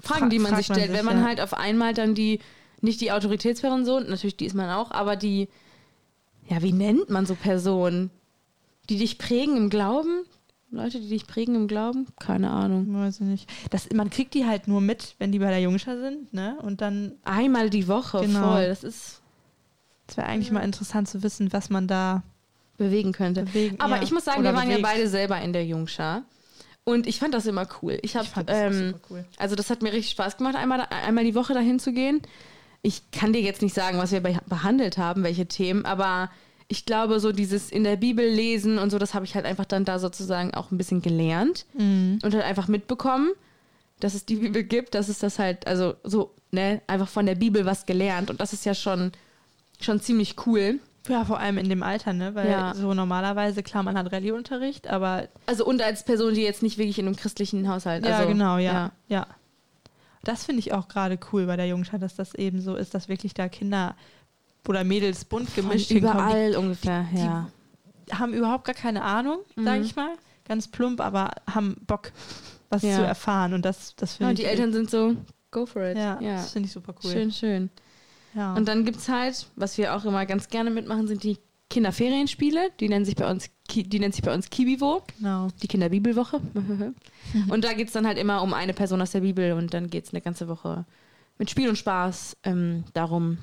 Fragen, 0.00 0.30
die 0.30 0.38
man 0.38 0.56
sich 0.56 0.68
man 0.68 0.76
stellt. 0.76 0.90
sich, 0.90 0.98
wenn 0.98 1.04
man 1.04 1.18
ja. 1.20 1.26
halt 1.26 1.40
auf 1.40 1.54
einmal 1.54 1.94
dann 1.94 2.14
die, 2.14 2.40
nicht 2.80 3.00
die 3.00 3.12
Autoritätsperson, 3.12 4.08
natürlich 4.08 4.36
die 4.36 4.46
ist 4.46 4.54
man 4.54 4.70
auch, 4.70 4.90
aber 4.90 5.16
die, 5.16 5.48
ja, 6.48 6.62
wie 6.62 6.72
nennt 6.72 7.10
man 7.10 7.26
so 7.26 7.34
Personen? 7.34 8.10
Die 8.88 8.98
dich 8.98 9.18
prägen 9.18 9.56
im 9.56 9.70
Glauben? 9.70 10.24
Leute, 10.70 11.00
die 11.00 11.08
dich 11.08 11.26
prägen 11.26 11.54
im 11.54 11.68
Glauben? 11.68 12.06
Keine 12.20 12.50
Ahnung. 12.50 12.86
Weiß 12.94 13.20
ich 13.20 13.26
nicht. 13.26 13.50
Das, 13.70 13.88
man 13.92 14.10
kriegt 14.10 14.34
die 14.34 14.46
halt 14.46 14.68
nur 14.68 14.80
mit, 14.80 15.14
wenn 15.18 15.32
die 15.32 15.38
bei 15.38 15.50
der 15.50 15.60
Jungschar 15.60 15.98
sind, 15.98 16.32
ne? 16.32 16.56
Und 16.62 16.80
dann, 16.80 17.12
Einmal 17.24 17.70
die 17.70 17.88
Woche, 17.88 18.20
Genau. 18.20 18.52
voll. 18.52 18.66
Das 18.66 18.84
ist 18.84 19.22
es 20.08 20.16
wäre 20.16 20.28
eigentlich 20.28 20.52
mal 20.52 20.60
interessant 20.60 21.08
zu 21.08 21.22
wissen, 21.22 21.52
was 21.52 21.70
man 21.70 21.88
da 21.88 22.22
bewegen 22.76 23.12
könnte. 23.12 23.42
bewegen 23.42 23.80
Aber 23.80 23.96
ja, 23.96 24.02
ich 24.02 24.12
muss 24.12 24.24
sagen, 24.24 24.40
oder 24.40 24.50
wir 24.52 24.56
waren 24.56 24.68
bewegt. 24.68 24.82
ja 24.82 24.88
beide 24.92 25.08
selber 25.08 25.40
in 25.40 25.52
der 25.52 25.64
Jungschar. 25.66 26.22
Und 26.88 27.08
ich 27.08 27.18
fand 27.18 27.34
das 27.34 27.46
immer 27.46 27.66
cool. 27.82 27.98
Ich 28.02 28.14
habe, 28.16 28.28
ähm, 28.46 28.94
cool. 29.10 29.24
also 29.38 29.56
das 29.56 29.70
hat 29.70 29.82
mir 29.82 29.92
richtig 29.92 30.12
Spaß 30.12 30.36
gemacht, 30.36 30.54
einmal, 30.54 30.86
einmal 30.88 31.24
die 31.24 31.34
Woche 31.34 31.52
dahin 31.52 31.80
zu 31.80 31.92
gehen. 31.92 32.22
Ich 32.82 33.10
kann 33.10 33.32
dir 33.32 33.40
jetzt 33.42 33.60
nicht 33.60 33.74
sagen, 33.74 33.98
was 33.98 34.12
wir 34.12 34.20
be 34.20 34.38
behandelt 34.46 34.96
haben, 34.96 35.24
welche 35.24 35.46
Themen, 35.46 35.84
aber 35.84 36.30
ich 36.68 36.86
glaube, 36.86 37.18
so 37.18 37.32
dieses 37.32 37.70
in 37.72 37.82
der 37.82 37.96
Bibel 37.96 38.24
lesen 38.24 38.78
und 38.78 38.90
so, 38.90 38.98
das 39.00 39.14
habe 39.14 39.24
ich 39.24 39.34
halt 39.34 39.46
einfach 39.46 39.64
dann 39.64 39.84
da 39.84 39.98
sozusagen 39.98 40.54
auch 40.54 40.70
ein 40.70 40.78
bisschen 40.78 41.02
gelernt 41.02 41.66
Mhm. 41.74 42.20
und 42.22 42.32
halt 42.34 42.44
einfach 42.44 42.68
mitbekommen, 42.68 43.32
dass 43.98 44.14
es 44.14 44.24
die 44.24 44.36
Bibel 44.36 44.62
gibt, 44.62 44.94
dass 44.94 45.08
es 45.08 45.18
das 45.18 45.40
halt, 45.40 45.66
also 45.66 45.94
so, 46.04 46.34
ne, 46.52 46.82
einfach 46.86 47.08
von 47.08 47.26
der 47.26 47.34
Bibel 47.34 47.66
was 47.66 47.84
gelernt 47.86 48.30
und 48.30 48.40
das 48.40 48.52
ist 48.52 48.64
ja 48.64 48.74
schon, 48.74 49.10
schon 49.80 50.00
ziemlich 50.00 50.36
cool. 50.46 50.78
Ja, 51.08 51.24
vor 51.24 51.38
allem 51.38 51.58
in 51.58 51.68
dem 51.68 51.82
Alter, 51.82 52.12
ne? 52.12 52.34
Weil 52.34 52.50
Ja. 52.50 52.74
so 52.74 52.94
normalerweise, 52.94 53.62
klar, 53.62 53.82
man 53.82 53.96
hat 53.96 54.10
Rallye-Unterricht, 54.12 54.88
aber 54.88 55.28
Also 55.46 55.64
und 55.64 55.80
als 55.82 56.04
Person, 56.04 56.34
die 56.34 56.42
jetzt 56.42 56.62
nicht 56.62 56.78
wirklich 56.78 56.98
in 56.98 57.06
einem 57.06 57.16
christlichen 57.16 57.68
Haushalt. 57.68 58.04
ja, 58.04 58.16
also, 58.16 58.28
genau, 58.28 58.58
ja. 58.58 58.92
Ja. 59.08 59.26
Das 60.24 60.44
finde 60.44 60.58
ich 60.60 60.72
auch 60.72 60.88
gerade 60.88 61.18
cool 61.32 61.46
bei 61.46 61.56
der 61.56 61.68
Jungschar, 61.68 61.98
dass 62.00 62.16
das 62.16 62.34
eben 62.34 62.60
so 62.60 62.74
ist, 62.74 62.94
dass 62.94 63.08
wirklich 63.08 63.34
da 63.34 63.48
Kinder 63.48 63.94
oder 64.66 64.82
Mädels 64.82 65.24
bunt 65.24 65.48
Von 65.50 65.68
gemischt 65.68 65.88
hinkommen. 65.88 66.16
überall 66.16 66.56
ungefähr, 66.56 67.06
die- 67.12 67.18
ja. 67.18 67.48
Die 68.08 68.14
haben 68.14 68.34
überhaupt 68.34 68.64
gar 68.64 68.74
keine 68.74 69.02
Ahnung, 69.02 69.38
sage 69.56 69.78
Mhm. 69.80 69.84
ich 69.84 69.96
mal. 69.96 70.10
Ganz 70.48 70.68
plump, 70.68 71.00
aber 71.00 71.30
haben 71.52 71.76
Bock, 71.86 72.12
was 72.70 72.82
Ja. 72.82 72.96
zu 72.96 73.02
erfahren. 73.02 73.52
Und 73.54 73.64
das, 73.64 73.94
das 73.96 74.12
ja 74.14 74.16
finde 74.18 74.30
und 74.30 74.38
ich. 74.38 74.44
die 74.44 74.50
Eltern 74.50 74.72
sind 74.72 74.90
so, 74.90 75.16
go 75.50 75.66
for 75.66 75.82
it. 75.90 75.96
ja, 75.96 76.20
ja. 76.20 76.34
das 76.36 76.52
finde 76.52 76.66
ich 76.66 76.72
super 76.72 76.94
cool. 77.04 77.10
Schön, 77.12 77.32
schön. 77.32 77.70
Ja. 78.36 78.54
Und 78.54 78.68
dann 78.68 78.84
gibt 78.84 78.98
es 78.98 79.08
halt, 79.08 79.46
was 79.56 79.78
wir 79.78 79.96
auch 79.96 80.04
immer 80.04 80.26
ganz 80.26 80.48
gerne 80.48 80.70
mitmachen, 80.70 81.08
sind 81.08 81.24
die 81.24 81.38
Kinderferienspiele. 81.70 82.70
Die 82.80 82.88
nennen 82.88 83.04
sich 83.04 83.16
bei 83.16 83.28
uns, 83.30 83.48
die 83.74 83.98
nennt 83.98 84.14
sich 84.14 84.22
bei 84.24 84.32
uns 84.34 84.50
Kibivo, 84.50 85.02
genau. 85.18 85.48
die 85.62 85.68
Kinderbibelwoche. 85.68 86.40
und 87.48 87.64
da 87.64 87.72
geht 87.72 87.88
es 87.88 87.92
dann 87.92 88.06
halt 88.06 88.18
immer 88.18 88.42
um 88.42 88.52
eine 88.54 88.72
Person 88.74 89.00
aus 89.00 89.12
der 89.12 89.20
Bibel 89.20 89.52
und 89.52 89.72
dann 89.74 89.88
geht 89.90 90.04
es 90.04 90.12
eine 90.12 90.20
ganze 90.20 90.48
Woche 90.48 90.84
mit 91.38 91.50
Spiel 91.50 91.68
und 91.68 91.76
Spaß 91.76 92.36
ähm, 92.44 92.84
darum. 92.92 93.38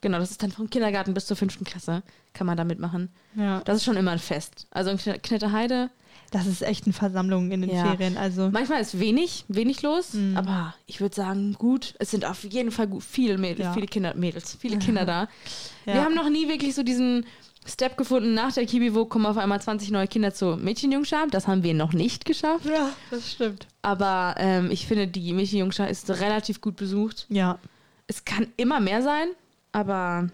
Genau, 0.00 0.18
das 0.18 0.30
ist 0.30 0.42
dann 0.42 0.50
vom 0.52 0.70
Kindergarten 0.70 1.12
bis 1.14 1.26
zur 1.26 1.36
fünften 1.36 1.64
Klasse, 1.64 2.02
kann 2.32 2.46
man 2.46 2.56
da 2.56 2.64
mitmachen. 2.64 3.10
Ja. 3.36 3.60
Das 3.64 3.76
ist 3.76 3.84
schon 3.84 3.96
immer 3.98 4.12
ein 4.12 4.18
Fest. 4.18 4.66
Also 4.70 4.90
in 4.90 4.98
Kn- 4.98 5.18
Knitterheide, 5.18 5.90
Das 6.30 6.46
ist 6.46 6.62
echt 6.62 6.84
eine 6.86 6.92
Versammlung 6.92 7.50
in 7.50 7.62
den 7.62 7.70
Ja. 7.70 7.84
Ferien. 7.84 8.16
Also, 8.16 8.50
manchmal 8.52 8.80
ist 8.80 9.00
wenig, 9.00 9.44
wenig 9.48 9.82
los, 9.82 10.14
Mhm. 10.14 10.36
aber 10.36 10.74
ich 10.86 11.00
würde 11.00 11.14
sagen, 11.14 11.54
gut. 11.58 11.94
Es 11.98 12.10
sind 12.12 12.24
auf 12.24 12.44
jeden 12.44 12.70
Fall 12.70 12.86
gut, 12.86 13.02
viele 13.02 13.36
Mädels, 13.36 13.60
Ja. 13.66 13.72
viele 13.72 13.86
Kinder, 13.86 14.14
Mädels, 14.14 14.56
viele 14.60 14.78
Kinder 14.94 15.04
da. 15.04 15.28
Wir 15.84 16.04
haben 16.04 16.14
noch 16.14 16.28
nie 16.30 16.48
wirklich 16.48 16.74
so 16.74 16.82
diesen 16.84 17.26
Step 17.66 17.96
gefunden, 17.96 18.32
nach 18.32 18.52
der 18.52 18.64
Kibivo 18.64 19.04
kommen 19.06 19.26
auf 19.26 19.36
einmal 19.36 19.60
20 19.60 19.90
neue 19.90 20.06
Kinder 20.06 20.32
zur 20.32 20.56
Mädchenjungschar. 20.56 21.26
Das 21.30 21.46
haben 21.46 21.62
wir 21.62 21.74
noch 21.74 21.92
nicht 21.92 22.24
geschafft. 22.24 22.64
ja, 22.64 22.90
das 23.10 23.32
stimmt. 23.32 23.66
Aber 23.82 24.34
ähm, 24.38 24.70
ich 24.70 24.86
finde, 24.86 25.08
die 25.08 25.32
Mädchenjungschar 25.32 25.88
ist 25.90 26.08
relativ 26.10 26.60
gut 26.60 26.76
besucht. 26.76 27.26
Ja, 27.28 27.58
Es 28.06 28.24
kann 28.24 28.46
immer 28.56 28.80
mehr 28.80 29.02
sein, 29.02 29.28
aber 29.72 30.28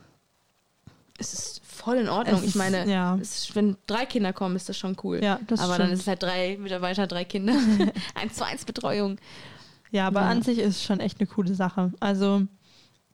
es 1.19 1.33
ist 1.33 1.65
voll 1.65 1.97
in 1.97 2.09
Ordnung. 2.09 2.37
Es 2.37 2.43
ich 2.43 2.49
ist- 2.51 2.55
meine, 2.57 2.89
ja. 2.91 3.15
ist, 3.17 3.55
wenn 3.55 3.77
drei 3.87 4.07
Kinder 4.07 4.33
kommen, 4.33 4.57
ist 4.57 4.69
das 4.69 4.77
schon 4.79 4.97
cool. 5.03 5.21
ja, 5.23 5.39
das 5.47 5.61
aber 5.61 5.75
stimmt. 5.75 5.89
dann 5.89 5.95
ist 5.95 6.01
es 6.01 6.07
halt 6.07 6.23
drei 6.23 6.57
Mitarbeiter, 6.59 7.07
drei 7.07 7.25
Kinder. 7.25 7.55
eins 8.15 8.35
zu 8.35 8.45
eins 8.45 8.65
Betreuung. 8.65 9.19
Ja, 9.93 10.07
aber 10.09 10.21
Ja. 10.23 10.29
an 10.31 10.43
sich 10.43 10.59
ist 10.59 10.77
es 10.77 10.83
schon 10.85 11.01
echt 11.01 11.21
eine 11.21 11.27
coole 11.27 11.55
Sache. 11.55 11.93
Also, 12.01 12.43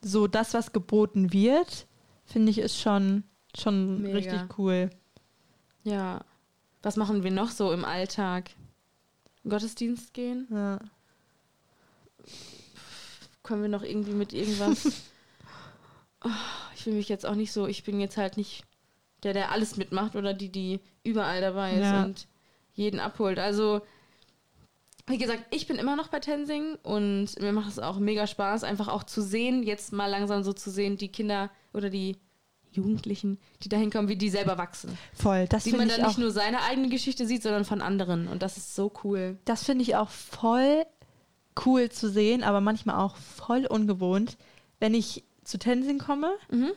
so 0.02 0.26
das, 0.26 0.54
was 0.54 0.72
geboten 0.72 1.32
wird, 1.32 1.86
finde 2.24 2.50
ich, 2.50 2.58
ist 2.58 2.80
schon, 2.80 3.24
schon 3.56 4.02
Mega. 4.02 4.16
richtig 4.16 4.58
cool. 4.58 4.90
Ja. 5.84 6.20
Was 6.82 6.96
machen 6.96 7.22
wir 7.22 7.30
noch 7.30 7.50
so 7.50 7.72
im 7.72 7.84
Alltag? 7.84 8.50
Gottesdienst 9.48 10.14
gehen? 10.14 10.48
Ja. 10.50 10.78
Können 13.42 13.62
wir 13.62 13.68
noch 13.68 13.82
irgendwie 13.82 14.12
mit 14.12 14.32
irgendwas? 14.32 14.84
oh, 16.24 16.28
ich 16.82 16.86
will 16.86 16.94
mich 16.94 17.08
jetzt 17.08 17.24
auch 17.26 17.34
nicht 17.36 17.52
so, 17.52 17.66
ich 17.66 17.84
bin 17.84 18.00
jetzt 18.00 18.16
halt 18.16 18.36
nicht 18.36 18.64
der, 19.22 19.32
der 19.32 19.52
alles 19.52 19.76
mitmacht 19.76 20.16
oder 20.16 20.34
die, 20.34 20.50
die 20.50 20.80
überall 21.04 21.40
dabei 21.40 21.74
ist 21.74 21.80
Ja. 21.82 22.04
und 22.04 22.26
jeden 22.74 22.98
abholt. 22.98 23.38
Also, 23.38 23.82
wie 25.06 25.18
gesagt, 25.18 25.44
ich 25.50 25.66
bin 25.68 25.76
immer 25.76 25.94
noch 25.94 26.08
bei 26.08 26.18
Tensing 26.18 26.76
und 26.82 27.38
mir 27.40 27.52
macht 27.52 27.68
es 27.68 27.78
auch 27.78 27.98
mega 27.98 28.26
Spaß, 28.26 28.64
einfach 28.64 28.88
auch 28.88 29.04
zu 29.04 29.20
sehen, 29.22 29.62
jetzt 29.62 29.92
mal 29.92 30.06
langsam 30.06 30.42
so 30.42 30.52
zu 30.52 30.70
sehen, 30.70 30.96
die 30.96 31.08
Kinder 31.08 31.50
oder 31.72 31.88
die 31.90 32.16
Jugendlichen, 32.72 33.38
die 33.62 33.68
da 33.68 33.76
hinkommen, 33.76 34.08
wie 34.08 34.16
die 34.16 34.30
selber 34.30 34.58
wachsen. 34.58 34.96
Voll. 35.12 35.46
Das 35.48 35.66
Wie 35.66 35.70
man 35.72 35.80
finde 35.80 35.96
dann 35.96 36.02
ich, 36.02 36.06
nicht 36.08 36.18
nur 36.18 36.30
seine 36.30 36.62
eigene 36.62 36.88
Geschichte 36.88 37.26
sieht, 37.26 37.42
sondern 37.42 37.64
von 37.64 37.82
anderen. 37.82 38.26
Und 38.28 38.42
das 38.42 38.56
ist 38.56 38.74
so 38.74 38.90
cool. 39.04 39.38
das 39.44 39.62
finde 39.64 39.82
ich 39.82 39.94
auch 39.94 40.08
voll 40.08 40.84
cool 41.66 41.90
zu 41.90 42.08
sehen, 42.08 42.42
aber 42.42 42.60
manchmal 42.60 42.96
auch 42.96 43.14
voll 43.16 43.66
ungewohnt. 43.66 44.36
Wenn 44.80 44.94
ich 44.94 45.22
zu 45.44 45.58
Tensing 45.58 45.98
komme, 45.98 46.32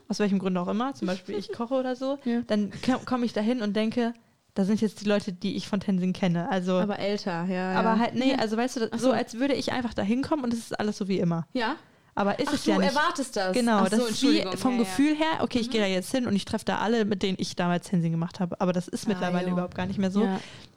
aus 0.08 0.19
welchem 0.19 0.39
Grund 0.39 0.58
auch 0.58 0.67
immer, 0.67 0.93
zum 0.95 1.08
Beispiel 1.08 1.36
ich 1.38 1.51
koche 1.51 1.75
oder 1.75 1.95
so, 1.95 2.17
Ja. 2.25 2.41
dann 2.47 2.71
komme 3.06 3.25
ich 3.25 3.34
dahin 3.34 3.62
und 3.62 3.75
denke, 3.75 4.13
da 4.56 4.63
sind 4.65 4.80
jetzt 4.82 5.01
die 5.01 5.06
Leute, 5.06 5.34
die 5.34 5.56
ich 5.58 5.67
von 5.67 5.80
Tensing 5.82 6.13
kenne. 6.13 6.49
Also, 6.49 6.73
aber, 6.73 6.93
Aber 6.93 6.99
älter, 6.99 7.43
ja. 7.45 7.73
ja. 7.73 7.99
halt, 7.99 8.15
nee, 8.15 8.34
also 8.36 8.56
weißt 8.58 8.78
du, 8.78 8.80
so 8.93 8.97
so. 8.97 9.12
als 9.12 9.36
würde 9.36 9.54
ich 9.54 9.71
einfach 9.73 9.93
da 9.93 10.01
hinkommen 10.01 10.45
und 10.45 10.54
es 10.54 10.60
ist 10.60 10.80
alles 10.80 10.97
so 10.97 11.08
wie 11.08 11.19
immer. 11.19 11.45
Ja? 11.54 11.75
Aber 12.17 12.39
ist 12.39 12.47
Ach, 12.47 12.54
es 12.54 12.63
du 12.63 12.71
ja 12.71 12.78
nicht. 12.78 12.88
erwartest 12.95 13.36
das. 13.36 13.51
Genau, 13.51 13.80
Ach 13.80 13.89
so, 13.91 13.97
das 13.97 14.10
ist 14.12 14.21
vom 14.21 14.71
ja, 14.71 14.75
Mhm. 14.75 14.78
Gefühl 14.78 15.15
her, 15.17 15.41
okay, 15.43 15.60
ich 15.60 15.69
gehe 15.69 15.82
da 15.82 15.88
jetzt 15.88 16.10
hin 16.12 16.25
und 16.25 16.36
ich 16.38 16.45
treffe 16.45 16.63
da 16.63 16.78
alle, 16.78 17.04
mit 17.04 17.21
denen 17.21 17.36
ich 17.38 17.58
damals 17.58 17.89
Tensing 17.89 18.12
gemacht 18.13 18.39
habe. 18.39 18.62
Aber 18.62 18.71
das 18.71 18.88
ist 18.88 19.06
Ah, 19.06 19.10
mittlerweile 19.10 19.47
jo. 19.47 19.54
überhaupt 19.54 19.75
gar 19.75 19.86
nicht 19.86 19.99
mehr 19.99 20.10
so, 20.12 20.25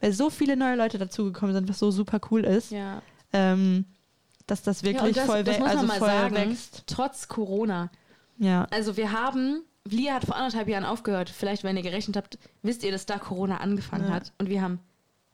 weil 0.01 0.11
so 0.11 0.29
viele 0.29 0.57
neue 0.57 0.75
Leute 0.75 0.97
dazugekommen 0.97 1.55
sind, 1.55 1.69
was 1.69 1.79
so 1.79 1.91
super 1.91 2.19
cool 2.29 2.43
ist, 2.43 2.71
Ja. 2.71 3.01
ähm, 3.31 3.85
dass 4.51 4.61
das 4.63 4.81
Ja, 4.81 4.87
wirklich 4.87 5.03
und 5.09 5.17
das, 5.17 5.25
voll, 5.25 5.43
das 5.43 5.59
we- 5.59 5.65
also 5.65 5.85
mal 5.85 5.97
voll 5.99 6.07
sagen, 6.07 6.35
wächst. 6.35 6.83
trotz 6.87 7.27
Corona. 7.27 7.89
Ja, 8.37 8.67
Also 8.71 8.95
wir 8.97 9.11
haben, 9.11 9.63
Lia 9.85 10.13
hat 10.13 10.25
vor 10.25 10.35
anderthalb 10.35 10.67
Jahren 10.69 10.85
aufgehört. 10.85 11.29
Vielleicht, 11.29 11.63
wenn 11.63 11.75
ihr 11.77 11.83
gerechnet 11.83 12.15
habt, 12.17 12.37
wisst 12.63 12.83
ihr, 12.83 12.91
dass 12.91 13.05
da 13.05 13.17
Corona 13.19 13.57
angefangen 13.57 14.07
Ja. 14.07 14.13
hat. 14.15 14.31
Und 14.37 14.49
wir 14.49 14.61
haben 14.61 14.79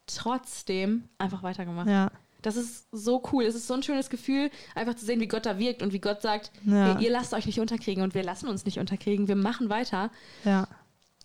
trotzdem 0.07 1.03
einfach 1.17 1.43
weitergemacht. 1.43 1.87
ja, 1.87 2.11
Das 2.41 2.57
ist 2.57 2.85
so 2.91 3.23
cool. 3.31 3.43
Es 3.43 3.55
ist 3.55 3.65
so 3.67 3.73
ein 3.73 3.81
schönes 3.81 4.09
Gefühl, 4.11 4.51
einfach 4.75 4.93
zu 4.95 5.03
sehen, 5.05 5.19
wie 5.19 5.27
Gott 5.27 5.47
da 5.47 5.57
wirkt 5.57 5.81
und 5.81 5.93
wie 5.93 5.99
Gott 5.99 6.21
sagt, 6.21 6.51
Ja. 6.63 6.95
hey, 6.95 7.03
ihr 7.05 7.09
lasst 7.11 7.33
euch 7.33 7.47
nicht 7.47 7.59
unterkriegen 7.59 8.03
und 8.03 8.13
wir 8.13 8.23
lassen 8.23 8.47
uns 8.47 8.65
nicht 8.65 8.77
unterkriegen. 8.79 9.27
Wir 9.27 9.35
machen 9.35 9.69
weiter. 9.69 10.11
ja, 10.43 10.67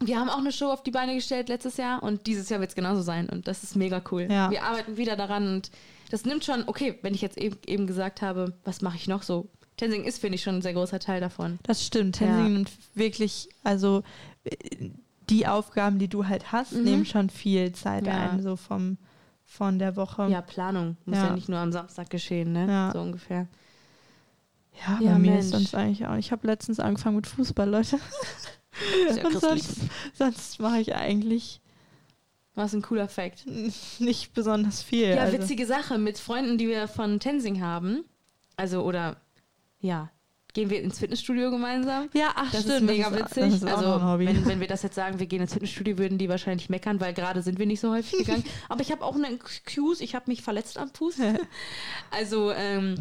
Wir 0.03 0.19
haben 0.19 0.31
auch 0.31 0.39
eine 0.39 0.51
Show 0.51 0.71
auf 0.71 0.83
die 0.83 0.91
Beine 0.93 1.15
gestellt 1.15 1.51
letztes 1.51 1.77
Jahr 1.77 2.03
und 2.03 2.27
dieses 2.27 2.49
Jahr 2.49 2.61
wird 2.61 2.71
es 2.71 2.75
genauso 2.75 3.03
sein 3.03 3.29
und 3.29 3.47
das 3.47 3.63
ist 3.63 3.77
mega 3.77 4.01
cool. 4.11 4.29
Ja. 4.31 4.51
Wir 4.51 4.63
arbeiten 4.63 4.97
wieder 4.97 5.15
daran 5.15 5.47
und 5.57 5.71
das 6.11 6.25
nimmt 6.25 6.45
schon, 6.45 6.65
okay, 6.67 6.99
wenn 7.03 7.15
ich 7.15 7.23
jetzt 7.23 7.39
eben, 7.39 7.57
eben 7.67 7.87
gesagt 7.87 8.21
habe, 8.21 8.53
was 8.65 8.83
mache 8.83 8.97
ich 8.97 9.09
noch 9.09 9.23
so? 9.23 9.49
Tensing 9.77 10.05
ist, 10.05 10.19
finde 10.19 10.35
ich, 10.35 10.43
schon 10.43 10.57
ein 10.57 10.63
sehr 10.63 10.75
großer 10.75 10.99
Teil 10.99 11.21
davon. 11.21 11.59
das 11.63 11.85
stimmt. 11.87 12.21
Ja. 12.21 12.27
Tensing 12.27 12.53
nimmt 12.53 12.71
wirklich, 12.95 13.49
also 13.65 14.03
äh, 14.45 14.91
die 15.31 15.47
Aufgaben, 15.47 15.99
die 15.99 16.09
du 16.09 16.27
halt 16.27 16.53
hast, 16.53 16.73
Mhm. 16.73 16.83
nehmen 16.85 17.07
schon 17.07 17.31
viel 17.31 17.73
Zeit 17.73 18.07
Ja. 18.07 18.31
ein, 18.31 18.43
so 18.43 18.57
vom, 18.57 18.99
von 19.45 19.79
der 19.79 19.97
Woche. 19.97 20.29
Ja, 20.29 20.43
Planung 20.43 20.97
muss 21.07 21.17
ja, 21.19 21.29
Ja. 21.29 21.33
nicht 21.35 21.49
nur 21.49 21.59
am 21.59 21.73
Samstag 21.73 22.11
geschehen, 22.11 22.53
ne? 22.53 22.67
Ja. 22.69 22.91
So 22.93 23.01
ungefähr. 23.01 23.47
Ja, 24.87 24.97
bei 24.99 25.05
Ja, 25.05 25.19
mir 25.19 25.31
Mensch. 25.33 25.45
ist 25.47 25.51
sonst 25.51 25.75
eigentlich 25.75 26.07
auch. 26.07 26.17
Ich 26.17 26.33
habe 26.33 26.47
letztens 26.47 26.81
angefangen 26.81 27.17
mit 27.17 27.27
Fußball, 27.27 27.69
Leute. 27.69 27.99
Und 29.25 29.41
sonst, 29.41 29.79
sonst 30.15 30.61
mache 30.61 30.81
ich 30.81 30.95
eigentlich 30.95 31.61
Was 32.55 32.73
ein 32.75 32.83
cooler 32.83 33.09
Fact. 33.09 33.45
nicht 34.01 34.35
besonders 34.35 34.83
viel. 34.83 35.11
Ja, 35.11 35.23
also. 35.23 35.39
witzige 35.39 35.67
Sache 35.67 35.99
mit 35.99 36.19
Freunden, 36.19 36.59
die 36.59 36.69
wir 36.69 36.89
von 36.89 37.21
Tensing 37.21 37.61
haben. 37.61 38.05
Also, 38.57 38.83
oder, 38.83 39.17
ja, 39.81 40.11
gehen 40.53 40.69
wir 40.69 40.83
ins 40.83 40.99
Fitnessstudio 40.99 41.51
gemeinsam. 41.51 42.09
Ja, 42.13 42.33
ach 42.35 42.51
Das 42.51 42.63
stimmt. 42.63 42.77
ist 42.77 42.83
mega 42.83 43.11
das 43.11 43.21
witzig. 43.21 43.45
das 43.45 43.55
ist 43.55 43.65
also, 43.65 44.19
wenn, 44.19 44.47
wenn 44.47 44.61
wir 44.61 44.67
das 44.67 44.83
jetzt 44.83 44.97
sagen, 44.97 45.19
wir 45.19 45.27
gehen 45.27 45.41
ins 45.41 45.53
Fitnessstudio, 45.53 45.97
würden 45.99 46.19
die 46.19 46.29
wahrscheinlich 46.29 46.69
meckern, 46.69 47.01
weil 47.01 47.15
gerade 47.15 47.43
sind 47.43 47.59
wir 47.59 47.67
nicht 47.67 47.81
so 47.81 47.93
häufig 47.93 48.19
gegangen. 48.19 48.45
Aber 48.69 48.81
ich 48.81 48.91
habe 48.91 49.05
auch 49.05 49.15
eine 49.15 49.29
Excuse, 49.33 50.03
ich 50.03 50.15
habe 50.15 50.25
mich 50.29 50.43
verletzt 50.43 50.77
am 50.79 50.91
Fuß. 50.93 51.19
also, 52.11 52.51
ähm, 52.53 52.97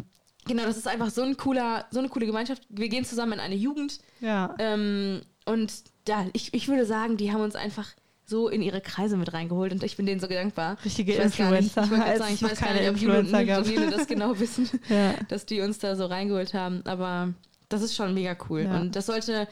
genau, 0.46 0.64
das 0.64 0.76
ist 0.76 0.86
einfach 0.86 1.10
so, 1.10 1.22
ein 1.22 1.36
cooler, 1.36 1.86
so 1.90 1.98
eine 1.98 2.08
coole 2.08 2.26
Gemeinschaft. 2.26 2.62
Wir 2.68 2.88
gehen 2.88 3.04
zusammen 3.04 3.34
in 3.34 3.40
eine 3.40 3.56
Jugend. 3.56 3.98
ja. 4.20 4.54
Ähm, 4.58 5.22
und 5.46 5.72
ja, 6.06 6.26
ich, 6.34 6.54
ich 6.54 6.68
würde 6.68 6.84
sagen, 6.84 7.16
die 7.16 7.32
haben 7.32 7.40
uns 7.40 7.56
einfach 7.56 7.88
so 8.30 8.48
in 8.48 8.62
ihre 8.62 8.80
Kreise 8.80 9.16
mit 9.18 9.32
reingeholt 9.34 9.72
und 9.72 9.82
ich 9.82 9.96
bin 9.98 10.06
denen 10.06 10.20
so 10.20 10.26
dankbar. 10.26 10.78
Richtige 10.84 11.12
Ich 11.12 11.18
weiß 11.18 11.36
gar 11.36 11.50
nicht, 11.50 11.60
ich 11.66 11.76
Influencer, 11.76 11.90
wollte 12.06 12.18
sagen, 12.18 12.34
ich 12.34 12.42
weiß 12.42 12.60
gar 12.60 12.68
keine 12.68 12.80
nicht, 12.80 12.90
ob 12.90 12.96
Jule 12.96 13.18
und 13.18 13.26
Influencer. 13.28 13.62
Nele 13.72 13.90
das 13.90 14.06
genau 14.06 14.38
wissen, 14.38 14.70
ja. 14.88 15.14
dass 15.28 15.44
die 15.44 15.60
uns 15.60 15.78
da 15.78 15.96
so 15.96 16.06
reingeholt 16.06 16.54
haben. 16.54 16.82
Aber 16.86 17.34
das 17.68 17.82
ist 17.82 17.94
schon 17.94 18.14
mega 18.14 18.34
cool. 18.48 18.62
Ja. 18.62 18.80
Und 18.80 18.96
das 18.96 19.06
sollte, 19.06 19.46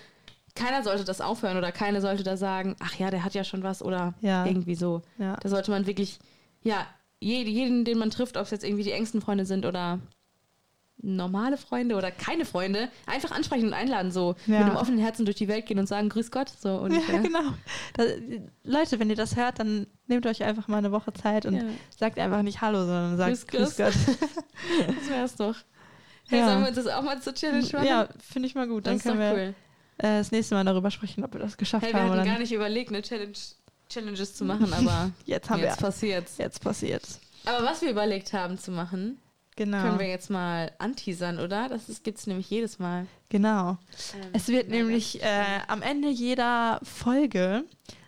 keiner 0.55 0.83
sollte 0.83 1.05
das 1.05 1.21
aufhören 1.21 1.57
oder 1.59 1.73
keiner 1.73 2.01
sollte 2.01 2.23
da 2.23 2.37
sagen, 2.37 2.77
ach 2.81 2.95
ja, 2.95 3.11
der 3.11 3.25
hat 3.25 3.35
ja 3.35 3.45
schon 3.45 3.63
was 3.63 3.83
oder 3.83 4.15
Ja. 4.21 4.47
irgendwie 4.47 4.75
so. 4.75 5.03
Da 5.19 5.37
sollte 5.45 5.71
man 5.71 5.87
wirklich, 5.87 6.19
ja, 6.63 6.87
jeden, 7.21 7.53
jeden, 7.53 7.85
den 7.85 7.99
man 7.99 8.11
trifft, 8.11 8.37
ob 8.37 8.45
es 8.45 8.51
jetzt 8.53 8.65
irgendwie 8.65 8.85
die 8.85 8.93
engsten 8.93 9.21
Freunde 9.21 9.45
sind 9.45 9.67
oder 9.67 9.99
normale 11.01 11.57
Freunde 11.57 11.95
oder 11.97 12.11
keine 12.11 12.45
Freunde, 12.45 12.89
einfach 13.07 13.31
ansprechen 13.31 13.67
und 13.67 13.73
einladen, 13.73 14.11
so 14.11 14.35
Ja. 14.47 14.59
mit 14.59 14.67
einem 14.69 14.77
offenen 14.77 14.99
Herzen 14.99 15.25
durch 15.25 15.37
die 15.37 15.47
Welt 15.49 15.67
gehen 15.67 15.79
und 15.79 15.87
sagen, 15.87 16.09
grüß 16.09 16.31
Gott, 16.31 16.51
so 16.61 16.77
ungefähr. 16.79 17.17
Ja, 17.17 17.23
genau. 17.23 17.53
Da, 17.95 18.03
Leute, 18.65 18.99
wenn 18.99 19.09
ihr 19.09 19.17
das 19.17 19.37
hört, 19.37 19.59
dann 19.61 19.87
nehmt 20.07 20.27
euch 20.27 20.43
einfach 20.43 20.67
mal 20.69 20.79
eine 20.79 20.91
Woche 20.93 21.13
Zeit 21.13 21.47
und 21.47 21.55
Ja. 21.55 21.63
sagt 21.97 22.19
einfach 22.19 22.43
nicht 22.43 22.61
Hallo, 22.61 22.79
sondern 22.81 23.17
sagt 23.17 23.49
Grüß 23.49 23.77
Grüß 23.77 23.77
Gott. 23.77 23.95
Das 24.97 25.09
wär's 25.09 25.37
doch. 25.37 25.55
Hey, 26.29 26.41
Ja. 26.41 26.47
sollen 26.49 26.61
wir 26.63 26.69
uns 26.69 26.77
das 26.77 26.87
auch 26.89 27.03
mal 27.03 27.23
zur 27.23 27.33
Challenge 27.35 27.65
machen? 27.73 27.87
Ja, 27.87 28.09
finde 28.19 28.49
ich 28.49 28.55
mal 28.55 28.67
gut. 28.67 28.87
das 28.87 29.03
Dann 29.03 29.17
können 29.17 29.21
wir 29.21 29.33
cool. 29.33 29.55
äh, 29.99 30.19
das 30.19 30.31
nächste 30.33 30.57
Mal 30.57 30.65
darüber 30.65 30.91
sprechen, 30.91 31.25
ob 31.25 31.33
wir 31.33 31.41
das 31.41 31.57
geschafft 31.57 31.87
Hey, 31.87 31.93
wir 31.95 32.01
haben 32.01 32.11
hatten 32.11 32.21
oder 32.23 32.31
gar 32.31 32.39
nicht. 32.41 32.53
überlegt, 32.53 32.91
eine 32.91 33.03
Challenge, 33.03 33.33
Challenges 33.89 34.35
zu 34.35 34.45
machen, 34.45 34.73
aber 34.75 35.13
Jetzt 35.25 35.49
haben 35.49 35.61
jetzt 35.61 35.79
wir 35.81 35.87
passiert's. 35.87 36.37
jetzt 36.39 36.61
passiert. 36.61 37.03
Aber 37.47 37.65
was 37.65 37.81
wir 37.83 37.91
überlegt 37.91 38.33
haben 38.33 38.59
zu 38.59 38.73
machen, 38.73 39.19
Genau. 39.59 39.83
Können 39.83 39.99
wir 39.99 40.07
jetzt 40.07 40.31
mal 40.31 40.71
anteasern, 40.79 41.41
oder? 41.41 41.69
Das 41.69 42.05
gibt 42.05 42.19
es 42.19 42.29
nämlich 42.29 42.49
jedes 42.49 42.79
Mal. 42.79 43.07
Genau. 43.29 43.71
Ähm, 43.71 44.31
Es 44.33 44.47
wird 44.47 44.69
nämlich 44.69 45.21
äh, 45.21 45.27
am 45.67 45.83
Ende 45.83 46.09
jeder 46.11 46.79
Folge 46.85 47.65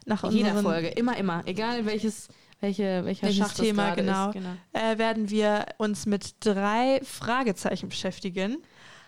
nach 0.06 0.30
jeder 0.30 0.54
Folge, 0.62 0.88
immer, 0.90 1.16
immer. 1.16 1.42
Egal 1.46 1.86
welches, 1.86 2.28
welche, 2.60 3.04
welcher 3.04 3.26
Welches 3.26 3.54
Thema, 3.54 3.96
genau. 3.96 4.28
Ist. 4.28 4.34
Genau. 4.34 4.50
äh, 4.72 4.96
werden 4.98 5.28
wir 5.28 5.66
uns 5.78 6.06
mit 6.06 6.34
drei 6.38 7.00
Fragezeichen 7.02 7.88
beschäftigen. 7.88 8.58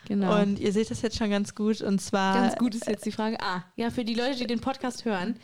genau. 0.09 0.43
Und 0.43 0.59
ihr 0.59 0.73
seht 0.73 0.91
das 0.91 1.01
jetzt 1.03 1.19
schon 1.19 1.31
ganz 1.31 1.55
gut. 1.55 1.81
Und 1.81 2.01
zwar 2.01 2.35
Ganz 2.35 2.57
gut 2.57 2.75
ist 2.75 2.89
jetzt 2.89 3.07
die 3.07 3.13
Frage. 3.13 3.39
Ah, 3.41 3.63
ja, 3.77 3.91
für 3.91 4.05
die 4.05 4.15
Leute, 4.15 4.35
die 4.39 4.47
den 4.49 4.61
Podcast 4.61 5.05
hören. 5.05 5.37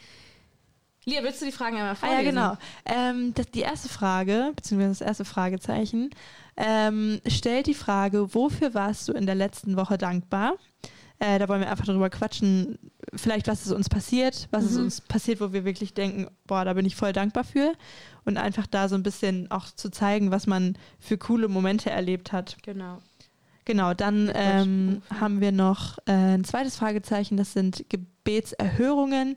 Lia, 1.08 1.22
willst 1.22 1.40
du 1.40 1.46
die 1.46 1.52
Fragen 1.52 1.76
einmal 1.76 1.92
Ah 1.92 1.94
vorlesen? 1.94 2.24
ja, 2.24 2.30
genau. 2.30 2.58
Ähm, 2.84 3.32
das, 3.34 3.50
die 3.50 3.60
erste 3.60 3.88
Frage, 3.88 4.52
beziehungsweise 4.54 4.98
das 4.98 5.00
erste 5.00 5.24
Fragezeichen, 5.24 6.10
ähm, 6.56 7.20
stellt 7.26 7.66
die 7.66 7.74
Frage, 7.74 8.34
wofür 8.34 8.74
warst 8.74 9.08
du 9.08 9.12
in 9.12 9.24
der 9.26 9.34
letzten 9.34 9.76
Woche 9.76 9.96
dankbar? 9.96 10.54
Äh, 11.20 11.38
da 11.38 11.48
wollen 11.48 11.60
wir 11.62 11.70
einfach 11.70 11.86
darüber 11.86 12.10
quatschen, 12.10 12.78
vielleicht 13.16 13.48
was 13.48 13.64
ist 13.66 13.72
uns 13.72 13.88
passiert, 13.88 14.46
was 14.52 14.64
ist 14.64 14.76
Mhm. 14.76 14.84
uns 14.84 15.00
passiert, 15.00 15.40
wo 15.40 15.52
wir 15.52 15.64
wirklich 15.64 15.94
denken, 15.94 16.28
boah, 16.46 16.64
da 16.64 16.74
bin 16.74 16.84
ich 16.86 16.94
voll 16.94 17.12
dankbar 17.12 17.42
für. 17.44 17.72
Und 18.24 18.36
einfach 18.36 18.66
da 18.66 18.88
so 18.88 18.94
ein 18.94 19.02
bisschen 19.02 19.50
auch 19.50 19.66
zu 19.66 19.90
zeigen, 19.90 20.30
was 20.30 20.46
man 20.46 20.76
für 21.00 21.16
coole 21.18 21.48
Momente 21.48 21.90
erlebt 21.90 22.30
hat. 22.32 22.58
Genau. 22.62 22.98
Genau, 23.64 23.94
dann 23.94 24.30
ähm, 24.34 25.02
haben 25.20 25.40
wir 25.40 25.52
noch 25.52 25.98
äh, 26.06 26.12
ein 26.12 26.44
zweites 26.44 26.76
Fragezeichen, 26.76 27.36
das 27.36 27.52
sind 27.52 27.84
Gebetserhörungen. 27.90 29.36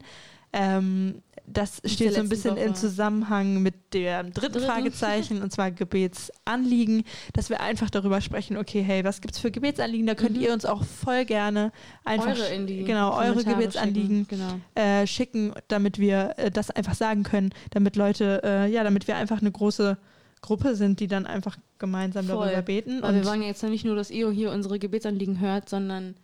Ähm, 0.52 1.22
das 1.46 1.82
steht 1.84 2.14
so 2.14 2.20
ein 2.20 2.28
bisschen 2.28 2.56
im 2.56 2.70
Woche. 2.70 2.78
Zusammenhang 2.80 3.62
mit 3.62 3.94
dem 3.94 4.32
dritten, 4.32 4.52
Dritten. 4.52 4.60
Fragezeichen, 4.66 5.42
und 5.42 5.52
zwar 5.52 5.70
Gebetsanliegen, 5.70 7.04
dass 7.32 7.50
wir 7.50 7.60
einfach 7.60 7.90
darüber 7.90 8.20
sprechen, 8.20 8.56
okay, 8.56 8.82
hey, 8.82 9.04
was 9.04 9.20
gibt's 9.20 9.38
für 9.38 9.50
Gebetsanliegen? 9.50 10.06
Da 10.06 10.14
könnt 10.14 10.36
Mhm. 10.36 10.42
ihr 10.42 10.52
uns 10.52 10.64
auch 10.64 10.84
voll 10.84 11.24
gerne 11.24 11.72
einfach 12.04 12.36
eure 12.36 12.64
die 12.66 12.84
genau, 12.84 13.16
eure 13.18 13.42
Gebetsanliegen 13.44 14.26
schicken. 14.28 14.38
Genau. 14.74 14.86
äh, 14.86 15.06
schicken, 15.06 15.52
damit 15.68 15.98
wir 15.98 16.34
äh, 16.36 16.50
das 16.50 16.70
einfach 16.70 16.94
sagen 16.94 17.22
können, 17.24 17.50
damit 17.70 17.96
Leute, 17.96 18.40
äh, 18.44 18.70
ja, 18.70 18.84
damit 18.84 19.08
wir 19.08 19.16
einfach 19.16 19.40
eine 19.40 19.50
große 19.50 19.98
Gruppe 20.42 20.74
sind, 20.74 21.00
die 21.00 21.06
dann 21.06 21.26
einfach 21.26 21.56
gemeinsam 21.78 22.26
Voll. 22.26 22.46
darüber 22.46 22.62
beten. 22.62 23.02
Weil 23.02 23.14
wir 23.14 23.24
wollen 23.26 23.42
ja 23.42 23.48
jetzt 23.48 23.62
nicht 23.62 23.84
nur, 23.84 23.96
dass 23.96 24.10
ihr 24.10 24.30
hier 24.30 24.50
unsere 24.52 24.78
Gebetsanliegen 24.78 25.40
hört, 25.40 25.68
sondern 25.68 26.14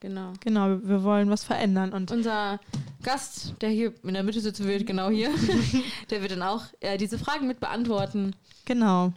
genau. 0.00 0.32
genau, 0.40 0.78
wir 0.82 1.02
wollen 1.02 1.30
was 1.30 1.44
verändern. 1.44 1.92
Und 1.92 2.10
Unser 2.10 2.60
Gast, 3.02 3.54
der 3.60 3.70
hier 3.70 3.94
in 4.04 4.14
der 4.14 4.22
Mitte 4.22 4.40
sitzen 4.40 4.66
wird, 4.66 4.86
genau 4.86 5.08
hier, 5.10 5.30
der 6.10 6.20
wird 6.22 6.32
dann 6.32 6.42
auch 6.42 6.64
äh, 6.80 6.98
diese 6.98 7.18
Fragen 7.18 7.46
mit 7.46 7.60
beantworten. 7.60 8.34
genau, 8.64 9.12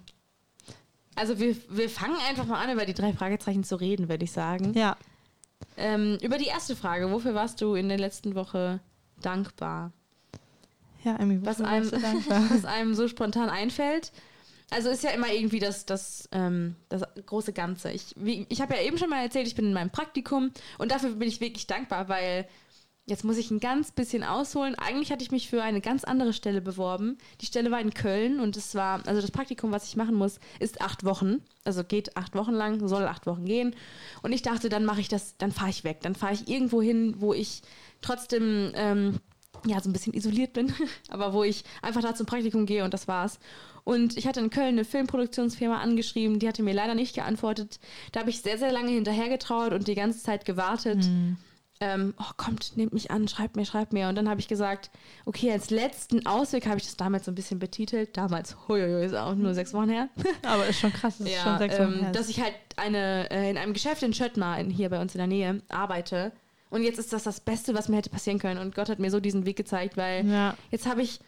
Also 1.15 1.39
wir, 1.39 1.55
wir 1.69 1.89
fangen 1.89 2.15
einfach 2.29 2.45
mal 2.45 2.63
an, 2.63 2.71
über 2.71 2.85
die 2.85 2.93
drei 2.93 3.13
Fragezeichen 3.13 3.63
zu 3.63 3.75
reden, 3.75 4.09
würde 4.09 4.23
ich 4.25 4.31
sagen. 4.31 4.73
ja. 4.73 4.95
Ähm, 5.77 6.17
über 6.21 6.37
die 6.37 6.45
erste 6.47 6.75
Frage, 6.75 7.09
wofür 7.11 7.33
warst 7.35 7.59
du 7.61 7.73
in 7.75 7.87
der 7.89 7.97
letzten 7.97 8.35
Woche 8.35 8.79
dankbar? 9.21 9.91
Ja, 11.03 11.15
Emmy, 11.15 11.39
Was 11.45 11.61
einem, 11.61 11.89
warst 11.91 11.93
du 11.93 11.99
dankbar? 12.27 12.43
was 12.49 12.65
einem 12.65 12.93
so 12.93 13.07
spontan 13.07 13.49
einfällt. 13.49 14.11
Also 14.69 14.89
ist 14.89 15.03
ja 15.03 15.11
immer 15.11 15.31
irgendwie 15.31 15.59
das, 15.59 15.85
das, 15.85 16.27
ähm, 16.31 16.75
das 16.89 17.03
große 17.25 17.53
Ganze. 17.53 17.91
Ich, 17.91 18.13
wie- 18.17 18.45
ich 18.49 18.61
habe 18.61 18.75
ja 18.75 18.81
eben 18.81 18.97
schon 18.97 19.09
mal 19.09 19.23
erzählt, 19.23 19.47
ich 19.47 19.55
bin 19.55 19.65
in 19.65 19.73
meinem 19.73 19.89
Praktikum 19.89 20.51
und 20.79 20.91
dafür 20.91 21.11
bin 21.11 21.27
ich 21.27 21.39
wirklich 21.41 21.65
dankbar, 21.65 22.07
weil 22.09 22.47
jetzt 23.05 23.25
muss 23.25 23.37
ich 23.37 23.51
ein 23.51 23.59
ganz 23.59 23.91
bisschen 23.91 24.23
ausholen. 24.23 24.75
Eigentlich 24.75 25.11
hatte 25.11 25.23
ich 25.23 25.31
mich 25.31 25.49
für 25.49 25.61
eine 25.61 25.81
ganz 25.81 26.03
andere 26.03 26.31
Stelle 26.31 26.61
beworben. 26.61 27.17
Die 27.41 27.45
Stelle 27.45 27.69
war 27.69 27.81
in 27.81 27.93
Köln 27.93 28.39
und 28.39 28.55
es 28.55 28.75
war, 28.75 29.05
also 29.05 29.19
das 29.19 29.31
Praktikum, 29.31 29.71
was 29.71 29.87
ich 29.87 29.97
machen 29.97 30.15
muss, 30.15 30.39
ist 30.59 30.81
acht 30.81 31.03
Wochen. 31.03 31.41
Also 31.65 31.83
geht 31.83 32.15
acht 32.15 32.35
Wochen 32.35 32.53
lang, 32.53 32.87
soll 32.87 33.03
acht 33.03 33.25
Wochen 33.25 33.45
gehen. 33.45 33.75
Und 34.21 34.31
ich 34.31 34.41
dachte, 34.41 34.69
dann 34.69 34.85
mache 34.85 35.01
ich 35.01 35.09
das, 35.09 35.37
dann 35.37 35.51
fahre 35.51 35.69
ich 35.69 35.83
weg. 35.83 35.99
Dann 36.01 36.15
fahre 36.15 36.33
ich 36.33 36.47
irgendwo 36.47 36.81
hin, 36.81 37.15
wo 37.17 37.33
ich 37.33 37.61
trotzdem 38.01 38.71
ähm, 38.75 39.19
ja, 39.65 39.81
so 39.81 39.89
ein 39.89 39.93
bisschen 39.93 40.13
isoliert 40.13 40.53
bin, 40.53 40.73
aber 41.09 41.33
wo 41.33 41.43
ich 41.43 41.63
einfach 41.81 42.01
da 42.01 42.15
zum 42.15 42.25
Praktikum 42.25 42.65
gehe 42.65 42.85
und 42.85 42.93
das 42.93 43.07
war's. 43.07 43.39
Und 43.83 44.17
ich 44.17 44.27
hatte 44.27 44.39
in 44.39 44.49
Köln 44.49 44.69
eine 44.69 44.85
Filmproduktionsfirma 44.85 45.79
angeschrieben, 45.81 46.39
die 46.39 46.47
hatte 46.47 46.63
mir 46.63 46.73
leider 46.73 46.95
nicht 46.95 47.15
geantwortet. 47.15 47.81
Da 48.13 48.21
habe 48.21 48.29
ich 48.29 48.41
sehr, 48.41 48.57
sehr 48.57 48.71
lange 48.71 48.91
hinterhergetrauert 48.91 49.73
und 49.73 49.89
die 49.89 49.95
ganze 49.95 50.23
Zeit 50.23 50.45
gewartet. 50.45 51.03
Ähm, 51.83 52.13
oh, 52.17 52.31
kommt, 52.37 52.77
nehmt 52.77 52.93
mich 52.93 53.11
an, 53.11 53.27
schreibt 53.27 53.57
mir, 53.57 53.65
schreibt 53.65 53.91
mir. 53.91 54.07
Und 54.07 54.15
dann 54.15 54.29
habe 54.29 54.39
ich 54.39 54.47
gesagt, 54.47 54.89
okay, 55.25 55.51
als 55.51 55.69
letzten 55.69 56.25
Ausweg 56.25 56.65
habe 56.65 56.77
ich 56.77 56.85
das 56.85 56.95
damals 56.95 57.25
so 57.25 57.31
ein 57.31 57.35
bisschen 57.35 57.59
betitelt. 57.59 58.15
Damals, 58.15 58.55
huiuiui, 58.69 59.05
ist 59.05 59.15
auch 59.15 59.35
nur 59.35 59.53
sechs 59.53 59.73
Wochen 59.73 59.89
her. 59.89 60.07
Aber 60.43 60.65
ist 60.65 60.79
schon 60.79 60.93
krass, 60.93 61.19
ist 61.19 61.35
schon 61.41 61.57
sechs 61.57 61.77
Wochen 61.77 61.93
ähm, 61.93 61.99
her. 61.99 62.11
dass 62.13 62.29
ich 62.29 62.41
halt 62.41 62.53
eine, 62.77 63.29
äh, 63.31 63.49
in 63.49 63.57
einem 63.57 63.73
Geschäft 63.73 64.01
in 64.01 64.13
Schöttmar, 64.13 64.59
in, 64.59 64.69
hier 64.69 64.89
bei 64.89 65.01
uns 65.01 65.13
in 65.13 65.19
der 65.19 65.27
Nähe, 65.27 65.61
arbeite. 65.67 66.31
Und 66.69 66.83
jetzt 66.83 66.99
ist 66.99 67.11
das 67.11 67.23
das 67.23 67.41
Beste, 67.41 67.75
was 67.75 67.89
mir 67.89 67.97
hätte 67.97 68.09
passieren 68.09 68.39
können. 68.39 68.59
Und 68.59 68.73
Gott 68.75 68.89
hat 68.89 68.99
mir 68.99 69.11
so 69.11 69.19
diesen 69.19 69.45
Weg 69.45 69.57
gezeigt, 69.57 69.97
weil 69.97 70.25
ja, 70.25 70.55
jetzt 70.71 70.87
habe 70.87 71.01
ich, 71.01 71.19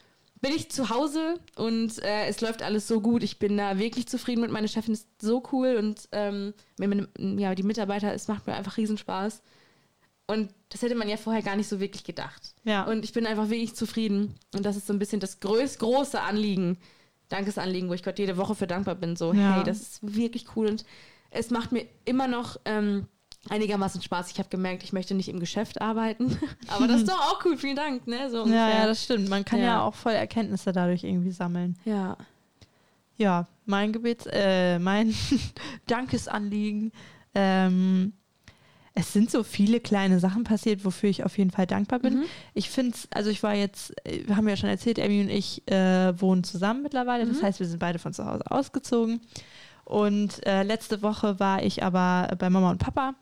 bin 0.42 0.52
ich 0.52 0.72
zu 0.72 0.90
Hause 0.90 1.36
und 1.58 2.02
äh, 2.02 2.28
es 2.28 2.40
läuft 2.40 2.64
alles 2.64 2.88
so 2.88 3.02
gut. 3.02 3.24
Ich 3.24 3.40
bin 3.40 3.58
da 3.58 3.78
wirklich 3.78 4.08
zufrieden 4.08 4.42
mit 4.42 4.52
meiner 4.52 4.70
Chefin, 4.70 4.94
ist 4.94 5.08
so 5.22 5.44
cool 5.52 5.76
und 5.76 6.08
ähm, 6.14 6.54
ja, 7.18 7.54
die 7.56 7.64
Mitarbeiter, 7.64 8.14
es 8.14 8.28
macht 8.28 8.48
mir 8.48 8.56
einfach 8.56 8.78
Riesenspaß. 8.78 9.44
Und 10.28 10.50
das 10.70 10.82
hätte 10.82 10.96
man 10.96 11.08
ja 11.08 11.18
vorher 11.18 11.42
gar 11.44 11.56
nicht 11.56 11.68
so 11.70 11.80
wirklich 11.80 12.04
gedacht. 12.04 12.56
ja. 12.64 12.84
Und 12.84 13.04
ich 13.06 13.14
bin 13.14 13.26
einfach 13.28 13.50
wirklich 13.50 13.76
zufrieden. 13.76 14.36
Und 14.56 14.66
das 14.66 14.76
ist 14.76 14.88
so 14.88 14.94
ein 14.94 15.00
bisschen 15.00 15.20
das 15.20 15.40
größ, 15.40 15.78
große 15.78 16.20
Anliegen, 16.20 16.78
Dankesanliegen, 17.30 17.90
wo 17.90 17.94
ich 17.94 18.04
Gott 18.04 18.18
jede 18.20 18.38
Woche 18.38 18.56
für 18.56 18.68
dankbar 18.68 18.96
bin. 18.96 19.16
So, 19.16 19.34
Ja. 19.34 19.56
hey, 19.56 19.64
das 19.64 19.82
ist 19.82 20.00
wirklich 20.16 20.48
cool. 20.56 20.68
Und 20.68 20.86
es 21.30 21.50
macht 21.52 21.72
mir 21.72 21.86
immer 22.06 22.28
noch 22.28 22.58
ähm, 22.66 23.08
einigermaßen 23.50 24.02
Spaß. 24.02 24.32
Ich 24.32 24.40
habe 24.40 24.50
gemerkt, 24.50 24.84
ich 24.84 24.94
möchte 24.94 25.14
nicht 25.14 25.30
im 25.30 25.40
Geschäft 25.40 25.80
arbeiten. 25.82 26.38
Aber 26.70 26.88
das 26.88 27.02
ist 27.02 27.10
doch 27.10 27.20
auch 27.20 27.46
cool. 27.46 27.58
Vielen 27.58 27.76
Dank. 27.76 28.08
Ne? 28.08 28.30
So 28.32 28.48
ja, 28.48 28.70
ja, 28.70 28.86
das 28.88 29.04
stimmt. 29.04 29.30
Man 29.30 29.46
kann 29.46 29.60
ja. 29.60 29.66
Ja. 29.66 29.82
auch 29.84 29.94
voll 29.94 30.14
Erkenntnisse 30.14 30.72
dadurch 30.72 31.04
irgendwie 31.04 31.32
sammeln. 31.32 31.78
ja. 31.86 32.18
Ja, 33.18 33.48
mein 33.66 33.94
Gebets, 33.94 34.26
äh, 34.30 34.78
mein 34.78 35.16
Dankesanliegen. 35.88 36.92
Ähm, 37.34 38.12
es 38.98 39.12
sind 39.12 39.30
so 39.30 39.44
viele 39.44 39.80
kleine 39.82 40.20
Sachen 40.20 40.46
passiert, 40.46 40.86
wofür 40.86 41.10
ich 41.10 41.24
auf 41.26 41.38
jeden 41.38 41.52
Fall 41.52 41.68
dankbar 41.68 42.00
bin. 42.00 42.20
Mhm. 42.20 42.24
Ich 42.54 42.70
finde 42.70 42.92
es, 42.96 43.08
also 43.14 43.30
ich 43.30 43.44
war 43.44 43.54
jetzt, 43.54 43.92
äh, 44.08 44.26
wir 44.26 44.38
haben 44.38 44.48
ja 44.48 44.56
schon 44.56 44.70
erzählt, 44.70 44.98
Emmy 45.00 45.22
und 45.22 45.30
ich 45.30 45.70
äh, 45.70 46.20
wohnen 46.20 46.44
zusammen 46.46 46.82
mittlerweile. 46.82 47.26
Das 47.26 47.42
Mhm. 47.42 47.44
heißt, 47.46 47.60
wir 47.60 47.68
sind 47.68 47.80
beide 47.80 48.00
von 48.00 48.14
zu 48.14 48.26
Hause 48.26 48.50
ausgezogen. 48.50 49.20
Und 49.84 50.46
äh, 50.48 50.64
letzte 50.64 51.02
Woche 51.02 51.40
war 51.40 51.62
ich 51.62 51.84
aber 51.84 52.34
bei 52.40 52.50
Mama 52.50 52.72
und 52.72 52.80
Papa, 52.80 53.14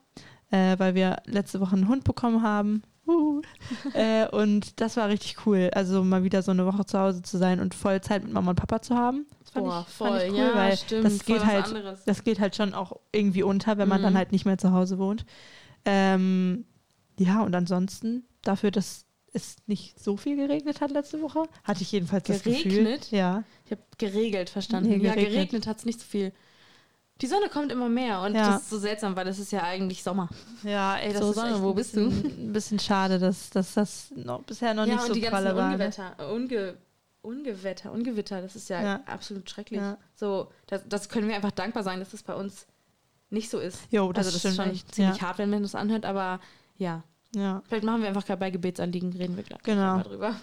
äh, 0.51 0.77
weil 0.79 0.95
wir 0.95 1.17
letzte 1.25 1.59
Woche 1.59 1.75
einen 1.75 1.87
Hund 1.89 2.03
bekommen 2.03 2.41
haben. 2.43 2.83
Uh. 3.05 3.41
äh, 3.95 4.27
und 4.29 4.79
das 4.79 4.95
war 4.95 5.09
richtig 5.09 5.45
cool. 5.45 5.69
Also 5.73 6.03
mal 6.05 6.23
wieder 6.23 6.41
so 6.41 6.51
eine 6.51 6.65
Woche 6.65 6.85
zu 6.85 6.97
Hause 6.99 7.21
zu 7.21 7.37
sein 7.37 7.59
und 7.59 7.73
voll 7.73 7.99
Zeit 7.99 8.23
mit 8.23 8.31
Mama 8.31 8.51
und 8.51 8.55
Papa 8.55 8.81
zu 8.81 8.95
haben. 8.95 9.25
Das 9.41 9.49
fand 9.49 9.65
Boah, 9.65 9.85
ich, 9.87 9.93
fand 9.93 10.15
ich 10.15 10.21
voll. 10.21 10.31
cool, 10.31 10.37
Ja, 10.37 10.55
weil 10.55 10.77
stimmt. 10.77 11.05
das 11.05 11.17
Voll 11.21 11.35
geht 11.35 11.45
halt, 11.45 11.65
anderes. 11.65 12.03
das 12.05 12.23
geht 12.23 12.39
halt 12.39 12.55
schon 12.55 12.73
auch 12.73 12.93
irgendwie 13.11 13.43
unter, 13.43 13.77
wenn 13.77 13.89
man 13.89 13.99
Mhm. 13.99 14.03
dann 14.05 14.17
halt 14.17 14.31
nicht 14.31 14.45
mehr 14.45 14.57
zu 14.57 14.71
Hause 14.71 14.99
wohnt. 14.99 15.25
Ähm, 15.85 16.65
ja, 17.19 17.41
und 17.41 17.53
ansonsten 17.55 18.25
dafür, 18.41 18.71
dass 18.71 19.05
es 19.33 19.55
nicht 19.65 19.99
so 19.99 20.15
viel 20.17 20.35
geregnet 20.35 20.79
hat 20.81 20.91
letzte 20.91 21.21
Woche, 21.21 21.43
hatte 21.63 21.81
ich 21.81 21.91
jedenfalls 21.91 22.27
das 22.27 22.43
Gefühl. 22.43 22.63
Geregnet? 22.63 23.11
Ja. 23.11 23.43
Ich 23.65 23.71
habe 23.71 23.81
geregelt 23.97 24.49
verstanden. 24.49 24.89
Nee, 24.89 24.97
Ja, 24.97 25.13
geregnet. 25.13 25.33
geregnet 25.33 25.67
hat 25.67 25.77
es 25.79 25.85
nicht 25.85 25.99
so 25.99 26.05
viel. 26.05 26.31
Die 27.21 27.27
Sonne 27.27 27.47
kommt 27.49 27.71
immer 27.71 27.89
mehr 27.89 28.21
und 28.21 28.35
Ja. 28.35 28.51
das 28.53 28.63
ist 28.63 28.69
so 28.69 28.77
seltsam, 28.79 29.15
weil 29.15 29.27
es 29.27 29.39
ist 29.39 29.51
ja 29.51 29.63
eigentlich 29.63 30.03
Sommer. 30.03 30.29
Ja, 30.63 30.97
ey, 30.97 31.13
das 31.13 31.21
So, 31.21 31.29
ist 31.29 31.35
Sonne, 31.35 31.51
echt 31.53 31.61
wo 31.61 31.73
bist 31.73 31.95
du? 31.95 32.07
Ein 32.09 32.53
bisschen 32.53 32.79
schade, 32.79 33.17
dass, 33.19 33.49
dass 33.49 33.73
das 33.75 34.11
noch, 34.15 34.43
bisher 34.43 34.73
noch 34.73 34.85
ja, 34.85 34.95
nicht 34.95 35.05
so 35.23 35.29
pralle 35.29 35.55
war. 35.55 35.69
Ne? 35.69 35.73
Ungewetter, 35.75 36.15
äh, 36.19 36.25
Unge, 36.31 36.77
Ungewetter, 37.21 37.91
Ungewitter, 37.91 38.41
das 38.41 38.55
ist 38.55 38.69
ja, 38.69 38.81
Ja. 38.83 39.03
absolut 39.05 39.49
schrecklich. 39.49 39.79
Ja. 39.79 39.97
So, 40.15 40.51
das, 40.67 40.81
das 40.89 41.07
können 41.09 41.27
wir 41.27 41.35
einfach 41.35 41.51
dankbar 41.51 41.83
sein, 41.83 41.99
dass 41.99 42.11
das 42.11 42.23
bei 42.23 42.33
uns 42.35 42.67
nicht 43.33 43.49
so 43.49 43.59
ist. 43.59 43.79
Jo, 43.91 44.13
das 44.13 44.27
also 44.27 44.37
das 44.37 44.45
ist 44.45 44.55
schon 44.55 44.69
echt, 44.71 44.93
ziemlich 44.95 45.17
ja. 45.17 45.27
hart, 45.27 45.37
wenn 45.39 45.49
man 45.49 45.63
das 45.63 45.75
anhört, 45.75 46.05
aber 46.05 46.39
ja. 46.77 47.03
Ja. 47.35 47.63
Vielleicht 47.67 47.83
machen 47.83 48.01
wir 48.01 48.07
einfach 48.09 48.25
gerade 48.25 48.39
bei 48.39 48.51
Gebetsanliegen, 48.51 49.11
reden 49.13 49.35
wir 49.35 49.43
gleich 49.43 49.61
Genau. 49.63 49.97
mal 49.97 50.03
drüber. 50.03 50.35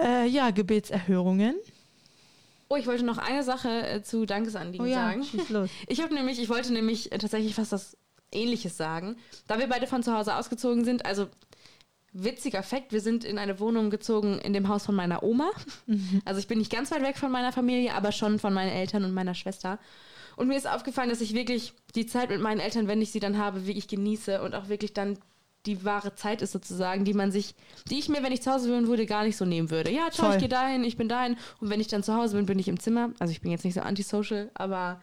Äh, 0.00 0.26
ja, 0.26 0.50
Gebetserhörungen. 0.50 1.54
Oh, 2.68 2.76
ich 2.76 2.86
wollte 2.86 3.04
noch 3.04 3.18
eine 3.18 3.42
Sache 3.42 3.68
äh, 3.86 4.02
zu 4.02 4.24
Dankesanliegen 4.24 4.84
Oh 4.86 4.88
ja, 4.88 5.08
sagen. 5.10 5.22
schieß 5.22 5.50
los. 5.50 5.70
Ich 5.86 6.02
habe 6.02 6.14
nämlich, 6.14 6.40
ich 6.40 6.48
wollte 6.48 6.72
nämlich 6.72 7.12
äh, 7.12 7.18
tatsächlich 7.18 7.54
fast 7.54 7.72
das 7.72 7.96
Ähnliches 8.32 8.76
sagen. 8.76 9.16
Da 9.46 9.58
wir 9.58 9.68
beide 9.68 9.86
von 9.86 10.02
zu 10.02 10.12
Hause 10.16 10.34
ausgezogen 10.34 10.84
sind, 10.84 11.04
also 11.04 11.28
witziger 12.12 12.62
Fakt, 12.62 12.92
wir 12.92 13.00
sind 13.00 13.24
in 13.24 13.38
eine 13.38 13.60
Wohnung 13.60 13.90
gezogen 13.90 14.38
in 14.38 14.52
dem 14.54 14.68
Haus 14.68 14.86
von 14.86 14.94
meiner 14.94 15.22
Oma. 15.22 15.50
Also 16.24 16.40
ich 16.40 16.48
bin 16.48 16.58
nicht 16.58 16.72
ganz 16.72 16.90
weit 16.90 17.02
weg 17.02 17.18
von 17.18 17.30
meiner 17.30 17.52
Familie, 17.52 17.94
aber 17.94 18.12
schon 18.12 18.38
von 18.38 18.54
meinen 18.54 18.70
Eltern 18.72 19.04
und 19.04 19.12
meiner 19.12 19.34
Schwester. 19.34 19.78
Und 20.36 20.48
mir 20.48 20.56
ist 20.56 20.68
aufgefallen, 20.68 21.10
dass 21.10 21.20
ich 21.20 21.34
wirklich 21.34 21.72
die 21.94 22.06
Zeit 22.06 22.30
mit 22.30 22.40
meinen 22.40 22.60
Eltern, 22.60 22.88
wenn 22.88 23.00
ich 23.02 23.10
sie 23.12 23.20
dann 23.20 23.38
habe, 23.38 23.66
wirklich 23.66 23.88
genieße 23.88 24.42
und 24.42 24.54
auch 24.54 24.68
wirklich 24.68 24.92
dann 24.92 25.18
die 25.66 25.84
wahre 25.84 26.14
Zeit 26.14 26.42
ist 26.42 26.52
sozusagen, 26.52 27.04
die 27.04 27.14
man 27.14 27.32
sich, 27.32 27.54
die 27.88 27.98
ich 27.98 28.08
mir, 28.08 28.22
wenn 28.22 28.32
ich 28.32 28.42
zu 28.42 28.52
Hause 28.52 28.70
wohnen 28.70 28.86
würde, 28.86 29.06
gar 29.06 29.24
nicht 29.24 29.36
so 29.36 29.44
nehmen 29.46 29.70
würde. 29.70 29.90
Ja, 29.90 30.10
ciao, 30.10 30.26
Voll. 30.26 30.34
ich 30.34 30.40
gehe 30.40 30.48
dahin, 30.48 30.84
ich 30.84 30.96
bin 30.96 31.08
dahin 31.08 31.36
und 31.60 31.70
wenn 31.70 31.80
ich 31.80 31.88
dann 31.88 32.02
zu 32.02 32.14
Hause 32.14 32.36
bin, 32.36 32.46
bin 32.46 32.58
ich 32.58 32.68
im 32.68 32.78
Zimmer. 32.78 33.10
Also 33.18 33.30
ich 33.30 33.40
bin 33.40 33.50
jetzt 33.50 33.64
nicht 33.64 33.74
so 33.74 33.80
antisocial, 33.80 34.50
aber 34.54 35.00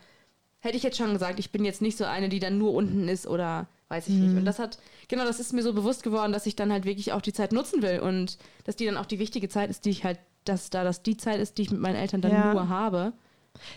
hätte 0.59 0.77
ich 0.77 0.83
jetzt 0.83 0.97
schon 0.97 1.13
gesagt, 1.13 1.39
ich 1.39 1.51
bin 1.51 1.65
jetzt 1.65 1.81
nicht 1.81 1.97
so 1.97 2.05
eine, 2.05 2.29
die 2.29 2.39
dann 2.39 2.59
nur 2.59 2.73
unten 2.73 3.07
ist 3.07 3.25
oder 3.25 3.67
weiß 3.89 4.07
ich 4.07 4.13
nicht. 4.13 4.37
Und 4.37 4.45
das 4.45 4.59
hat, 4.59 4.77
genau, 5.07 5.25
das 5.25 5.39
ist 5.39 5.51
mir 5.51 5.63
so 5.63 5.73
bewusst 5.73 6.03
geworden, 6.03 6.31
dass 6.31 6.45
ich 6.45 6.55
dann 6.55 6.71
halt 6.71 6.85
wirklich 6.85 7.11
auch 7.11 7.21
die 7.21 7.33
Zeit 7.33 7.51
nutzen 7.51 7.81
will 7.81 7.99
und 7.99 8.37
dass 8.63 8.75
die 8.75 8.85
dann 8.85 8.97
auch 8.97 9.05
die 9.07 9.19
wichtige 9.19 9.49
Zeit 9.49 9.69
ist, 9.69 9.83
die 9.85 9.89
ich 9.89 10.03
halt, 10.05 10.19
dass 10.45 10.69
da 10.69 10.83
das 10.83 11.01
die 11.03 11.17
Zeit 11.17 11.39
ist, 11.41 11.57
die 11.57 11.63
ich 11.63 11.71
mit 11.71 11.81
meinen 11.81 11.95
Eltern 11.95 12.21
dann 12.21 12.31
Ja. 12.31 12.53
nur 12.53 12.69
habe. 12.69 13.13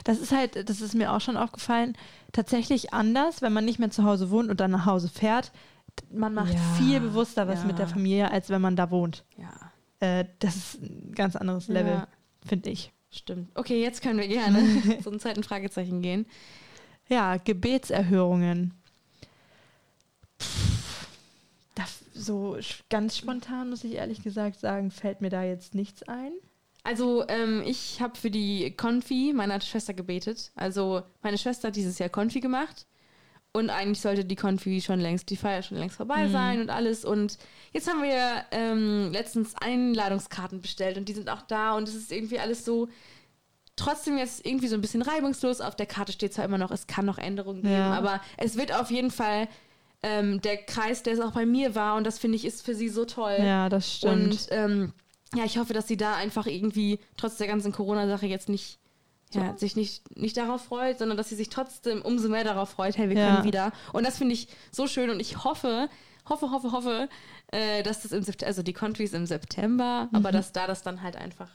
Das 0.04 0.18
ist 0.18 0.32
halt, 0.32 0.68
das 0.68 0.80
ist 0.80 0.94
mir 0.94 1.12
auch 1.12 1.20
schon 1.20 1.36
aufgefallen, 1.36 1.96
tatsächlich 2.32 2.92
anders, 2.94 3.42
wenn 3.42 3.52
man 3.52 3.64
nicht 3.64 3.78
mehr 3.78 3.90
zu 3.90 4.04
Hause 4.04 4.30
wohnt 4.30 4.50
und 4.50 4.60
dann 4.60 4.70
nach 4.70 4.86
Hause 4.86 5.08
fährt. 5.08 5.52
Man 6.10 6.34
macht 6.34 6.54
Ja, 6.54 6.60
viel 6.78 7.00
bewusster 7.00 7.46
was 7.48 7.60
ja. 7.60 7.66
mit 7.66 7.78
der 7.78 7.86
Familie, 7.86 8.30
als 8.30 8.48
wenn 8.50 8.60
man 8.62 8.76
da 8.76 8.90
wohnt. 8.90 9.24
Ja, 9.36 9.52
Äh, 10.00 10.24
das 10.40 10.56
ist 10.56 10.82
ein 10.82 11.12
ganz 11.14 11.36
anderes 11.36 11.68
Level, 11.68 11.92
Ja. 11.92 12.08
finde 12.44 12.70
ich. 12.70 12.92
stimmt. 13.10 13.48
Okay, 13.54 13.80
jetzt 13.82 14.02
können 14.02 14.18
wir 14.18 14.26
gerne 14.28 14.58
zu 15.02 15.10
einem 15.10 15.20
zweiten 15.20 15.42
Fragezeichen 15.44 16.02
gehen. 16.02 16.26
Ja, 17.08 17.36
Gebetserhörungen. 17.36 18.74
Pff, 20.40 21.06
da, 21.74 21.84
so 22.12 22.56
ganz 22.90 23.16
spontan, 23.16 23.70
muss 23.70 23.84
ich 23.84 23.94
ehrlich 23.94 24.22
gesagt 24.22 24.58
sagen, 24.58 24.90
fällt 24.90 25.20
mir 25.20 25.30
da 25.30 25.42
jetzt 25.44 25.74
nichts 25.74 26.02
ein. 26.04 26.32
Also, 26.84 27.24
ähm, 27.28 27.62
ich 27.66 28.00
habe 28.00 28.16
für 28.16 28.30
die 28.30 28.70
Konfi 28.76 29.32
meiner 29.34 29.60
Schwester 29.60 29.94
gebetet. 29.94 30.52
Also, 30.54 31.02
meine 31.22 31.38
Schwester 31.38 31.68
hat 31.68 31.76
dieses 31.76 31.98
Jahr 31.98 32.10
Konfi 32.10 32.40
gemacht. 32.40 32.86
Und 33.56 33.70
eigentlich 33.70 34.00
sollte 34.00 34.24
die 34.24 34.34
Konfi 34.36 34.80
schon 34.80 34.98
längst, 35.00 35.30
die 35.30 35.36
Feier 35.36 35.62
schon 35.62 35.78
längst 35.78 35.96
vorbei 35.96 36.28
sein 36.28 36.60
und 36.60 36.70
alles. 36.70 37.04
Und 37.04 37.38
jetzt 37.72 37.88
haben 37.88 38.02
wir 38.02 38.44
ähm, 38.50 39.10
letztens 39.12 39.54
Einladungskarten 39.54 40.60
bestellt 40.60 40.96
und 40.98 41.08
die 41.08 41.12
sind 41.12 41.30
auch 41.30 41.42
da. 41.42 41.76
Und 41.76 41.88
es 41.88 41.94
ist 41.94 42.10
irgendwie 42.10 42.40
alles 42.40 42.64
so, 42.64 42.88
trotzdem 43.76 44.18
jetzt 44.18 44.44
irgendwie 44.44 44.66
so 44.66 44.74
ein 44.74 44.80
bisschen 44.80 45.02
reibungslos. 45.02 45.60
Auf 45.60 45.76
der 45.76 45.86
Karte 45.86 46.10
steht 46.12 46.34
zwar 46.34 46.44
immer 46.44 46.58
noch, 46.58 46.72
es 46.72 46.88
kann 46.88 47.06
noch 47.06 47.16
Änderungen 47.16 47.62
geben, 47.62 47.72
Ja. 47.74 47.92
aber 47.94 48.20
es 48.38 48.56
wird 48.56 48.74
auf 48.74 48.90
jeden 48.90 49.12
Fall 49.12 49.46
ähm, 50.02 50.40
der 50.42 50.56
Kreis, 50.58 51.04
der 51.04 51.12
es 51.14 51.20
auch 51.20 51.32
bei 51.32 51.46
mir 51.46 51.76
war. 51.76 51.94
Und 51.96 52.04
das 52.08 52.18
finde 52.18 52.34
ich 52.36 52.44
ist 52.44 52.64
für 52.64 52.74
sie 52.74 52.88
so 52.88 53.04
toll. 53.04 53.36
Ja, 53.38 53.68
das 53.68 53.94
stimmt. 53.94 54.32
Und 54.32 54.46
ähm, 54.50 54.92
ja, 55.36 55.44
ich 55.44 55.58
hoffe, 55.58 55.72
dass 55.72 55.86
sie 55.88 55.96
da 55.96 56.16
einfach 56.16 56.46
irgendwie 56.46 56.98
trotz 57.16 57.36
der 57.36 57.46
ganzen 57.46 57.72
Corona-Sache 57.72 58.26
jetzt 58.26 58.48
nicht, 58.48 58.78
ja, 59.32 59.56
sich 59.56 59.74
nicht, 59.76 60.16
nicht 60.16 60.36
darauf 60.36 60.62
freut, 60.64 60.98
sondern 60.98 61.16
dass 61.16 61.28
sie 61.28 61.34
sich 61.34 61.48
trotzdem 61.48 62.02
umso 62.02 62.28
mehr 62.28 62.44
darauf 62.44 62.70
freut, 62.70 62.96
hey, 62.96 63.08
wir 63.08 63.16
Ja. 63.16 63.26
können 63.34 63.44
wieder. 63.44 63.72
Und 63.92 64.06
das 64.06 64.18
finde 64.18 64.34
ich 64.34 64.48
so 64.70 64.86
schön 64.86 65.10
und 65.10 65.18
ich 65.20 65.42
hoffe, 65.44 65.88
hoffe, 66.28 66.50
hoffe, 66.50 66.72
hoffe, 66.72 67.08
äh, 67.48 67.82
dass 67.82 68.02
das 68.02 68.12
im 68.12 68.22
September, 68.22 68.46
also 68.48 68.62
die 68.62 68.72
Country 68.72 69.04
ist 69.04 69.14
im 69.14 69.26
September, 69.26 70.08
aber 70.12 70.30
dass 70.32 70.52
da 70.52 70.66
das 70.66 70.82
dann 70.82 71.02
halt 71.02 71.16
einfach 71.16 71.50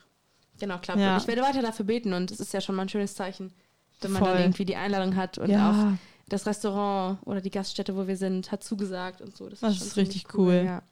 genau 0.60 0.78
klappt. 0.80 1.00
Mhm. 1.00 1.06
Ja. 1.06 1.14
Und 1.16 1.22
ich 1.22 1.28
werde 1.28 1.42
weiter 1.42 1.62
dafür 1.62 1.86
beten 1.86 2.14
und 2.14 2.32
es 2.32 2.40
ist 2.40 2.54
ja 2.54 2.60
schon 2.62 2.76
mal 2.76 2.82
ein 2.84 2.90
schönes 2.90 3.16
Zeichen, 3.16 3.54
wenn 4.02 4.12
man 4.12 4.24
Voll. 4.24 4.34
dann 4.34 4.42
irgendwie 4.42 4.66
die 4.66 4.76
Einladung 4.76 5.16
hat 5.16 5.38
und 5.38 5.50
Ja. 5.50 5.72
auch 5.72 5.98
das 6.28 6.46
Restaurant 6.46 7.20
oder 7.26 7.40
die 7.42 7.50
Gaststätte, 7.50 7.96
wo 7.96 8.08
wir 8.08 8.18
sind, 8.18 8.52
hat 8.52 8.64
zugesagt 8.64 9.22
und 9.22 9.36
so. 9.36 9.48
Das, 9.50 9.62
Das 9.62 9.74
ist 9.82 9.94
ziemlich 9.94 10.10
richtig 10.16 10.34
cool. 10.36 10.64
Ja. 10.66 10.84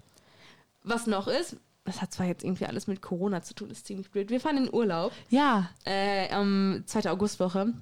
Was 0.83 1.05
noch 1.05 1.27
ist, 1.27 1.57
das 1.87 2.01
hat 2.01 2.13
zwar 2.13 2.25
jetzt 2.27 2.43
irgendwie 2.43 2.65
alles 2.65 2.87
mit 2.87 3.01
Corona 3.01 3.41
zu 3.41 3.53
tun, 3.53 3.69
ist 3.69 3.87
ziemlich 3.87 4.11
blöd. 4.11 4.29
Wir 4.29 4.39
fahren 4.39 4.57
in 4.57 4.73
Urlaub 4.73 5.11
ja, 5.29 5.69
äh, 5.85 6.29
am 6.31 6.83
2. 6.85 7.09
Augustwoche 7.09 7.73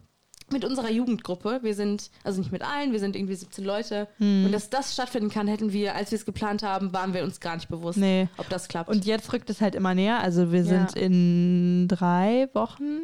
mit 0.51 0.63
unserer 0.63 0.91
Jugendgruppe. 0.91 1.59
Wir 1.63 1.73
sind, 1.73 2.11
also 2.23 2.39
nicht 2.39 2.51
mit 2.51 2.61
allen, 2.61 2.91
wir 2.91 2.99
sind 2.99 3.15
irgendwie 3.15 3.33
17 3.33 3.65
Leute. 3.65 4.07
Hm. 4.19 4.45
Und 4.45 4.51
dass 4.51 4.69
das 4.69 4.93
stattfinden 4.93 5.29
kann, 5.31 5.47
hätten 5.47 5.73
wir, 5.73 5.95
als 5.95 6.11
wir 6.11 6.17
es 6.17 6.25
geplant 6.25 6.61
haben, 6.61 6.93
waren 6.93 7.15
wir 7.15 7.23
uns 7.23 7.39
gar 7.39 7.55
nicht 7.55 7.67
bewusst, 7.67 7.97
nee. 7.97 8.29
ob 8.37 8.47
das 8.49 8.67
klappt. 8.67 8.89
Und 8.89 9.05
jetzt 9.05 9.33
rückt 9.33 9.49
es 9.49 9.59
halt 9.59 9.73
immer 9.73 9.95
näher. 9.95 10.19
Also 10.19 10.51
wir 10.51 10.61
Ja. 10.61 10.65
sind 10.87 10.95
in 10.95 11.87
drei 11.87 12.47
Wochen 12.53 12.99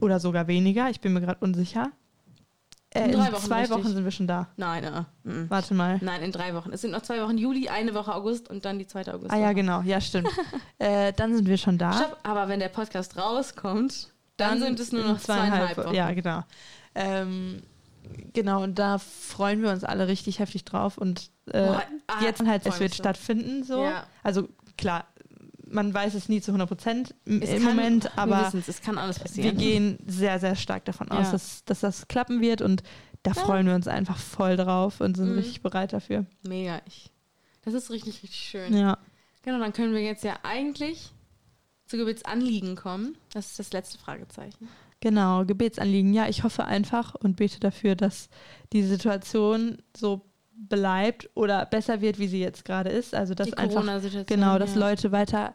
oder 0.00 0.18
sogar 0.18 0.46
weniger. 0.46 0.88
Ich 0.88 1.02
bin 1.02 1.12
mir 1.12 1.20
gerade 1.20 1.40
unsicher. 1.40 1.92
Äh, 2.94 3.06
In 3.06 3.12
drei 3.12 3.32
Wochen, 3.32 3.44
zwei 3.44 3.60
richtig. 3.62 3.76
Wochen 3.76 3.88
sind 3.92 4.04
wir 4.04 4.10
schon 4.12 4.28
da. 4.28 4.46
nein, 4.56 4.84
äh, 4.84 5.28
mm. 5.28 5.50
Warte 5.50 5.74
mal. 5.74 5.98
nein, 6.00 6.22
in 6.22 6.30
drei 6.30 6.54
Wochen. 6.54 6.72
Es 6.72 6.80
sind 6.80 6.92
noch 6.92 7.02
zwei 7.02 7.20
Wochen 7.22 7.36
Juli, 7.36 7.68
eine 7.68 7.92
Woche 7.92 8.14
August 8.14 8.48
und 8.48 8.64
dann 8.64 8.78
die 8.78 8.86
zweite 8.86 9.14
August. 9.14 9.32
Ah 9.32 9.36
ja, 9.36 9.52
genau. 9.52 9.80
Ja, 9.82 10.00
stimmt. 10.00 10.28
äh, 10.78 11.12
dann 11.12 11.34
sind 11.34 11.48
wir 11.48 11.58
schon 11.58 11.76
da. 11.76 11.92
Stopp, 11.92 12.18
aber 12.22 12.48
wenn 12.48 12.60
der 12.60 12.68
Podcast 12.68 13.16
rauskommt, 13.16 14.14
dann, 14.36 14.60
sind 14.60 14.78
es 14.78 14.92
nur 14.92 15.02
noch 15.02 15.18
zweieinhalb 15.18 15.76
Wochen. 15.76 15.94
Ja, 15.94 16.12
genau. 16.12 16.44
Ähm, 16.94 17.62
genau, 18.32 18.62
und 18.62 18.78
da 18.78 18.98
freuen 18.98 19.60
wir 19.62 19.70
uns 19.70 19.82
alle 19.82 20.06
richtig 20.06 20.38
heftig 20.38 20.64
drauf. 20.64 20.96
Und 20.96 21.30
äh, 21.46 21.66
Boah, 21.66 21.82
ah, 22.06 22.22
jetzt 22.22 22.46
halt, 22.46 22.64
es 22.64 22.78
wird 22.78 22.94
stattfinden. 22.94 23.64
So. 23.64 23.82
Ja. 23.82 24.06
Also 24.22 24.48
klar, 24.78 25.06
man 25.74 25.92
weiß 25.92 26.14
es 26.14 26.28
nie 26.28 26.40
zu 26.40 26.52
100 26.52 26.68
Prozent 26.68 27.14
im 27.24 27.40
kann- 27.40 27.62
Moment, 27.62 28.04
wir 28.04 28.18
aber 28.18 28.52
es 28.66 28.80
kann 28.80 28.96
alles 28.96 29.18
wir 29.18 29.24
passieren. 29.24 29.56
gehen 29.56 29.98
sehr, 30.06 30.38
sehr 30.38 30.56
stark 30.56 30.84
davon 30.84 31.10
aus, 31.10 31.26
Ja. 31.26 31.32
dass, 31.32 31.64
dass 31.64 31.80
das 31.80 32.08
klappen 32.08 32.40
wird. 32.40 32.62
Und 32.62 32.82
da 33.22 33.32
Ja. 33.32 33.42
freuen 33.42 33.66
wir 33.66 33.74
uns 33.74 33.88
einfach 33.88 34.16
voll 34.16 34.56
drauf 34.56 35.00
und 35.00 35.16
sind 35.16 35.30
Mhm. 35.32 35.38
richtig 35.38 35.62
bereit 35.62 35.92
dafür. 35.92 36.26
Mega. 36.42 36.80
Ich, 36.86 37.10
das 37.62 37.74
ist 37.74 37.90
richtig, 37.90 38.22
richtig 38.22 38.36
schön. 38.40 38.74
Ja. 38.76 38.98
Genau, 39.42 39.58
dann 39.58 39.72
können 39.72 39.92
wir 39.92 40.00
jetzt 40.02 40.24
ja 40.24 40.38
eigentlich 40.42 41.12
zu 41.86 41.96
Gebetsanliegen 41.98 42.76
kommen. 42.76 43.16
Das 43.32 43.46
ist 43.50 43.58
das 43.58 43.72
letzte 43.72 43.98
Fragezeichen. 43.98 44.68
Genau, 45.00 45.44
Gebetsanliegen. 45.44 46.14
Ja, 46.14 46.28
ich 46.28 46.44
hoffe 46.44 46.64
einfach 46.64 47.14
und 47.14 47.36
bete 47.36 47.60
dafür, 47.60 47.94
dass 47.94 48.28
die 48.72 48.82
Situation 48.82 49.78
so 49.94 50.22
bleibt 50.56 51.28
oder 51.34 51.66
besser 51.66 52.00
wird, 52.00 52.18
wie 52.18 52.28
sie 52.28 52.40
jetzt 52.40 52.64
gerade 52.64 52.88
ist. 52.88 53.14
Also 53.14 53.34
dass 53.34 53.48
die 53.48 53.58
einfach 53.58 53.74
Corona-Situation. 53.74 54.26
genau, 54.26 54.58
dass 54.58 54.74
ja. 54.74 54.80
Leute 54.80 55.12
weiter 55.12 55.52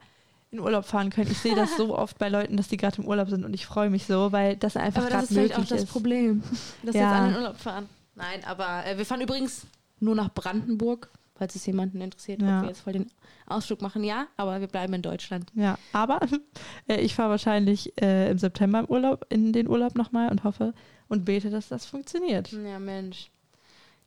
in 0.51 0.59
Urlaub 0.59 0.85
fahren 0.85 1.09
können. 1.11 1.29
Ich 1.31 1.37
sehe 1.39 1.55
das 1.55 1.77
so 1.77 1.95
oft 1.97 2.17
bei 2.17 2.29
Leuten, 2.29 2.57
dass 2.57 2.67
die 2.67 2.77
gerade 2.77 3.01
im 3.01 3.07
Urlaub 3.07 3.29
sind 3.29 3.45
und 3.45 3.53
ich 3.53 3.65
freue 3.65 3.89
mich 3.89 4.05
so, 4.05 4.31
weil 4.31 4.55
das 4.57 4.75
einfach 4.77 5.01
Aber 5.03 5.09
das 5.09 5.11
gerade 5.11 5.23
ist 5.25 5.29
vielleicht 5.33 5.53
auch 5.53 5.57
möglich 5.59 5.69
das 5.69 5.83
ist. 5.83 5.91
Problem, 5.91 6.43
dass 6.83 6.95
Ja. 6.95 7.01
jetzt 7.01 7.11
alle 7.21 7.29
in 7.29 7.35
Urlaub 7.35 7.57
fahren. 7.57 7.89
Nein, 8.15 8.43
aber 8.45 8.85
äh, 8.85 8.97
wir 8.97 9.05
fahren 9.05 9.21
übrigens 9.21 9.65
nur 9.99 10.15
nach 10.15 10.33
Brandenburg, 10.33 11.09
falls 11.35 11.55
es 11.55 11.65
jemanden 11.65 12.01
interessiert, 12.01 12.41
Ja. 12.41 12.57
ob 12.57 12.63
wir 12.63 12.69
jetzt 12.69 12.81
voll 12.81 12.93
den 12.93 13.11
Ausflug 13.47 13.81
machen. 13.81 14.03
Ja, 14.03 14.27
aber 14.37 14.59
wir 14.59 14.67
bleiben 14.67 14.93
in 14.93 15.01
Deutschland. 15.01 15.51
Ja, 15.53 15.77
aber 15.93 16.19
äh, 16.87 16.99
ich 16.99 17.15
fahre 17.15 17.29
wahrscheinlich 17.31 17.93
äh, 18.01 18.29
im 18.31 18.37
September 18.39 18.79
im 18.79 18.85
Urlaub 18.85 19.25
in 19.29 19.53
den 19.53 19.67
Urlaub 19.67 19.95
nochmal 19.95 20.29
und 20.29 20.43
hoffe 20.43 20.73
und 21.07 21.25
bete, 21.25 21.49
dass 21.49 21.67
das 21.69 21.85
funktioniert. 21.85 22.51
Ja, 22.51 22.79
Mensch. 22.79 23.29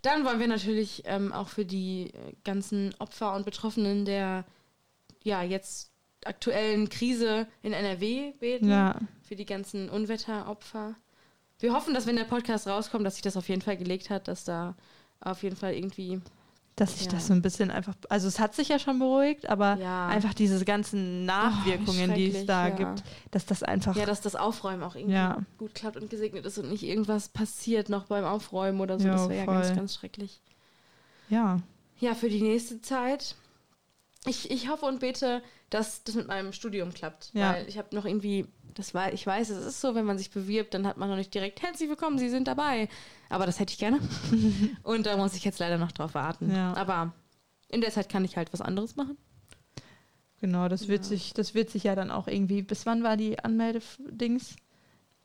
Dann 0.03 0.25
wollen 0.25 0.41
wir 0.41 0.49
natürlich 0.49 1.03
ähm, 1.07 1.33
auch 1.33 1.49
für 1.49 1.65
die 1.65 2.07
äh, 2.13 2.33
ganzen 2.45 2.93
Opfer 2.99 3.35
und 3.37 3.45
Betroffenen 3.45 4.05
der 4.05 4.45
ja 5.23 5.43
jetzt 5.45 5.92
aktuellen 6.27 6.89
Krise 6.89 7.47
in 7.63 7.73
NRW 7.73 8.33
beten. 8.39 8.69
Ja, 8.69 8.97
Für 9.23 9.37
die 9.37 9.47
ganzen 9.47 9.89
Unwetteropfer. 9.89 10.95
Wir 11.59 11.73
hoffen, 11.73 11.95
dass 11.95 12.07
wenn 12.07 12.17
der 12.17 12.25
Podcast 12.25 12.67
rauskommt, 12.67 13.07
dass 13.07 13.15
sich 13.15 13.23
das 13.23 13.37
auf 13.37 13.49
jeden 13.49 13.63
Fall 13.63 13.77
gelegt 13.77 14.11
hat, 14.11 14.29
dass 14.29 14.45
da 14.45 14.75
auf 15.21 15.43
jeden 15.43 15.57
Fall 15.57 15.75
irgendwie 15.75 16.21
dass 16.75 16.95
sich 16.97 17.05
Ja. 17.05 17.13
das 17.13 17.27
so 17.27 17.35
ein 17.35 17.43
bisschen 17.43 17.71
einfach, 17.71 17.95
also 18.09 18.27
es 18.27 18.41
hat 18.41 18.55
sich 18.55 18.69
ja 18.69 18.79
schon 18.79 18.99
beruhigt, 18.99 19.47
aber 19.47 19.77
Ja. 19.77 20.09
einfach 20.09 20.33
diese 20.33 20.65
ganzen 20.65 21.27
Nachwirkungen, 21.27 22.15
die 22.15 22.31
es 22.35 22.47
da 22.47 22.69
ja. 22.69 22.75
gibt, 22.75 23.03
dass 23.31 23.45
das 23.45 23.63
einfach 23.63 23.95
Ja, 23.95 24.07
dass 24.07 24.23
das 24.23 24.37
Aufräumen 24.37 24.83
auch 24.83 24.97
irgendwie 24.97 25.45
gut 25.59 25.75
klappt 25.75 25.99
und 25.99 26.09
gesegnet 26.09 26.47
ist 26.47 26.57
und 26.57 26.71
nicht 26.71 26.83
irgendwas 26.83 27.29
passiert 27.29 27.91
noch 27.91 28.07
beim 28.07 28.25
Aufräumen 28.25 28.81
oder 28.81 28.99
so. 28.99 29.07
Das 29.07 29.29
wäre 29.29 29.41
ja 29.41 29.47
ganz, 29.47 29.77
ganz 29.77 29.95
schrecklich. 29.95 30.41
ja, 31.29 31.59
Ja, 32.01 32.15
für 32.15 32.31
die 32.31 32.41
nächste 32.43 32.81
Zeit. 32.81 33.37
Ich, 34.27 34.51
ich 34.51 34.69
hoffe 34.69 34.87
und 34.87 35.01
bete, 35.01 35.43
dass 35.71 36.05
das 36.05 36.15
mit 36.15 36.29
meinem 36.29 36.53
Studium 36.53 36.93
klappt. 36.95 37.31
Ja. 37.35 37.55
Weil 37.55 37.69
ich 37.69 37.77
habe 37.79 37.95
noch 37.95 38.05
irgendwie, 38.05 38.47
das 38.75 38.95
war, 38.95 39.13
ich 39.13 39.27
weiß, 39.27 39.51
es 39.51 39.67
ist 39.67 39.81
so, 39.81 39.95
wenn 39.97 40.05
man 40.05 40.17
sich 40.19 40.31
bewirbt, 40.31 40.75
dann 40.75 40.87
hat 40.87 40.97
man 40.97 41.09
noch 41.09 41.17
nicht 41.17 41.35
direkt 41.35 41.61
herzlich 41.63 41.89
willkommen, 41.89 42.19
Sie 42.19 42.29
sind 42.29 42.47
dabei. 42.47 42.89
Aber 43.31 43.47
das 43.47 43.59
hätte 43.59 43.73
ich 43.73 43.79
gerne. 43.79 43.99
und 44.85 45.07
da 45.07 45.17
muss 45.17 45.35
ich 45.35 45.45
jetzt 45.45 45.59
leider 45.59 45.77
noch 45.79 45.91
drauf 45.93 46.15
warten. 46.15 46.53
Ja. 46.55 46.73
Aber 46.77 47.13
in 47.69 47.81
der 47.81 47.91
Zeit 47.91 48.09
kann 48.09 48.25
ich 48.25 48.37
halt 48.37 48.53
was 48.53 48.61
anderes 48.61 48.95
machen. 48.97 49.17
genau, 50.41 50.69
das 50.69 50.87
wird 50.89 51.03
Ja. 51.03 51.09
sich, 51.09 51.33
das 51.35 51.55
wird 51.55 51.71
sich 51.71 51.85
ja 51.85 51.95
dann 51.97 52.11
auch 52.13 52.29
irgendwie, 52.29 52.63
bis 52.63 52.87
wann 52.87 53.03
war 53.03 53.17
die 53.17 53.39
Anmeldedings? 53.41 54.55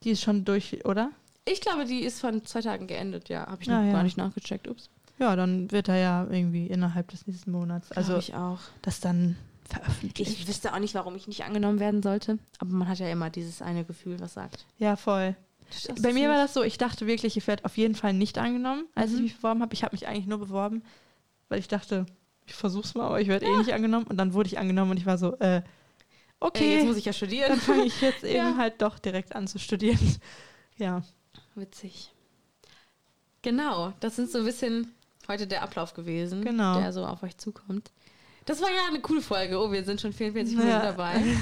Die 0.03 0.11
ist 0.11 0.21
schon 0.21 0.43
durch, 0.45 0.85
oder? 0.85 1.11
Ich 1.45 1.61
glaube, 1.61 1.85
die 1.85 2.01
ist 2.01 2.19
von 2.19 2.45
zwei 2.45 2.61
Tagen 2.61 2.87
geendet, 2.87 3.29
ja. 3.29 3.47
Habe 3.47 3.61
ich 3.63 3.69
Ah, 3.69 3.79
noch 3.79 3.85
ja. 3.87 3.93
gar 3.93 4.03
nicht 4.03 4.17
nachgecheckt. 4.17 4.67
Ups. 4.67 4.89
Ja, 5.19 5.35
dann 5.35 5.71
wird 5.71 5.87
er 5.89 5.97
ja 5.97 6.27
irgendwie 6.29 6.67
innerhalb 6.67 7.07
des 7.09 7.25
nächsten 7.27 7.51
Monats, 7.51 7.91
Also 7.91 8.13
also 8.13 8.19
ich 8.19 8.35
auch. 8.35 8.59
das 8.81 8.99
dann 8.99 9.35
veröffentlicht. 9.67 10.31
Ich 10.31 10.47
wüsste 10.47 10.73
auch 10.73 10.79
nicht, 10.79 10.93
warum 10.95 11.15
ich 11.15 11.27
nicht 11.27 11.43
angenommen 11.43 11.79
werden 11.79 12.01
sollte. 12.03 12.37
Aber 12.59 12.71
man 12.71 12.87
hat 12.87 12.99
ja 12.99 13.09
immer 13.09 13.29
dieses 13.29 13.61
eine 13.61 13.83
Gefühl, 13.83 14.19
was 14.19 14.33
sagt. 14.33 14.65
ja, 14.77 14.95
voll. 14.95 15.35
Bei 15.99 16.13
mir 16.13 16.29
war 16.29 16.37
das 16.37 16.53
so, 16.53 16.63
ich 16.63 16.77
dachte 16.77 17.07
wirklich, 17.07 17.35
ich 17.35 17.45
werde 17.45 17.65
auf 17.65 17.75
jeden 17.75 17.95
Fall 17.95 18.13
nicht 18.13 18.37
angenommen, 18.37 18.85
als 18.95 19.11
ich 19.11 19.17
Mhm. 19.17 19.23
mich 19.23 19.35
beworben 19.35 19.61
habe. 19.61 19.73
Ich 19.73 19.83
habe 19.83 19.93
mich 19.95 20.07
eigentlich 20.07 20.25
nur 20.27 20.37
beworben, 20.37 20.81
weil 21.49 21.59
ich 21.59 21.67
dachte, 21.67 22.05
ich 22.45 22.53
versuch's 22.53 22.95
mal, 22.95 23.05
aber 23.07 23.19
ich 23.19 23.27
werde 23.27 23.45
eh 23.45 23.57
nicht 23.57 23.73
angenommen. 23.73 24.07
Und 24.07 24.15
dann 24.15 24.33
wurde 24.33 24.47
ich 24.47 24.57
angenommen 24.59 24.91
und 24.91 24.97
ich 24.97 25.05
war 25.05 25.17
so, 25.17 25.35
äh, 25.39 25.61
Okay. 26.39 26.59
okay, 26.59 26.73
jetzt 26.75 26.85
muss 26.85 26.95
ich 26.95 27.03
ja 27.03 27.11
studieren. 27.11 27.49
dann 27.49 27.59
fange 27.59 27.83
ich 27.83 27.99
jetzt 27.99 28.23
eben 28.23 28.35
Ja. 28.37 28.55
halt 28.57 28.81
doch 28.81 28.97
direkt 28.99 29.35
an 29.35 29.47
zu 29.47 29.57
studieren. 29.59 29.99
Ja, 30.77 31.01
Witzig. 31.55 32.13
Genau, 33.41 33.93
das 33.99 34.15
sind 34.15 34.29
so 34.29 34.37
ein 34.39 34.45
bisschen 34.45 34.93
heute 35.27 35.47
der 35.47 35.61
Ablauf 35.63 35.93
gewesen, 35.93 36.43
Genau. 36.43 36.79
der 36.79 36.91
so 36.93 37.05
auf 37.05 37.23
euch 37.23 37.37
zukommt. 37.37 37.91
Das 38.45 38.61
war 38.61 38.69
ja 38.69 38.85
eine 38.89 39.01
coole 39.01 39.21
Folge. 39.21 39.59
Oh, 39.59 39.71
wir 39.71 39.83
sind 39.83 39.99
schon 40.01 40.13
44 40.13 40.55
Minuten 40.55 40.71
Ja. 40.73 40.81
dabei. 40.83 41.23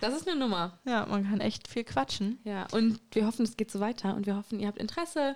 Das 0.00 0.14
ist 0.14 0.28
eine 0.28 0.38
Nummer. 0.38 0.78
ja, 0.84 1.04
man 1.06 1.28
kann 1.28 1.40
echt 1.40 1.66
viel 1.66 1.82
quatschen. 1.82 2.38
Ja, 2.44 2.68
und 2.70 3.00
wir 3.10 3.26
hoffen, 3.26 3.44
es 3.44 3.56
geht 3.56 3.72
so 3.72 3.80
weiter 3.80 4.14
und 4.14 4.26
wir 4.26 4.36
hoffen, 4.36 4.60
ihr 4.60 4.68
habt 4.68 4.78
Interesse 4.78 5.34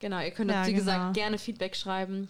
Genau, 0.00 0.18
ihr 0.20 0.32
könnt 0.32 0.50
uns, 0.50 0.56
Ja, 0.58 0.66
wie 0.66 0.72
genau. 0.72 0.84
gesagt, 0.84 1.14
gerne 1.14 1.38
Feedback 1.38 1.76
schreiben. 1.76 2.28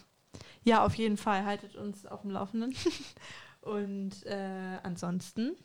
Ja, 0.63 0.85
auf 0.85 0.95
jeden 0.95 1.17
Fall. 1.17 1.45
Haltet 1.47 1.75
uns 1.77 2.05
auf 2.05 2.21
dem 2.21 2.31
Laufenden. 2.33 2.75
Und 3.63 4.27
äh, 4.27 4.79
ansonsten. 4.83 5.57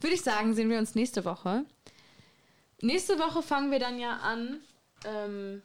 Würde 0.00 0.14
ich 0.14 0.22
sagen, 0.22 0.54
sehen 0.54 0.68
wir 0.68 0.78
uns 0.78 0.96
nächste 0.96 1.24
Woche. 1.24 1.64
Nächste 2.82 3.18
Woche 3.18 3.40
fangen 3.42 3.70
wir 3.70 3.78
dann 3.78 3.98
ja 3.98 4.16
an 4.18 4.58
ähm, 5.04 5.62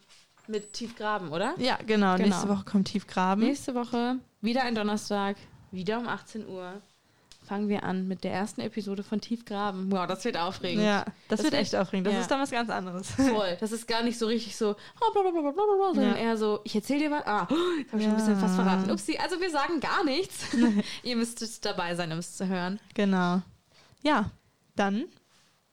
mit 0.48 0.74
Tiefgraben, 0.74 1.30
oder? 1.30 1.56
Ja, 1.58 1.78
genau. 1.86 2.16
Genau. 2.16 2.28
Nächste 2.28 2.50
Woche 2.50 2.64
kommt 2.66 2.88
Tiefgraben. 2.88 3.44
Nächste 3.44 3.76
Woche, 3.76 4.18
wieder 4.42 4.64
ein 4.64 4.76
Donnerstag, 4.76 5.38
wieder 5.72 6.00
um 6.00 6.08
18 6.08 6.48
Uhr, 6.48 6.82
fangen 7.48 7.70
wir 7.70 7.84
an 7.84 8.08
mit 8.08 8.24
der 8.24 8.32
ersten 8.34 8.62
Episode 8.62 9.04
von 9.04 9.22
Tiefgraben. 9.22 9.92
Wow, 9.92 10.08
das 10.08 10.26
wird 10.26 10.36
aufregend. 10.38 10.84
Ja, 10.84 11.06
das, 11.30 11.40
Das 11.40 11.44
wird 11.44 11.54
echt 11.54 11.76
aufregend. 11.76 12.08
Das 12.08 12.14
ja. 12.16 12.20
ist 12.22 12.32
dann 12.32 12.42
was 12.42 12.50
ganz 12.50 12.70
anderes. 12.72 13.12
Voll. 13.12 13.56
Das 13.60 13.72
ist 13.72 13.88
gar 13.88 14.02
nicht 14.02 14.18
so 14.18 14.26
richtig 14.26 14.56
so, 14.56 14.72
oh, 14.72 15.14
bla, 15.14 15.22
bla, 15.22 15.32
bla, 15.32 15.42
bla, 15.42 15.52
bla, 15.52 15.64
bla, 15.64 15.94
sondern 15.94 16.16
Ja. 16.16 16.22
eher 16.30 16.38
so, 16.38 16.62
ich 16.64 16.76
erzähle 16.76 17.02
dir 17.02 17.12
was. 17.12 17.26
Ah, 17.28 17.48
jetzt 17.78 17.92
habe 17.92 18.02
ich 18.02 18.04
schon 18.04 18.12
ein 18.14 18.16
bisschen 18.18 18.34
Ja. 18.34 18.40
fast 18.40 18.56
verraten. 18.56 18.90
Upsi, 18.92 19.18
also 19.18 19.40
wir 19.40 19.52
sagen 19.52 19.80
gar 19.80 20.04
nichts. 20.04 20.48
Ihr 21.04 21.16
müsstet 21.16 21.64
dabei 21.66 21.94
sein, 21.96 22.12
um 22.12 22.18
es 22.18 22.36
zu 22.36 22.48
hören. 22.48 22.80
genau. 22.96 23.42
Ja, 24.02 24.32
dann 24.76 25.06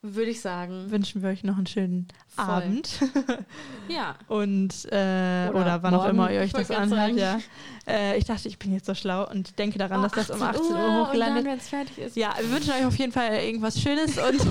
Würde 0.04 0.30
ich 0.32 0.40
sagen. 0.40 0.90
wünschen 0.90 1.22
wir 1.22 1.28
euch 1.28 1.44
noch 1.44 1.56
einen 1.56 1.66
schönen 1.68 2.08
Voll. 2.26 2.44
Abend. 2.44 2.90
Ja. 3.88 4.14
Und, 4.26 4.84
äh, 4.86 5.48
Oder 5.50 5.54
oder, 5.54 5.82
wann 5.82 5.94
auch 5.94 5.98
morgen. 6.04 6.10
immer 6.10 6.32
ihr 6.32 6.40
euch 6.40 6.52
das 6.52 6.70
anhört. 6.70 7.12
Ja. 7.12 7.38
Äh, 7.86 8.16
ich 8.18 8.24
dachte, 8.24 8.48
ich 8.48 8.58
bin 8.58 8.72
jetzt 8.72 8.86
so 8.86 8.94
schlau 8.94 9.28
und 9.28 9.58
denke 9.58 9.78
daran, 9.78 10.02
dass 10.02 10.12
das 10.12 10.30
um 10.30 10.40
18 10.42 10.62
Uhr, 10.64 10.70
Oh, 10.72 10.74
Und 11.02 11.06
hochgeladen 11.08 11.34
dann, 11.36 11.44
wird. 11.44 11.52
wenn 11.52 11.58
es 11.58 11.68
fertig 11.68 11.98
ist. 11.98 12.16
Ja, 12.16 12.34
wir 12.40 12.50
wünschen 12.50 12.72
euch 12.72 12.84
auf 12.86 12.96
jeden 12.96 13.12
Fall 13.12 13.32
irgendwas 13.44 13.80
Schönes 13.80 14.18
und 14.18 14.40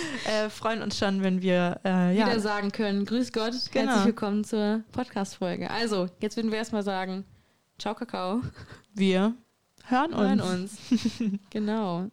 äh, 0.26 0.48
freuen 0.48 0.80
uns 0.82 0.96
schon, 0.98 1.22
wenn 1.22 1.42
wir 1.42 1.80
äh, 1.84 2.16
ja, 2.16 2.26
wieder 2.26 2.40
sagen 2.40 2.72
können, 2.72 3.04
grüß 3.04 3.32
Gott, 3.32 3.52
Genau. 3.72 3.86
herzlich 3.88 4.06
willkommen 4.06 4.42
zur 4.44 4.82
Podcast-Folge. 4.92 5.70
Also, 5.70 6.08
jetzt 6.20 6.36
würden 6.36 6.50
wir 6.50 6.58
erstmal 6.58 6.82
sagen, 6.82 7.24
ciao 7.78 7.94
Kakao, 7.94 8.40
wir 8.94 9.34
hören 9.86 10.12
uns. 10.14 10.18
hören 10.28 10.40
uns. 10.40 10.78
genau. 11.50 12.08